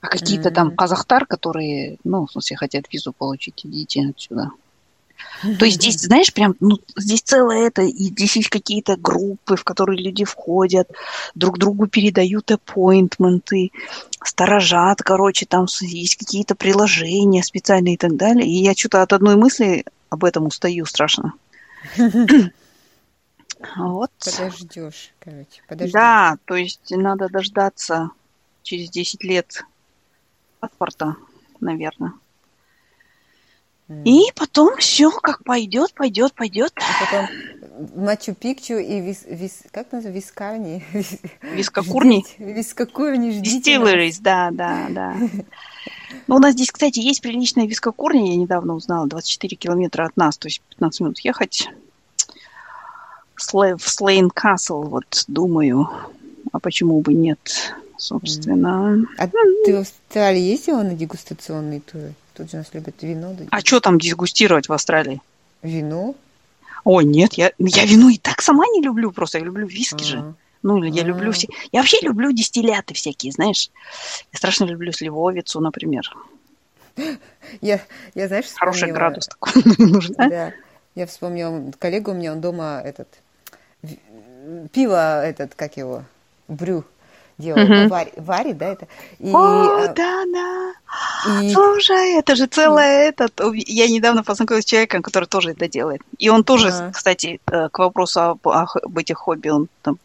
А 0.00 0.06
какие-то 0.06 0.50
mm-hmm. 0.50 0.54
там 0.54 0.76
казахтар, 0.76 1.26
которые, 1.26 1.96
ну, 2.04 2.26
в 2.26 2.30
смысле, 2.30 2.56
хотят 2.56 2.84
визу 2.92 3.12
получить, 3.12 3.62
идите 3.64 4.06
отсюда. 4.08 4.50
То 5.58 5.64
есть 5.64 5.78
здесь, 5.78 6.00
знаешь, 6.02 6.32
прям, 6.32 6.54
ну, 6.60 6.78
здесь 6.96 7.22
целое 7.22 7.66
это, 7.66 7.82
и 7.82 8.04
здесь 8.04 8.36
есть 8.36 8.48
какие-то 8.48 8.96
группы, 8.96 9.56
в 9.56 9.64
которые 9.64 10.00
люди 10.00 10.24
входят, 10.24 10.88
друг 11.34 11.58
другу 11.58 11.88
передают 11.88 12.50
аппоинтменты, 12.50 13.72
сторожат, 14.22 15.02
короче, 15.02 15.46
там 15.46 15.66
есть 15.80 16.16
какие-то 16.16 16.54
приложения 16.54 17.42
специальные 17.42 17.94
и 17.94 17.98
так 17.98 18.16
далее. 18.16 18.46
И 18.46 18.62
я 18.62 18.74
что-то 18.74 19.02
от 19.02 19.12
одной 19.12 19.34
мысли 19.34 19.84
об 20.10 20.24
этом 20.24 20.46
устаю 20.46 20.84
страшно. 20.86 21.34
Вот. 23.76 24.12
Подождешь, 24.20 25.12
короче, 25.18 25.62
подожди. 25.68 25.92
Да, 25.92 26.38
то 26.44 26.54
есть 26.54 26.90
надо 26.90 27.28
дождаться 27.28 28.10
через 28.62 28.88
10 28.90 29.24
лет 29.24 29.64
паспорта, 30.60 31.16
наверное. 31.58 32.12
Mm. 33.88 34.04
И 34.04 34.32
потом 34.36 34.76
все 34.76 35.10
как 35.10 35.42
пойдет, 35.44 35.94
пойдет, 35.94 36.34
пойдет. 36.34 36.72
А 36.76 37.04
потом 37.04 37.28
Мачу-Пикчу 37.96 38.78
и 38.78 39.00
вис, 39.00 39.24
вис, 39.26 39.62
как 39.70 39.92
называется, 39.92 40.10
Вискарни? 40.10 40.84
Вискокурни. 41.42 42.24
Вискокурни 42.38 43.40
Дистиллерис, 43.40 44.18
да, 44.18 44.50
да, 44.52 44.86
да. 44.90 45.16
Ну, 46.26 46.36
у 46.36 46.38
нас 46.38 46.54
здесь, 46.54 46.70
кстати, 46.70 46.98
есть 47.00 47.20
приличная 47.20 47.66
вискокурня, 47.66 48.30
я 48.30 48.36
недавно 48.36 48.74
узнала, 48.74 49.06
24 49.06 49.56
километра 49.56 50.04
от 50.04 50.16
нас, 50.16 50.38
то 50.38 50.48
есть 50.48 50.60
15 50.70 51.00
минут 51.00 51.20
ехать. 51.20 51.68
В 53.36 53.80
Слейн 53.80 54.30
Касл, 54.30 54.82
вот, 54.82 55.24
думаю, 55.28 55.88
а 56.52 56.58
почему 56.58 57.00
бы 57.00 57.14
нет? 57.14 57.74
собственно. 57.98 59.04
А 59.18 59.28
ты 59.28 59.76
в 59.76 59.80
Австралии 59.80 60.40
ездила 60.40 60.82
на 60.82 60.94
дегустационные 60.94 61.80
туры? 61.80 62.14
Тут 62.34 62.50
же 62.50 62.58
нас 62.58 62.68
любят 62.72 62.94
вино. 63.02 63.36
А 63.50 63.60
что 63.60 63.80
там 63.80 63.98
дегустировать 63.98 64.68
в 64.68 64.72
Австралии? 64.72 65.20
Вино? 65.62 66.14
Ой, 66.84 67.04
нет, 67.04 67.34
я, 67.34 67.52
я 67.58 67.84
вино 67.84 68.08
и 68.08 68.16
так 68.16 68.40
сама 68.40 68.64
не 68.68 68.80
люблю, 68.80 69.10
просто 69.10 69.38
я 69.38 69.44
люблю 69.44 69.66
виски 69.66 70.04
А-а-а. 70.04 70.04
же. 70.04 70.34
Ну, 70.62 70.78
или 70.78 70.90
я 70.90 71.02
люблю 71.02 71.32
все. 71.32 71.48
Я 71.72 71.80
вообще 71.80 71.98
люблю 72.02 72.32
дистилляты 72.32 72.94
всякие, 72.94 73.32
знаешь. 73.32 73.70
Я 74.32 74.38
страшно 74.38 74.64
люблю 74.64 74.92
сливовицу, 74.92 75.60
например. 75.60 76.02
Я, 77.60 77.80
я 78.14 78.28
знаешь, 78.28 78.46
вспомнила... 78.46 78.74
Хороший 78.74 78.92
градус 78.92 79.28
такой 79.28 79.62
нужен, 79.78 80.14
Да. 80.16 80.52
Я 80.94 81.06
вспомнила, 81.06 81.70
коллега 81.78 82.10
у 82.10 82.14
меня, 82.14 82.32
он 82.32 82.40
дома 82.40 82.82
этот, 82.84 83.06
пиво 84.72 85.24
этот, 85.24 85.54
как 85.54 85.76
его, 85.76 86.02
брю, 86.48 86.84
делает, 87.38 87.70
угу. 87.70 87.88
варит, 87.88 88.14
варит, 88.16 88.58
да, 88.58 88.66
это. 88.66 88.88
И, 89.20 89.32
О, 89.32 89.84
а, 89.84 89.88
да, 89.94 90.24
да. 90.32 91.40
И... 91.40 91.52
Слушай, 91.52 92.18
это 92.18 92.34
же 92.34 92.46
целое 92.46 93.08
этот. 93.08 93.40
Я 93.54 93.86
недавно 93.88 94.24
познакомилась 94.24 94.64
с 94.64 94.68
человеком, 94.68 95.02
который 95.02 95.26
тоже 95.26 95.52
это 95.52 95.68
делает. 95.68 96.02
И 96.18 96.28
он 96.28 96.42
тоже, 96.42 96.70
а. 96.70 96.90
кстати, 96.90 97.40
э, 97.46 97.68
к 97.68 97.78
вопросу 97.78 98.20
об, 98.20 98.48
об 98.48 98.98
этих 98.98 99.18
хобби, 99.18 99.50
он 99.50 99.68
там 99.82 99.98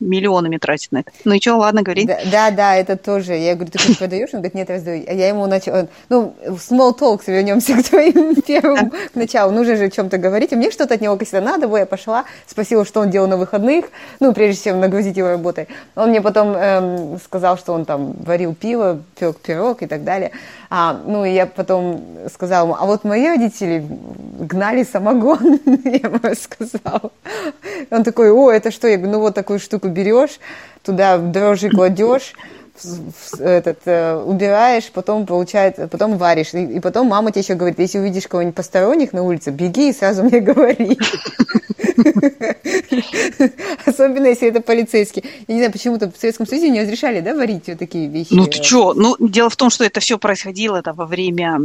миллионами 0.00 0.58
тратит 0.58 0.92
на 0.92 0.98
это. 0.98 1.12
Ну 1.24 1.34
и 1.34 1.40
что, 1.40 1.56
ладно, 1.56 1.82
говори. 1.82 2.04
Да, 2.04 2.18
да, 2.30 2.50
да, 2.50 2.76
это 2.76 2.96
тоже. 2.96 3.34
Я 3.34 3.54
говорю, 3.54 3.70
ты 3.70 3.78
хоть 3.78 3.98
продаешь? 3.98 4.30
Он 4.32 4.40
говорит, 4.40 4.54
нет, 4.54 4.70
раздаю. 4.70 5.04
А 5.06 5.12
я 5.12 5.28
ему 5.28 5.46
начал... 5.46 5.88
Ну, 6.08 6.34
small 6.46 6.98
talk, 6.98 7.22
вернемся 7.26 7.76
к 7.76 7.84
твоим 7.84 8.34
первым, 8.46 8.90
к 8.90 9.14
началу. 9.14 9.52
Нужно 9.52 9.76
же 9.76 9.84
о 9.84 9.90
чем-то 9.90 10.18
говорить. 10.18 10.52
И 10.52 10.56
мне 10.56 10.70
что-то 10.70 10.94
от 10.94 11.00
него, 11.00 11.16
если 11.18 11.38
надо 11.38 11.68
было, 11.68 11.78
я 11.78 11.86
пошла, 11.86 12.24
спросила, 12.46 12.84
что 12.84 13.00
он 13.00 13.10
делал 13.10 13.28
на 13.28 13.36
выходных, 13.36 13.86
ну, 14.20 14.32
прежде 14.32 14.64
чем 14.64 14.80
нагрузить 14.80 15.16
его 15.16 15.28
работой. 15.28 15.68
Он 15.94 16.10
мне 16.10 16.20
потом 16.20 16.54
эм, 16.54 17.18
сказал, 17.24 17.56
что 17.56 17.72
он 17.72 17.84
там 17.84 18.12
варил 18.12 18.54
пиво, 18.54 19.00
пек 19.18 19.38
пирог 19.38 19.82
и 19.82 19.86
так 19.86 20.04
далее. 20.04 20.32
А, 20.70 21.00
ну, 21.06 21.24
и 21.24 21.32
я 21.32 21.46
потом 21.46 22.04
сказала 22.32 22.64
ему, 22.64 22.76
а 22.78 22.86
вот 22.86 23.04
мои 23.04 23.26
родители 23.28 23.86
гнали 24.40 24.82
самогон, 24.82 25.60
я 25.84 25.92
ему 25.92 26.18
рассказала. 26.22 27.12
Он 27.90 28.02
такой, 28.02 28.32
о, 28.32 28.50
это 28.50 28.70
что? 28.70 28.88
Я 28.88 28.96
говорю, 28.96 29.12
ну, 29.12 29.20
вот 29.20 29.34
такую 29.34 29.60
штуку 29.60 29.83
берешь, 29.88 30.38
туда 30.82 31.18
дрожжи 31.18 31.70
кладешь, 31.70 32.34
этот, 33.38 33.78
э, 33.84 34.16
убираешь, 34.16 34.90
потом 34.92 35.26
получается, 35.26 35.86
потом 35.86 36.16
варишь. 36.18 36.54
И, 36.54 36.64
и 36.64 36.80
потом 36.80 37.06
мама 37.06 37.30
тебе 37.30 37.42
еще 37.42 37.54
говорит, 37.54 37.78
если 37.78 37.98
увидишь 37.98 38.26
кого-нибудь 38.26 38.56
посторонних 38.56 39.12
на 39.12 39.22
улице, 39.22 39.50
беги 39.50 39.90
и 39.90 39.92
сразу 39.92 40.24
мне 40.24 40.40
говори. 40.40 40.98
Особенно, 43.86 44.26
если 44.26 44.48
это 44.48 44.60
полицейский. 44.60 45.24
Я 45.46 45.54
не 45.54 45.60
знаю, 45.60 45.72
почему-то 45.72 46.10
в 46.10 46.16
Советском 46.18 46.46
Союзе 46.46 46.70
не 46.70 46.80
разрешали, 46.82 47.20
да, 47.20 47.34
варить 47.34 47.68
вот 47.68 47.78
такие 47.78 48.08
вещи. 48.08 48.32
Ну 48.32 48.46
ты 48.46 48.62
что? 48.62 48.92
Ну, 48.94 49.16
дело 49.20 49.50
в 49.50 49.56
том, 49.56 49.70
что 49.70 49.84
это 49.84 50.00
все 50.00 50.18
происходило 50.18 50.76
это 50.76 50.92
во 50.92 51.06
время 51.06 51.60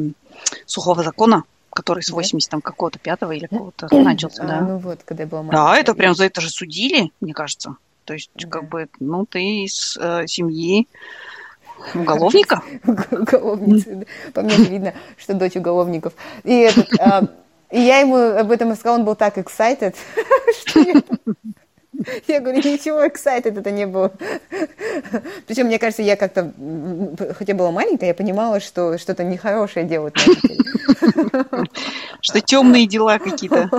сухого 0.65 1.03
закона 1.03 1.43
который 1.71 2.01
с 2.01 2.09
80 2.09 2.49
там 2.49 2.61
какого-то 2.61 2.97
пятого 2.99 3.31
или 3.31 3.45
какого-то 3.45 3.87
начался, 3.95 4.43
да. 4.43 4.57
А, 4.57 4.61
ну 4.61 4.77
вот, 4.79 5.01
когда 5.05 5.23
я 5.23 5.29
была 5.29 5.43
маленькая. 5.43 5.65
Да, 5.65 5.77
это 5.77 5.93
прям 5.93 6.15
за 6.15 6.25
это 6.25 6.41
же 6.41 6.49
судили, 6.49 7.11
мне 7.21 7.33
кажется. 7.33 7.75
То 8.09 8.13
есть, 8.15 8.31
как 8.49 8.67
бы, 8.69 8.89
ну, 8.99 9.27
ты 9.27 9.65
из 9.65 9.95
э, 10.01 10.25
семьи 10.25 10.87
уголовника. 11.93 12.63
Уголовницы, 13.11 14.07
По 14.33 14.41
мне 14.41 14.55
видно, 14.55 14.93
что 15.15 15.35
дочь 15.35 15.55
уголовников. 15.55 16.13
И 16.43 16.55
этот, 16.55 16.87
а, 16.99 17.27
и 17.69 17.79
я 17.79 17.99
ему 17.99 18.15
об 18.15 18.49
этом 18.49 18.71
рассказала, 18.71 18.97
он 18.97 19.05
был 19.05 19.13
так 19.13 19.37
excited, 19.37 19.95
что 20.65 20.79
я... 20.79 20.95
Я 22.27 22.39
говорю, 22.39 22.57
ничего 22.59 23.03
excited 23.03 23.59
это 23.59 23.71
не 23.71 23.85
было. 23.85 24.11
Причем, 25.45 25.65
мне 25.65 25.77
кажется, 25.77 26.01
я 26.01 26.15
как-то, 26.15 26.53
хотя 27.37 27.53
была 27.53 27.71
маленькая, 27.71 28.07
я 28.07 28.13
понимала, 28.13 28.61
что 28.61 28.97
что-то 28.97 29.23
нехорошее 29.25 29.85
делают 29.85 30.15
Что 32.21 32.41
темные 32.41 32.87
дела 32.87 33.19
какие-то. 33.19 33.69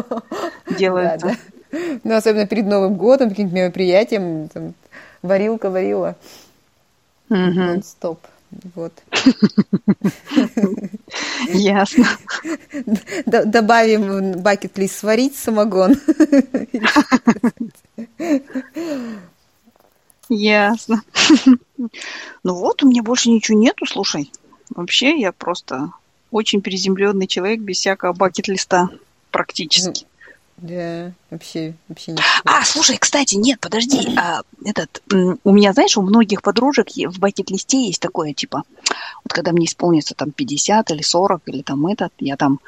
Да, 0.79 1.17
да. 1.17 1.37
Ну, 2.05 2.15
особенно 2.15 2.47
перед 2.47 2.67
Новым 2.67 2.95
годом, 2.95 3.31
каким-то 3.31 3.55
мероприятием, 3.55 4.49
там, 4.49 4.75
варилка 5.23 5.71
варила. 5.71 6.17
Угу. 7.29 7.83
Стоп. 7.83 8.21
Вот. 8.75 8.93
Ясно. 11.49 12.07
Добавим 13.27 14.41
бакет-лист 14.43 14.99
сварить 14.99 15.37
самогон. 15.37 15.95
Ясно. 20.29 21.03
Ну 22.43 22.55
вот, 22.55 22.83
у 22.83 22.89
меня 22.89 23.03
больше 23.03 23.31
ничего 23.31 23.59
нету, 23.59 23.87
слушай. 23.87 24.33
Вообще, 24.71 25.21
я 25.21 25.31
просто 25.33 25.93
очень 26.31 26.63
приземленный 26.63 27.27
человек 27.29 27.61
без 27.61 27.79
всякого 27.79 28.13
бакет-листа 28.13 28.91
практически. 29.31 30.07
Да, 30.61 31.13
вообще, 31.31 31.75
вообще 31.89 32.13
не. 32.13 32.21
А, 32.45 32.63
слушай, 32.65 32.99
кстати, 32.99 33.35
нет, 33.35 33.61
подожди, 33.61 34.15
а, 34.19 34.43
этот, 34.65 35.03
у 35.43 35.53
меня, 35.53 35.73
знаешь, 35.73 35.97
у 35.97 36.03
многих 36.03 36.43
подружек 36.43 36.89
в 36.91 37.19
бакет-листе 37.19 37.87
есть 37.87 38.01
такое, 38.01 38.35
типа, 38.35 38.65
вот 39.25 39.33
когда 39.33 39.53
мне 39.53 39.65
исполнится 39.65 40.15
там 40.15 40.33
50 40.33 40.91
или 40.91 41.03
40 41.03 41.43
или 41.47 41.63
там 41.63 41.87
этот, 41.87 42.13
я 42.19 42.37
там 42.37 42.61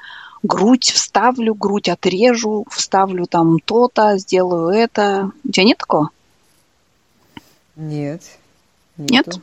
грудь 0.43 0.91
вставлю, 0.91 1.55
грудь 1.55 1.91
отрежу, 1.91 2.65
вставлю 2.71 3.27
там 3.27 3.59
то-то, 3.61 4.17
сделаю 4.17 4.71
это. 4.71 5.31
У 5.45 5.53
тебя 5.53 5.65
нет 5.65 5.79
такого? 5.79 6.11
Нет. 7.77 8.23
Нету. 8.97 9.31
Нет? 9.33 9.43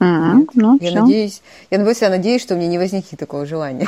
Mm-hmm. 0.00 0.50
Ну, 0.54 0.78
я 0.80 0.90
все. 0.90 1.00
надеюсь, 1.00 1.42
я 1.70 1.78
я 1.78 2.10
надеюсь, 2.10 2.42
что 2.42 2.54
у 2.54 2.56
меня 2.58 2.68
не 2.68 2.78
возникнет 2.78 3.18
такого 3.18 3.46
желания. 3.46 3.86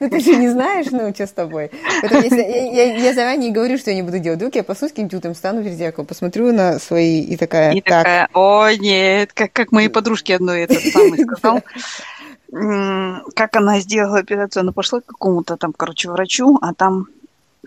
Ну, 0.00 0.10
ты 0.10 0.20
же 0.20 0.34
не 0.36 0.48
знаешь, 0.48 0.86
ну, 0.90 1.12
что 1.14 1.26
с 1.26 1.32
тобой. 1.32 1.70
Я 2.02 3.14
заранее 3.14 3.52
говорю, 3.52 3.78
что 3.78 3.90
я 3.90 3.96
не 3.96 4.02
буду 4.02 4.18
делать. 4.18 4.38
Вдруг 4.38 4.54
я 4.54 4.64
пасусь 4.64 4.90
каким-нибудь 4.90 5.36
стану 5.36 5.62
перед 5.62 5.76
зеркалом, 5.76 6.06
посмотрю 6.06 6.52
на 6.52 6.78
свои 6.78 7.20
и 7.20 7.36
такая... 7.36 7.72
И 7.74 7.80
такая, 7.80 8.28
о, 8.32 8.70
нет, 8.70 9.32
как 9.32 9.70
моей 9.70 9.88
подружке 9.88 10.34
одной 10.34 10.62
этот 10.62 10.82
самый 10.92 11.18
сказал 11.24 11.62
как 12.50 13.56
она 13.56 13.80
сделала 13.80 14.18
операцию, 14.18 14.62
она 14.62 14.72
пошла 14.72 15.00
к 15.00 15.06
какому-то 15.06 15.56
там, 15.56 15.72
короче, 15.72 16.10
врачу, 16.10 16.58
а 16.62 16.72
там, 16.72 17.06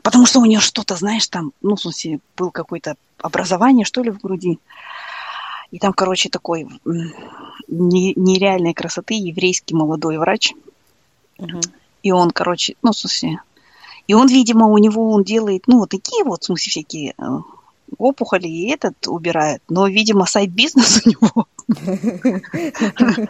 потому 0.02 0.26
что 0.26 0.40
у 0.40 0.46
нее 0.46 0.60
что-то, 0.60 0.96
знаешь, 0.96 1.28
там, 1.28 1.52
ну, 1.62 1.76
в 1.76 1.82
смысле, 1.82 2.20
был 2.36 2.52
какое-то 2.52 2.96
образование, 3.20 3.86
что 3.86 4.02
ли, 4.02 4.10
в 4.10 4.20
груди. 4.20 4.60
И 5.72 5.80
там, 5.80 5.94
короче, 5.94 6.30
такой 6.30 6.68
нереальной 7.68 8.74
красоты 8.74 9.14
еврейский 9.16 9.74
молодой 9.74 10.18
врач. 10.18 10.54
Угу. 11.38 11.62
И 12.04 12.12
он, 12.12 12.32
короче, 12.32 12.76
ну, 12.82 12.92
в 12.92 12.98
смысле, 12.98 13.40
и 14.08 14.14
он, 14.14 14.28
видимо, 14.28 14.68
у 14.68 14.78
него 14.78 15.12
он 15.12 15.24
делает, 15.24 15.64
ну, 15.68 15.80
вот 15.80 15.90
такие 15.90 16.24
вот, 16.24 16.44
в 16.44 16.46
смысле, 16.46 16.70
всякие 16.70 17.14
э, 17.18 17.24
опухоли, 17.98 18.48
и 18.48 18.70
этот 18.70 19.08
убирает. 19.08 19.62
Но, 19.70 19.88
видимо, 19.88 20.26
сайт-бизнес 20.26 21.02
у 21.06 21.10
него 21.10 21.48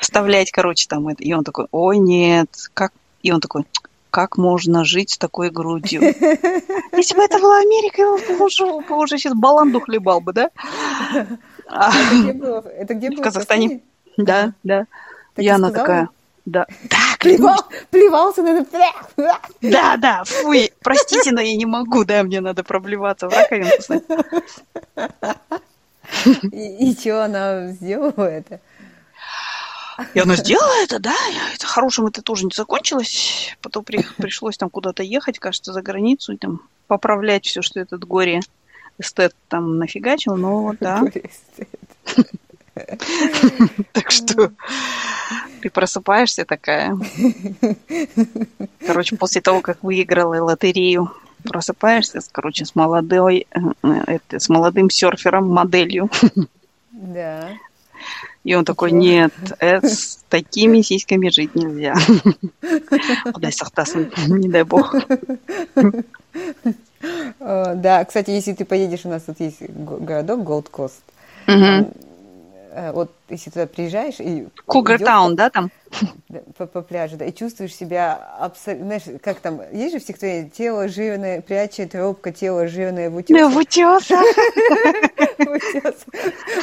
вставлять, 0.00 0.50
короче, 0.50 0.86
там 0.88 1.08
это. 1.08 1.22
И 1.22 1.32
он 1.32 1.44
такой, 1.44 1.66
ой, 1.70 1.98
нет, 1.98 2.50
как... 2.74 2.92
И 3.22 3.32
он 3.32 3.40
такой, 3.40 3.64
как 4.10 4.36
можно 4.36 4.84
жить 4.84 5.10
с 5.10 5.18
такой 5.18 5.50
грудью? 5.50 6.00
Если 6.92 7.14
бы 7.14 7.22
это 7.22 7.38
была 7.38 7.58
Америка, 7.58 8.02
его 8.02 8.16
бы 8.16 8.44
уже, 8.44 8.64
уже 8.64 9.18
сейчас 9.18 9.34
баланду 9.34 9.80
хлебал 9.80 10.20
бы, 10.20 10.32
да? 10.32 10.50
А 11.66 11.90
это 11.90 12.22
где 12.22 12.32
было? 12.32 12.64
Это 12.78 12.94
где 12.94 13.10
было? 13.10 13.20
В 13.20 13.22
Казахстане. 13.22 13.80
Да, 14.16 14.52
да. 14.62 14.86
И 15.36 15.46
она 15.48 15.70
такая, 15.70 16.08
да. 16.44 16.66
Да, 16.84 16.96
Плевал, 17.20 17.64
плевался 17.90 18.42
на 18.42 18.60
это. 18.60 18.98
Да, 19.60 19.96
да, 19.96 20.22
фуй, 20.24 20.72
простите, 20.82 21.30
но 21.32 21.40
я 21.40 21.54
не 21.56 21.66
могу, 21.66 22.04
да, 22.04 22.22
мне 22.22 22.40
надо 22.40 22.64
проблеваться 22.64 23.28
в 23.28 23.32
раковину. 23.34 23.70
И, 26.52 26.90
и 26.90 26.94
что 26.98 27.24
она 27.24 27.68
сделала 27.68 28.24
это? 28.24 28.60
И 30.14 30.20
она 30.20 30.36
сделала 30.36 30.82
это, 30.82 30.98
да. 30.98 31.16
Это 31.54 31.66
хорошим 31.66 32.06
это 32.06 32.22
тоже 32.22 32.44
не 32.44 32.52
закончилось. 32.54 33.56
Потом 33.60 33.84
при, 33.84 34.04
пришлось 34.16 34.56
там 34.56 34.70
куда-то 34.70 35.02
ехать, 35.02 35.38
кажется, 35.38 35.72
за 35.72 35.82
границу, 35.82 36.32
и 36.32 36.36
там 36.36 36.60
поправлять 36.86 37.46
все, 37.46 37.62
что 37.62 37.80
этот 37.80 38.04
горе 38.04 38.40
эстет 38.98 39.34
там 39.48 39.78
нафигачил, 39.78 40.36
но 40.36 40.74
да. 40.80 41.02
Так 43.92 44.10
что 44.12 44.52
ты 45.62 45.70
просыпаешься 45.70 46.44
такая. 46.44 46.96
Короче, 48.86 49.16
после 49.16 49.40
того, 49.40 49.60
как 49.60 49.82
выиграла 49.82 50.40
лотерею, 50.42 51.12
просыпаешься, 51.42 52.20
короче, 52.30 52.64
с 52.64 52.74
молодой, 52.74 53.46
э, 53.50 53.58
это, 54.06 54.38
с 54.38 54.48
молодым 54.48 54.90
серфером, 54.90 55.48
моделью. 55.48 56.10
Да. 56.92 57.50
И 58.44 58.54
он 58.54 58.64
такой, 58.64 58.92
нет, 58.92 59.32
это, 59.58 59.88
с 59.88 60.20
такими 60.28 60.80
сиськами 60.80 61.28
жить 61.28 61.54
нельзя. 61.54 61.94
Куда 63.32 63.50
сахтасын, 63.50 64.10
не 64.28 64.48
дай 64.48 64.62
бог. 64.62 64.94
Да, 67.40 68.04
кстати, 68.04 68.30
если 68.30 68.52
ты 68.52 68.64
поедешь, 68.64 69.04
у 69.04 69.08
нас 69.08 69.22
тут 69.22 69.40
есть 69.40 69.60
городок 69.60 70.42
Голд 70.44 70.68
Кост. 70.68 71.02
Э, 72.70 72.92
вот 72.92 73.10
если 73.28 73.50
туда 73.50 73.66
приезжаешь 73.66 74.16
и... 74.18 74.48
Кугертаун, 74.66 75.36
да, 75.36 75.50
там? 75.50 75.70
По, 76.58 76.66
по 76.66 76.82
пляжу, 76.82 77.16
да, 77.16 77.24
и 77.24 77.32
чувствуешь 77.32 77.74
себя 77.74 78.14
абсолютно... 78.38 78.86
Знаешь, 78.86 79.20
как 79.22 79.40
там, 79.40 79.60
есть 79.72 79.94
же 79.94 80.00
в 80.00 80.02
стихотворении 80.02 80.48
«Тело 80.48 80.88
жирное 80.88 81.40
прячет 81.40 81.94
робко, 81.94 82.32
тело 82.32 82.66
жирное 82.68 83.08
в 83.08 83.16
утесах». 83.16 83.40
Да, 83.40 83.54
в 85.44 85.50
утесах. 85.50 85.94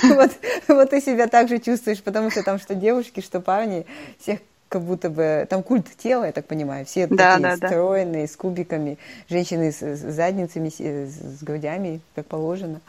Вот, 0.04 0.32
вот 0.68 0.90
ты 0.92 1.02
себя 1.02 1.28
так 1.28 1.50
же 1.50 1.58
чувствуешь, 1.60 2.04
потому 2.04 2.30
что 2.30 2.44
там 2.44 2.60
что 2.60 2.76
девушки, 2.76 3.22
что 3.22 3.40
парни, 3.40 3.86
всех 4.20 4.40
как 4.70 4.82
будто 4.82 5.10
бы 5.10 5.48
там 5.50 5.64
культ 5.64 5.88
тела, 5.98 6.26
я 6.26 6.32
так 6.32 6.46
понимаю, 6.46 6.86
все 6.86 7.08
да, 7.08 7.36
такие 7.36 7.58
да, 7.58 7.68
стройные, 7.68 8.28
да. 8.28 8.34
с 8.34 8.36
кубиками, 8.36 8.98
женщины 9.30 9.72
с, 9.72 9.82
с 9.82 10.00
задницами, 10.00 10.70
с, 10.70 10.80
с 10.80 11.44
грудями, 11.44 12.02
как 12.14 12.26
положено 12.26 12.82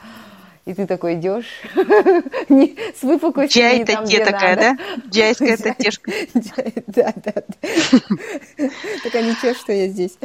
и 0.67 0.75
ты 0.75 0.87
такой 0.87 1.15
идешь 1.15 1.47
с 1.75 3.03
выпуклой 3.03 3.47
Джай 3.47 3.85
таки 3.85 4.19
такая, 4.19 4.57
да? 4.57 4.79
Джайская 5.09 5.57
татешка. 5.57 6.11
Да, 6.35 6.65
да, 6.89 7.13
да. 7.25 7.33
Такая 9.05 9.31
ничего, 9.31 9.55
что 9.55 9.73
я 9.73 9.87
здесь 9.89 10.19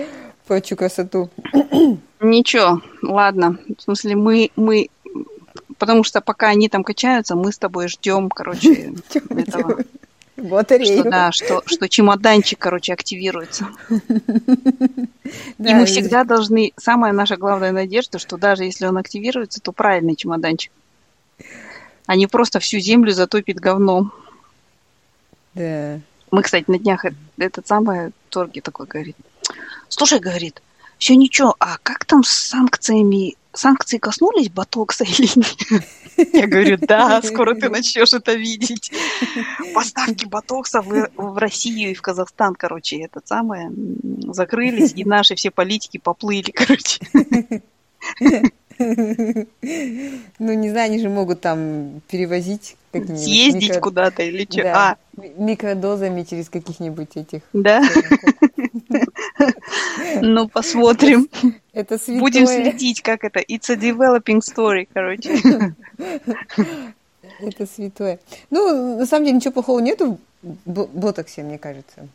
прочу 0.48 0.76
красоту. 0.76 1.30
Ничего, 2.20 2.82
ладно. 3.04 3.60
В 3.78 3.84
смысле, 3.84 4.16
мы, 4.16 4.50
мы 4.56 4.90
потому 5.78 6.04
что 6.04 6.22
пока 6.22 6.50
они 6.50 6.70
там 6.70 6.84
качаются, 6.84 7.36
мы 7.36 7.52
с 7.52 7.60
тобой 7.60 7.88
ждем, 7.88 8.30
короче, 8.30 8.94
этого. 9.30 9.84
Батарею. 10.42 11.02
Что, 11.02 11.10
да, 11.10 11.32
что, 11.32 11.64
что 11.66 11.90
чемоданчик, 11.90 12.60
короче, 12.60 12.94
активируется. 12.94 13.68
И 13.90 15.74
мы 15.74 15.86
всегда 15.86 16.24
должны... 16.24 16.74
Самая 16.78 17.14
наша 17.14 17.38
главная 17.38 17.72
надежда, 17.72 18.20
что 18.20 18.38
даже 18.38 18.64
если 18.64 18.86
он 18.86 18.98
активируется, 18.98 19.62
то 19.62 19.72
правильный 19.72 20.16
чемоданчик. 20.16 20.72
А 22.06 22.16
не 22.16 22.28
просто 22.28 22.60
всю 22.60 22.80
землю 22.80 23.12
затопит 23.12 23.60
говном. 23.60 24.12
Да. 25.54 26.00
Мы, 26.32 26.44
кстати, 26.44 26.66
на 26.68 26.80
днях 26.80 27.06
этот 27.38 27.68
самый 27.68 28.12
Торги 28.30 28.62
такой 28.62 28.88
говорит. 28.88 29.16
Слушай, 29.90 30.20
говорит, 30.20 30.62
все 31.02 31.16
ничего, 31.16 31.56
а 31.60 31.80
как 31.82 32.06
там 32.06 32.24
с 32.24 32.30
санкциями 32.30 33.36
санкции 33.54 33.98
коснулись 33.98 34.50
ботокса 34.50 35.04
или 35.04 35.28
нет? 35.36 36.32
Я 36.32 36.46
говорю, 36.46 36.78
да, 36.80 37.20
скоро 37.24 37.56
ты 37.56 37.70
начнешь 37.70 38.14
это 38.14 38.34
видеть. 38.34 38.92
Поставки 39.74 40.26
ботокса 40.26 40.82
в, 40.82 41.10
в 41.16 41.38
Россию 41.40 41.90
и 41.92 41.94
в 41.96 42.04
Казахстан, 42.04 42.54
короче, 42.54 43.02
это 43.02 43.20
самое, 43.26 43.72
закрылись, 44.28 44.94
и 44.96 45.04
наши 45.04 45.34
все 45.34 45.50
политики 45.50 45.98
поплыли, 45.98 46.52
короче. 46.52 47.00
Ну, 48.78 50.54
не 50.54 50.70
знаю, 50.70 50.86
они 50.86 51.00
же 51.00 51.10
могут 51.10 51.42
там 51.42 52.02
перевозить 52.10 52.76
какие-нибудь... 52.92 53.24
Съездить 53.24 53.70
микро... 53.70 53.80
куда-то 53.80 54.22
или 54.22 54.44
что? 54.44 54.64
Да, 54.64 54.98
а. 55.18 55.22
Микродозами 55.38 56.24
через 56.24 56.50
каких-нибудь 56.50 57.16
этих... 57.16 57.42
Да? 57.54 57.84
Ну, 60.22 60.48
посмотрим. 60.48 61.28
Это 61.74 61.98
святое. 61.98 62.20
Будем 62.20 62.48
следить, 62.48 63.02
как 63.02 63.24
это. 63.24 63.40
It's 63.40 63.70
a 63.70 63.76
developing 63.76 64.40
story, 64.40 64.88
короче. 64.94 65.38
Это 67.40 67.66
святое. 67.66 68.20
Ну, 68.52 68.98
на 69.00 69.06
самом 69.06 69.26
деле, 69.26 69.38
ничего 69.38 69.54
плохого 69.54 69.80
нету 69.80 70.20
в 70.44 70.86
ботоксе, 70.94 71.44
мне 71.44 71.58
кажется. 71.58 72.08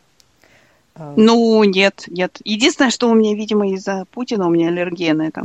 А. 0.95 1.13
Ну, 1.17 1.63
нет, 1.63 2.05
нет. 2.07 2.39
Единственное, 2.43 2.91
что 2.91 3.09
у 3.09 3.13
меня, 3.13 3.35
видимо, 3.35 3.69
из-за 3.73 4.05
Путина 4.11 4.47
у 4.47 4.49
меня 4.49 4.69
аллергия 4.69 5.13
на 5.13 5.27
это. 5.27 5.43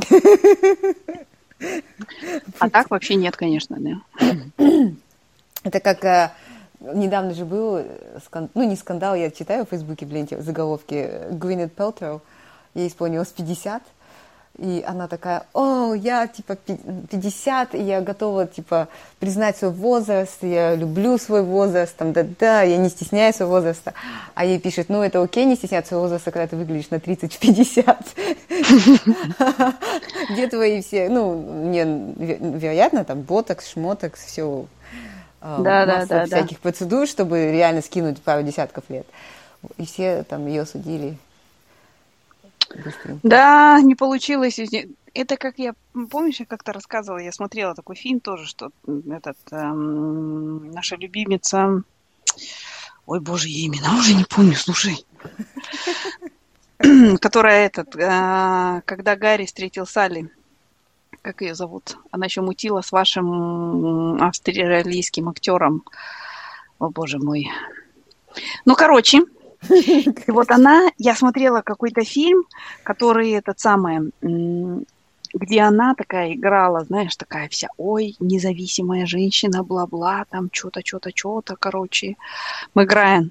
А 2.58 2.70
так 2.70 2.90
вообще 2.90 3.16
нет, 3.16 3.36
конечно, 3.36 3.76
да. 3.78 4.26
Это 5.64 5.78
как 5.78 6.04
а, 6.04 6.32
недавно 6.80 7.34
же 7.34 7.44
был, 7.44 7.84
ну 8.54 8.62
не 8.64 8.76
скандал, 8.76 9.14
я 9.14 9.30
читаю 9.30 9.64
в 9.64 9.68
Фейсбуке 9.68 10.06
ленте 10.06 10.40
заголовки 10.40 11.08
Гвинет 11.30 11.72
Пелтроу, 11.72 12.20
ей 12.74 12.88
исполнилось 12.88 13.28
50, 13.28 13.82
и 14.58 14.84
она 14.86 15.08
такая, 15.08 15.44
о, 15.54 15.94
я 15.94 16.26
типа 16.26 16.56
50, 16.56 17.74
и 17.74 17.82
я 17.82 18.02
готова 18.02 18.46
типа 18.46 18.88
признать 19.18 19.56
свой 19.56 19.70
возраст, 19.70 20.42
я 20.42 20.74
люблю 20.74 21.16
свой 21.16 21.42
возраст, 21.42 21.96
там, 21.96 22.12
да-да, 22.12 22.60
я 22.62 22.76
не 22.76 22.90
стесняюсь 22.90 23.36
своего 23.36 23.54
возраста. 23.54 23.94
А 24.34 24.44
ей 24.44 24.60
пишет, 24.60 24.90
ну 24.90 25.02
это 25.02 25.22
окей 25.22 25.46
не 25.46 25.56
стесняться 25.56 25.88
своего 25.90 26.02
возраста, 26.04 26.30
когда 26.30 26.46
ты 26.46 26.56
выглядишь 26.56 26.90
на 26.90 26.96
30-50. 26.96 27.96
Где 30.30 30.48
твои 30.48 30.82
все, 30.82 31.08
ну, 31.08 31.34
не, 31.64 31.82
вероятно, 32.58 33.04
там 33.04 33.22
ботокс, 33.22 33.70
шмотокс, 33.70 34.22
все 34.22 34.66
да, 35.40 35.86
да, 35.86 36.06
да, 36.06 36.26
всяких 36.26 36.60
процедур, 36.60 37.08
чтобы 37.08 37.50
реально 37.50 37.82
скинуть 37.82 38.22
пару 38.22 38.42
десятков 38.42 38.84
лет. 38.88 39.06
И 39.76 39.86
все 39.86 40.24
там 40.24 40.46
ее 40.46 40.66
судили. 40.66 41.16
Да, 43.22 43.80
не 43.80 43.94
получилось. 43.94 44.58
Это 45.14 45.36
как 45.36 45.58
я, 45.58 45.74
помнишь, 46.10 46.40
я 46.40 46.46
как-то 46.46 46.72
рассказывала, 46.72 47.18
я 47.18 47.32
смотрела 47.32 47.74
такой 47.74 47.96
фильм 47.96 48.20
тоже, 48.20 48.46
что 48.46 48.70
этот, 48.86 49.36
эм, 49.50 50.70
наша 50.70 50.96
любимица, 50.96 51.82
ой, 53.06 53.20
боже, 53.20 53.48
я 53.48 53.66
имена 53.66 53.98
уже 53.98 54.14
не 54.14 54.24
помню, 54.24 54.54
слушай, 54.54 55.04
которая 57.20 57.66
этот, 57.66 57.94
э, 57.94 58.82
когда 58.86 59.16
Гарри 59.16 59.44
встретил 59.44 59.86
Салли, 59.86 60.30
как 61.20 61.42
ее 61.42 61.54
зовут, 61.54 61.98
она 62.10 62.26
еще 62.26 62.40
мутила 62.40 62.80
с 62.80 62.90
вашим 62.90 64.22
австралийским 64.22 65.28
актером, 65.28 65.84
о 66.78 66.88
боже 66.88 67.18
мой. 67.18 67.48
Ну, 68.64 68.74
короче, 68.74 69.20
и 69.70 70.30
вот 70.30 70.50
она, 70.50 70.90
я 70.98 71.14
смотрела 71.14 71.62
какой-то 71.62 72.04
фильм, 72.04 72.44
который 72.82 73.30
этот 73.30 73.60
самый, 73.60 74.12
где 75.34 75.60
она 75.60 75.94
такая 75.94 76.34
играла, 76.34 76.84
знаешь, 76.84 77.16
такая 77.16 77.48
вся, 77.48 77.68
ой, 77.76 78.16
независимая 78.20 79.06
женщина, 79.06 79.62
бла-бла, 79.62 80.24
там 80.30 80.48
что-то, 80.52 80.80
что-то, 80.84 81.10
что-то, 81.14 81.56
короче. 81.58 82.16
Мы 82.74 82.84
играем. 82.84 83.30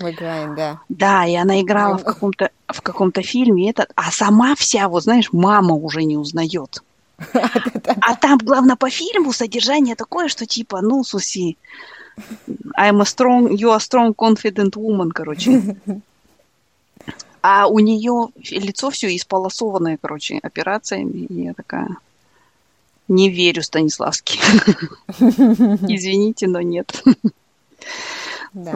Мы 0.00 0.12
играем, 0.12 0.54
да. 0.54 0.80
Да, 0.88 1.26
и 1.26 1.34
она 1.34 1.60
играла 1.60 1.98
в 1.98 2.04
каком-то 2.04 2.50
в 2.66 2.80
каком-то 2.80 3.22
фильме, 3.22 3.70
этот, 3.70 3.92
а 3.94 4.10
сама 4.10 4.54
вся, 4.54 4.88
вот 4.88 5.02
знаешь, 5.02 5.28
мама 5.32 5.74
уже 5.74 6.04
не 6.04 6.16
узнает. 6.16 6.82
А 8.00 8.16
там, 8.16 8.38
главное, 8.38 8.76
по 8.76 8.90
фильму 8.90 9.32
содержание 9.32 9.94
такое, 9.94 10.28
что 10.28 10.46
типа, 10.46 10.80
ну, 10.80 11.04
суси, 11.04 11.56
I'm 12.76 13.00
a 13.00 13.04
strong, 13.04 13.56
you 13.56 13.70
are 13.70 13.80
strong, 13.80 14.14
confident 14.14 14.76
woman, 14.76 15.10
короче. 15.12 15.76
А 17.42 17.66
у 17.66 17.80
нее 17.80 18.28
лицо 18.50 18.90
все 18.90 19.14
исполосованное, 19.16 19.98
короче, 20.00 20.38
операциями. 20.42 21.26
И 21.26 21.42
я 21.42 21.54
такая, 21.54 21.88
не 23.08 23.30
верю, 23.30 23.62
Станиславский. 23.62 24.38
Извините, 25.18 26.46
но 26.46 26.60
нет. 26.60 27.02
Да. 28.52 28.72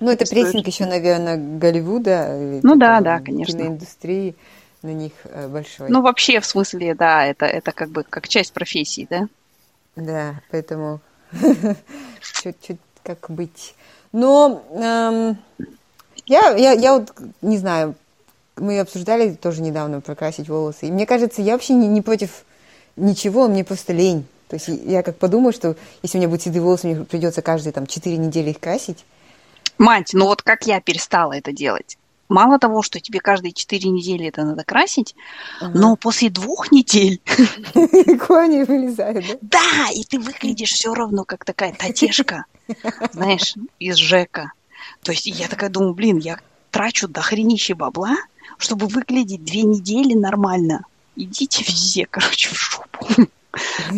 Ну, 0.00 0.10
это 0.10 0.24
прессинг 0.24 0.66
еще, 0.66 0.86
наверное, 0.86 1.36
Голливуда. 1.36 2.60
Ну 2.62 2.76
да, 2.76 3.00
да, 3.00 3.20
конечно. 3.20 3.52
Киноиндустрии 3.52 4.34
на 4.82 4.92
них 4.92 5.12
э, 5.24 5.48
большой. 5.48 5.90
Ну, 5.90 6.02
вообще, 6.02 6.40
в 6.40 6.46
смысле, 6.46 6.94
да, 6.94 7.26
это, 7.26 7.46
это 7.46 7.72
как 7.72 7.90
бы 7.90 8.04
как 8.04 8.28
часть 8.28 8.52
профессии, 8.52 9.06
да? 9.10 9.28
Да, 9.96 10.40
поэтому 10.50 11.00
чуть-чуть 12.42 12.78
как 13.02 13.30
быть. 13.30 13.74
Но 14.12 14.62
эм, 14.72 15.38
я, 16.26 16.50
я, 16.56 16.72
я 16.72 16.94
вот 16.94 17.12
не 17.42 17.58
знаю, 17.58 17.94
мы 18.56 18.80
обсуждали 18.80 19.34
тоже 19.34 19.62
недавно 19.62 20.00
прокрасить 20.00 20.48
волосы. 20.48 20.86
И 20.86 20.90
мне 20.90 21.06
кажется, 21.06 21.42
я 21.42 21.52
вообще 21.52 21.74
не, 21.74 21.88
не 21.88 22.02
против 22.02 22.44
ничего, 22.96 23.48
мне 23.48 23.64
просто 23.64 23.92
лень. 23.92 24.26
То 24.48 24.56
есть 24.56 24.68
я 24.68 25.02
как 25.02 25.16
подумаю, 25.16 25.52
что 25.52 25.76
если 26.02 26.18
у 26.18 26.20
меня 26.20 26.28
будут 26.28 26.42
седые 26.42 26.62
волосы, 26.62 26.86
мне 26.88 27.04
придется 27.04 27.42
каждые 27.42 27.72
там 27.72 27.86
4 27.86 28.16
недели 28.16 28.50
их 28.50 28.60
красить. 28.60 29.04
Мать, 29.76 30.10
ну 30.12 30.26
вот 30.26 30.42
как 30.42 30.66
я 30.66 30.80
перестала 30.80 31.34
это 31.34 31.52
делать? 31.52 31.98
Мало 32.28 32.58
того, 32.58 32.82
что 32.82 33.00
тебе 33.00 33.20
каждые 33.20 33.52
четыре 33.52 33.88
недели 33.90 34.26
это 34.26 34.44
надо 34.44 34.62
красить, 34.64 35.14
ага. 35.60 35.78
но 35.78 35.96
после 35.96 36.28
двух 36.28 36.70
недель... 36.70 37.20
Корни 38.26 38.64
вылезают, 38.64 39.24
да? 39.42 39.58
Да, 39.58 39.90
и 39.94 40.04
ты 40.04 40.18
выглядишь 40.18 40.72
все 40.72 40.92
равно 40.92 41.24
как 41.24 41.44
такая 41.44 41.72
татешка, 41.72 42.44
знаешь, 43.12 43.54
из 43.78 43.96
ЖЭКа. 43.96 44.52
То 45.02 45.12
есть 45.12 45.26
я 45.26 45.48
такая 45.48 45.70
думаю, 45.70 45.94
блин, 45.94 46.18
я 46.18 46.38
трачу 46.70 47.08
до 47.08 47.22
хренища 47.22 47.74
бабла, 47.74 48.16
чтобы 48.58 48.86
выглядеть 48.86 49.44
две 49.44 49.62
недели 49.62 50.14
нормально. 50.14 50.84
Идите 51.16 51.64
все, 51.64 52.06
короче, 52.06 52.50
в 52.50 52.54
жопу. 52.54 53.06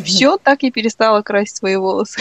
Все, 0.05 0.39
так 0.39 0.63
я 0.63 0.71
перестала 0.71 1.23
красить 1.23 1.57
свои 1.57 1.77
волосы. 1.77 2.21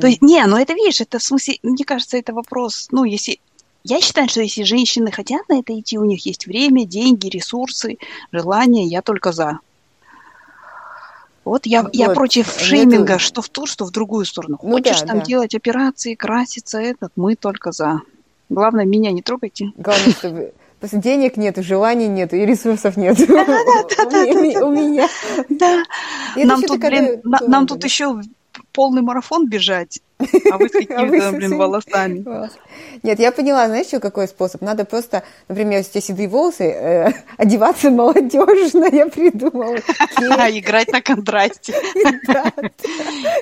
То 0.00 0.06
есть, 0.06 0.22
не, 0.22 0.44
ну 0.46 0.56
это, 0.56 0.74
видишь, 0.74 1.00
это 1.00 1.18
в 1.18 1.22
смысле, 1.22 1.58
мне 1.62 1.84
кажется, 1.84 2.16
это 2.16 2.32
вопрос, 2.32 2.88
ну, 2.90 3.04
если... 3.04 3.40
Я 3.84 4.00
считаю, 4.00 4.28
что 4.30 4.40
если 4.40 4.62
женщины 4.62 5.12
хотят 5.12 5.46
на 5.50 5.58
это 5.58 5.78
идти, 5.78 5.98
у 5.98 6.04
них 6.04 6.24
есть 6.24 6.46
время, 6.46 6.86
деньги, 6.86 7.28
ресурсы, 7.28 7.98
желание, 8.32 8.86
я 8.86 9.02
только 9.02 9.30
за. 9.30 9.58
Вот 11.44 11.66
я, 11.66 11.82
вот. 11.82 11.94
я 11.94 12.08
против 12.08 12.58
шейминга, 12.58 13.18
что 13.18 13.42
в 13.42 13.50
ту, 13.50 13.66
что 13.66 13.84
в 13.84 13.90
другую 13.90 14.24
сторону. 14.24 14.58
Ну, 14.62 14.70
Хочешь 14.70 15.02
да, 15.02 15.06
там 15.08 15.18
да. 15.18 15.24
делать 15.26 15.54
операции, 15.54 16.14
краситься, 16.14 16.80
этот, 16.80 17.12
мы 17.16 17.36
только 17.36 17.72
за. 17.72 18.00
Главное, 18.48 18.86
меня 18.86 19.12
не 19.12 19.20
трогайте. 19.20 19.72
Главное, 19.76 20.12
чтобы 20.12 20.52
Просто 20.80 20.98
денег 20.98 21.36
нету, 21.38 21.62
желаний 21.62 22.08
нету 22.08 22.36
и 22.36 22.44
ресурсов 22.44 22.96
нет. 22.96 23.18
у 23.18 24.70
меня. 24.70 25.08
Нам 26.36 26.62
тут, 26.62 26.80
блин, 26.80 27.20
нам 27.24 27.66
тут 27.66 27.84
еще 27.84 28.20
полный 28.72 29.02
марафон 29.02 29.46
бежать, 29.46 30.00
а 30.18 30.58
вы 30.58 30.68
с 30.68 30.72
какими-то, 30.72 31.32
блин, 31.32 31.56
волосами. 31.56 32.24
Нет, 33.02 33.18
я 33.18 33.32
поняла, 33.32 33.66
знаешь, 33.66 33.86
что 33.86 34.00
какой 34.00 34.28
способ? 34.28 34.60
Надо 34.62 34.84
просто, 34.84 35.22
например, 35.48 35.78
если 35.78 35.90
у 35.90 35.92
тебя 35.92 36.00
седые 36.00 36.28
волосы, 36.28 36.64
э, 36.64 37.12
одеваться 37.36 37.90
молодежно, 37.90 38.88
я 38.90 39.06
придумала. 39.06 39.76
Играть 40.54 40.92
на 40.92 41.00
контрасте. 41.00 41.74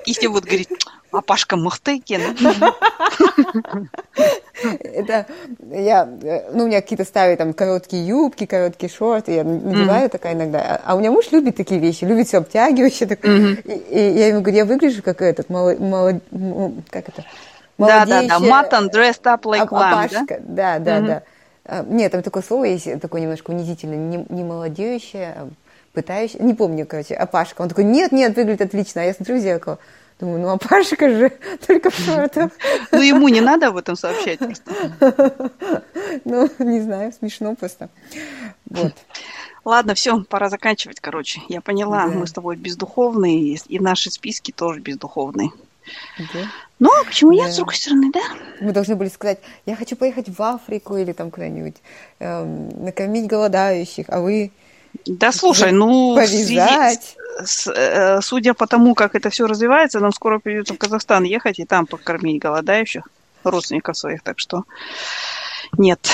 И 0.07 0.13
все 0.13 0.29
будут 0.29 0.45
говорить, 0.47 0.69
а 1.11 1.21
Пашка 1.21 1.57
Мухтыкин. 1.57 2.23
Это 4.83 5.27
я, 5.71 6.07
ну, 6.53 6.65
у 6.65 6.67
меня 6.67 6.81
какие-то 6.81 7.05
старые 7.05 7.37
там 7.37 7.53
короткие 7.53 8.07
юбки, 8.07 8.47
короткие 8.47 8.91
шорты, 8.91 9.33
я 9.33 9.45
надеваю 9.45 10.09
такая 10.11 10.35
иногда. 10.35 10.81
А 10.85 10.95
у 10.95 10.99
меня 10.99 11.11
муж 11.11 11.33
любит 11.33 11.57
такие 11.57 11.81
вещи, 11.81 12.05
любит 12.05 12.29
все 12.29 12.39
обтягивающее. 12.39 13.09
И 13.91 13.99
я 13.99 14.29
ему 14.29 14.41
говорю, 14.41 14.57
я 14.57 14.65
выгляжу 14.65 15.03
как 15.03 15.23
этот, 15.23 15.49
молод, 15.49 15.79
как 16.91 17.09
это? 17.09 17.25
Да, 17.79 18.05
да, 18.07 18.23
да, 18.23 18.39
mutton 18.39 18.91
dressed 18.93 19.25
up 19.25 19.43
like 19.43 19.69
lamb, 19.69 20.09
да? 20.11 20.39
Да, 20.41 20.79
да, 20.79 21.01
да. 21.01 21.23
А, 21.65 21.85
нет, 21.89 22.13
там 22.13 22.23
такое 22.23 22.43
слово 22.43 22.65
есть, 22.65 23.01
такое 23.01 23.21
немножко 23.21 23.51
унизительное, 23.51 23.97
не, 23.97 24.27
не 24.29 24.45
молодеющее, 24.45 25.35
а 25.37 25.49
пытающее, 25.93 26.43
не 26.43 26.55
помню, 26.55 26.87
короче, 26.87 27.15
Апашка. 27.15 27.63
Он 27.63 27.69
такой, 27.69 27.85
нет, 27.85 28.13
нет, 28.13 28.35
выглядит 28.37 28.63
отлично. 28.63 29.03
А 29.03 29.05
я 29.05 29.15
смотрю 29.15 29.37
в 29.37 29.41
зеркало, 29.41 29.79
думаю, 30.23 30.41
ну 30.41 30.49
Апашка 30.51 31.09
же 31.09 31.33
только 31.67 31.91
в 31.91 31.99
шортах. 31.99 32.53
Ну 32.93 33.03
ему 33.03 33.29
не 33.29 33.41
надо 33.41 33.69
об 33.69 33.77
этом 33.77 33.97
сообщать 33.97 34.39
просто. 34.39 34.73
Ну, 36.25 36.49
не 36.59 36.81
знаю, 36.81 37.13
смешно 37.13 37.55
просто. 37.55 37.89
Вот. 38.67 38.93
Ладно, 39.65 39.95
все, 39.95 40.23
пора 40.25 40.51
заканчивать, 40.51 41.01
короче. 41.01 41.41
Я 41.49 41.61
поняла, 41.61 42.07
да. 42.07 42.13
мы 42.13 42.27
с 42.27 42.33
тобой 42.33 42.57
бездуховные, 42.57 43.57
и 43.57 43.79
наши 43.79 44.11
списки 44.11 44.53
тоже 44.53 44.81
бездуховные. 44.81 45.51
Да. 46.19 46.41
Ну, 46.79 46.91
а 47.01 47.05
почему 47.05 47.31
да. 47.31 47.45
нет, 47.45 47.53
с 47.53 47.57
другой 47.57 47.77
стороны, 47.77 48.11
да? 48.13 48.21
Мы 48.61 48.73
должны 48.73 48.95
были 48.95 49.09
сказать, 49.09 49.39
я 49.67 49.75
хочу 49.75 49.97
поехать 49.97 50.29
в 50.29 50.43
Африку 50.43 50.97
или 50.97 51.13
там 51.13 51.31
куда-нибудь, 51.31 51.77
эм, 52.19 52.85
накормить 52.85 53.27
голодающих, 53.27 54.07
а 54.09 54.21
вы... 54.21 54.51
Да, 55.07 55.33
слушай, 55.33 55.73
ну, 55.73 56.15
повязать. 56.15 57.17
С, 57.45 57.67
э, 57.67 58.21
судя 58.21 58.55
по 58.55 58.67
тому, 58.67 58.95
как 58.95 59.15
это 59.15 59.31
все 59.31 59.47
развивается, 59.47 60.01
нам 60.01 60.13
скоро 60.13 60.39
придется 60.39 60.75
в 60.75 60.79
Казахстан 60.79 61.25
ехать 61.25 61.59
и 61.59 61.65
там 61.65 61.87
покормить 61.87 62.43
голодающих 62.43 63.09
родственников 63.43 63.97
своих, 63.97 64.23
так 64.23 64.39
что 64.39 64.65
нет. 65.79 66.07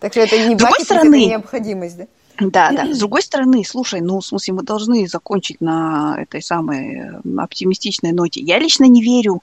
Так 0.00 0.12
что 0.12 0.20
это 0.20 0.38
не 0.46 0.56
бакет, 0.56 0.84
стороны, 0.84 1.22
это 1.22 1.30
необходимость, 1.30 1.96
да? 1.98 2.06
Да, 2.40 2.72
да. 2.72 2.92
С 2.92 2.98
другой 2.98 3.22
стороны, 3.22 3.64
слушай, 3.64 4.00
ну, 4.00 4.20
в 4.20 4.26
смысле, 4.26 4.54
мы 4.54 4.62
должны 4.62 5.06
закончить 5.08 5.60
на 5.60 6.16
этой 6.18 6.42
самой 6.42 6.96
э, 6.96 7.20
оптимистичной 7.38 8.12
ноте. 8.12 8.40
Я 8.40 8.58
лично 8.58 8.84
не 8.84 9.02
верю 9.02 9.42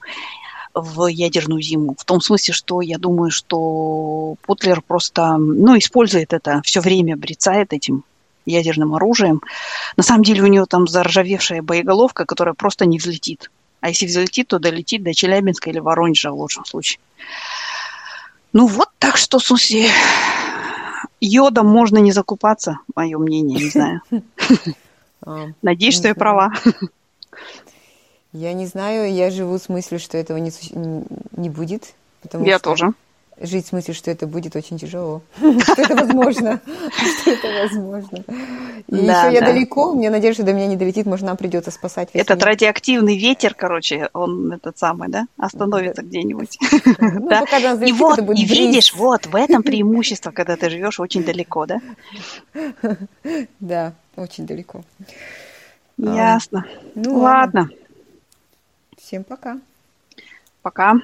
в 0.74 1.06
ядерную 1.06 1.62
зиму. 1.62 1.96
В 1.98 2.04
том 2.04 2.20
смысле, 2.20 2.52
что 2.52 2.80
я 2.80 2.98
думаю, 2.98 3.30
что 3.30 4.36
Путлер 4.42 4.80
просто, 4.82 5.36
ну, 5.36 5.76
использует 5.78 6.32
это 6.32 6.60
все 6.64 6.80
время, 6.80 7.16
брецает 7.16 7.72
этим 7.72 8.04
ядерным 8.46 8.94
оружием. 8.94 9.42
На 9.96 10.02
самом 10.02 10.24
деле 10.24 10.42
у 10.42 10.46
него 10.46 10.66
там 10.66 10.86
заржавевшая 10.86 11.62
боеголовка, 11.62 12.24
которая 12.24 12.54
просто 12.54 12.86
не 12.86 12.98
взлетит. 12.98 13.50
А 13.80 13.88
если 13.88 14.06
взлетит, 14.06 14.48
то 14.48 14.58
долетит 14.58 15.02
до 15.02 15.12
Челябинска 15.12 15.70
или 15.70 15.78
Воронежа 15.78 16.30
в 16.30 16.38
лучшем 16.38 16.64
случае. 16.64 17.00
Ну 18.52 18.66
вот, 18.66 18.88
так 18.98 19.16
что, 19.16 19.38
смысле, 19.38 19.88
йодом 21.20 21.66
можно 21.66 21.98
не 21.98 22.12
закупаться, 22.12 22.78
мое 22.94 23.18
мнение, 23.18 23.58
не 23.58 23.70
знаю. 23.70 24.00
А, 25.26 25.46
Надеюсь, 25.62 25.94
что 25.94 26.08
я 26.08 26.14
права. 26.14 26.52
Я 28.34 28.52
не 28.52 28.66
знаю, 28.66 29.10
я 29.10 29.30
живу 29.30 29.58
с 29.58 29.70
мыслью, 29.70 29.98
что 29.98 30.18
этого 30.18 30.36
не, 30.36 30.52
не 31.34 31.48
будет. 31.48 31.94
я 32.34 32.58
тоже. 32.58 32.92
Жить 33.40 33.66
в 33.66 33.68
смысле, 33.68 33.94
что 33.94 34.10
это 34.10 34.26
будет 34.26 34.56
очень 34.56 34.78
тяжело, 34.78 35.22
что 35.38 35.82
это 35.82 35.94
возможно, 35.96 36.60
что 37.20 37.30
это 37.30 37.48
возможно. 37.62 38.24
И 38.88 38.96
еще 38.96 39.32
я 39.32 39.40
далеко, 39.40 39.94
мне 39.94 40.10
надеюсь, 40.10 40.36
что 40.36 40.44
до 40.44 40.52
меня 40.52 40.66
не 40.66 40.76
долетит, 40.76 41.06
может, 41.06 41.26
нам 41.26 41.36
придется 41.36 41.70
спасать. 41.70 42.10
Этот 42.12 42.42
радиоактивный 42.42 43.18
ветер, 43.18 43.54
короче, 43.54 44.08
он 44.12 44.52
этот 44.52 44.78
самый, 44.78 45.08
да, 45.08 45.26
остановится 45.36 46.02
где-нибудь. 46.02 46.58
Ну, 47.24 47.86
и 47.86 47.92
вот, 47.92 48.18
и 48.18 48.44
видишь, 48.44 48.94
вот, 48.94 49.26
в 49.26 49.36
этом 49.36 49.62
преимущество, 49.62 50.30
когда 50.30 50.56
ты 50.56 50.70
живешь 50.70 51.00
очень 51.00 51.24
далеко, 51.24 51.66
да? 51.66 51.80
Да, 53.60 53.92
очень 54.16 54.46
далеко. 54.46 54.82
Ясно. 55.96 56.66
Ну, 56.94 57.18
ладно. 57.18 57.68
Всем 58.98 59.24
пока. 59.24 59.58
Пока. 60.62 60.94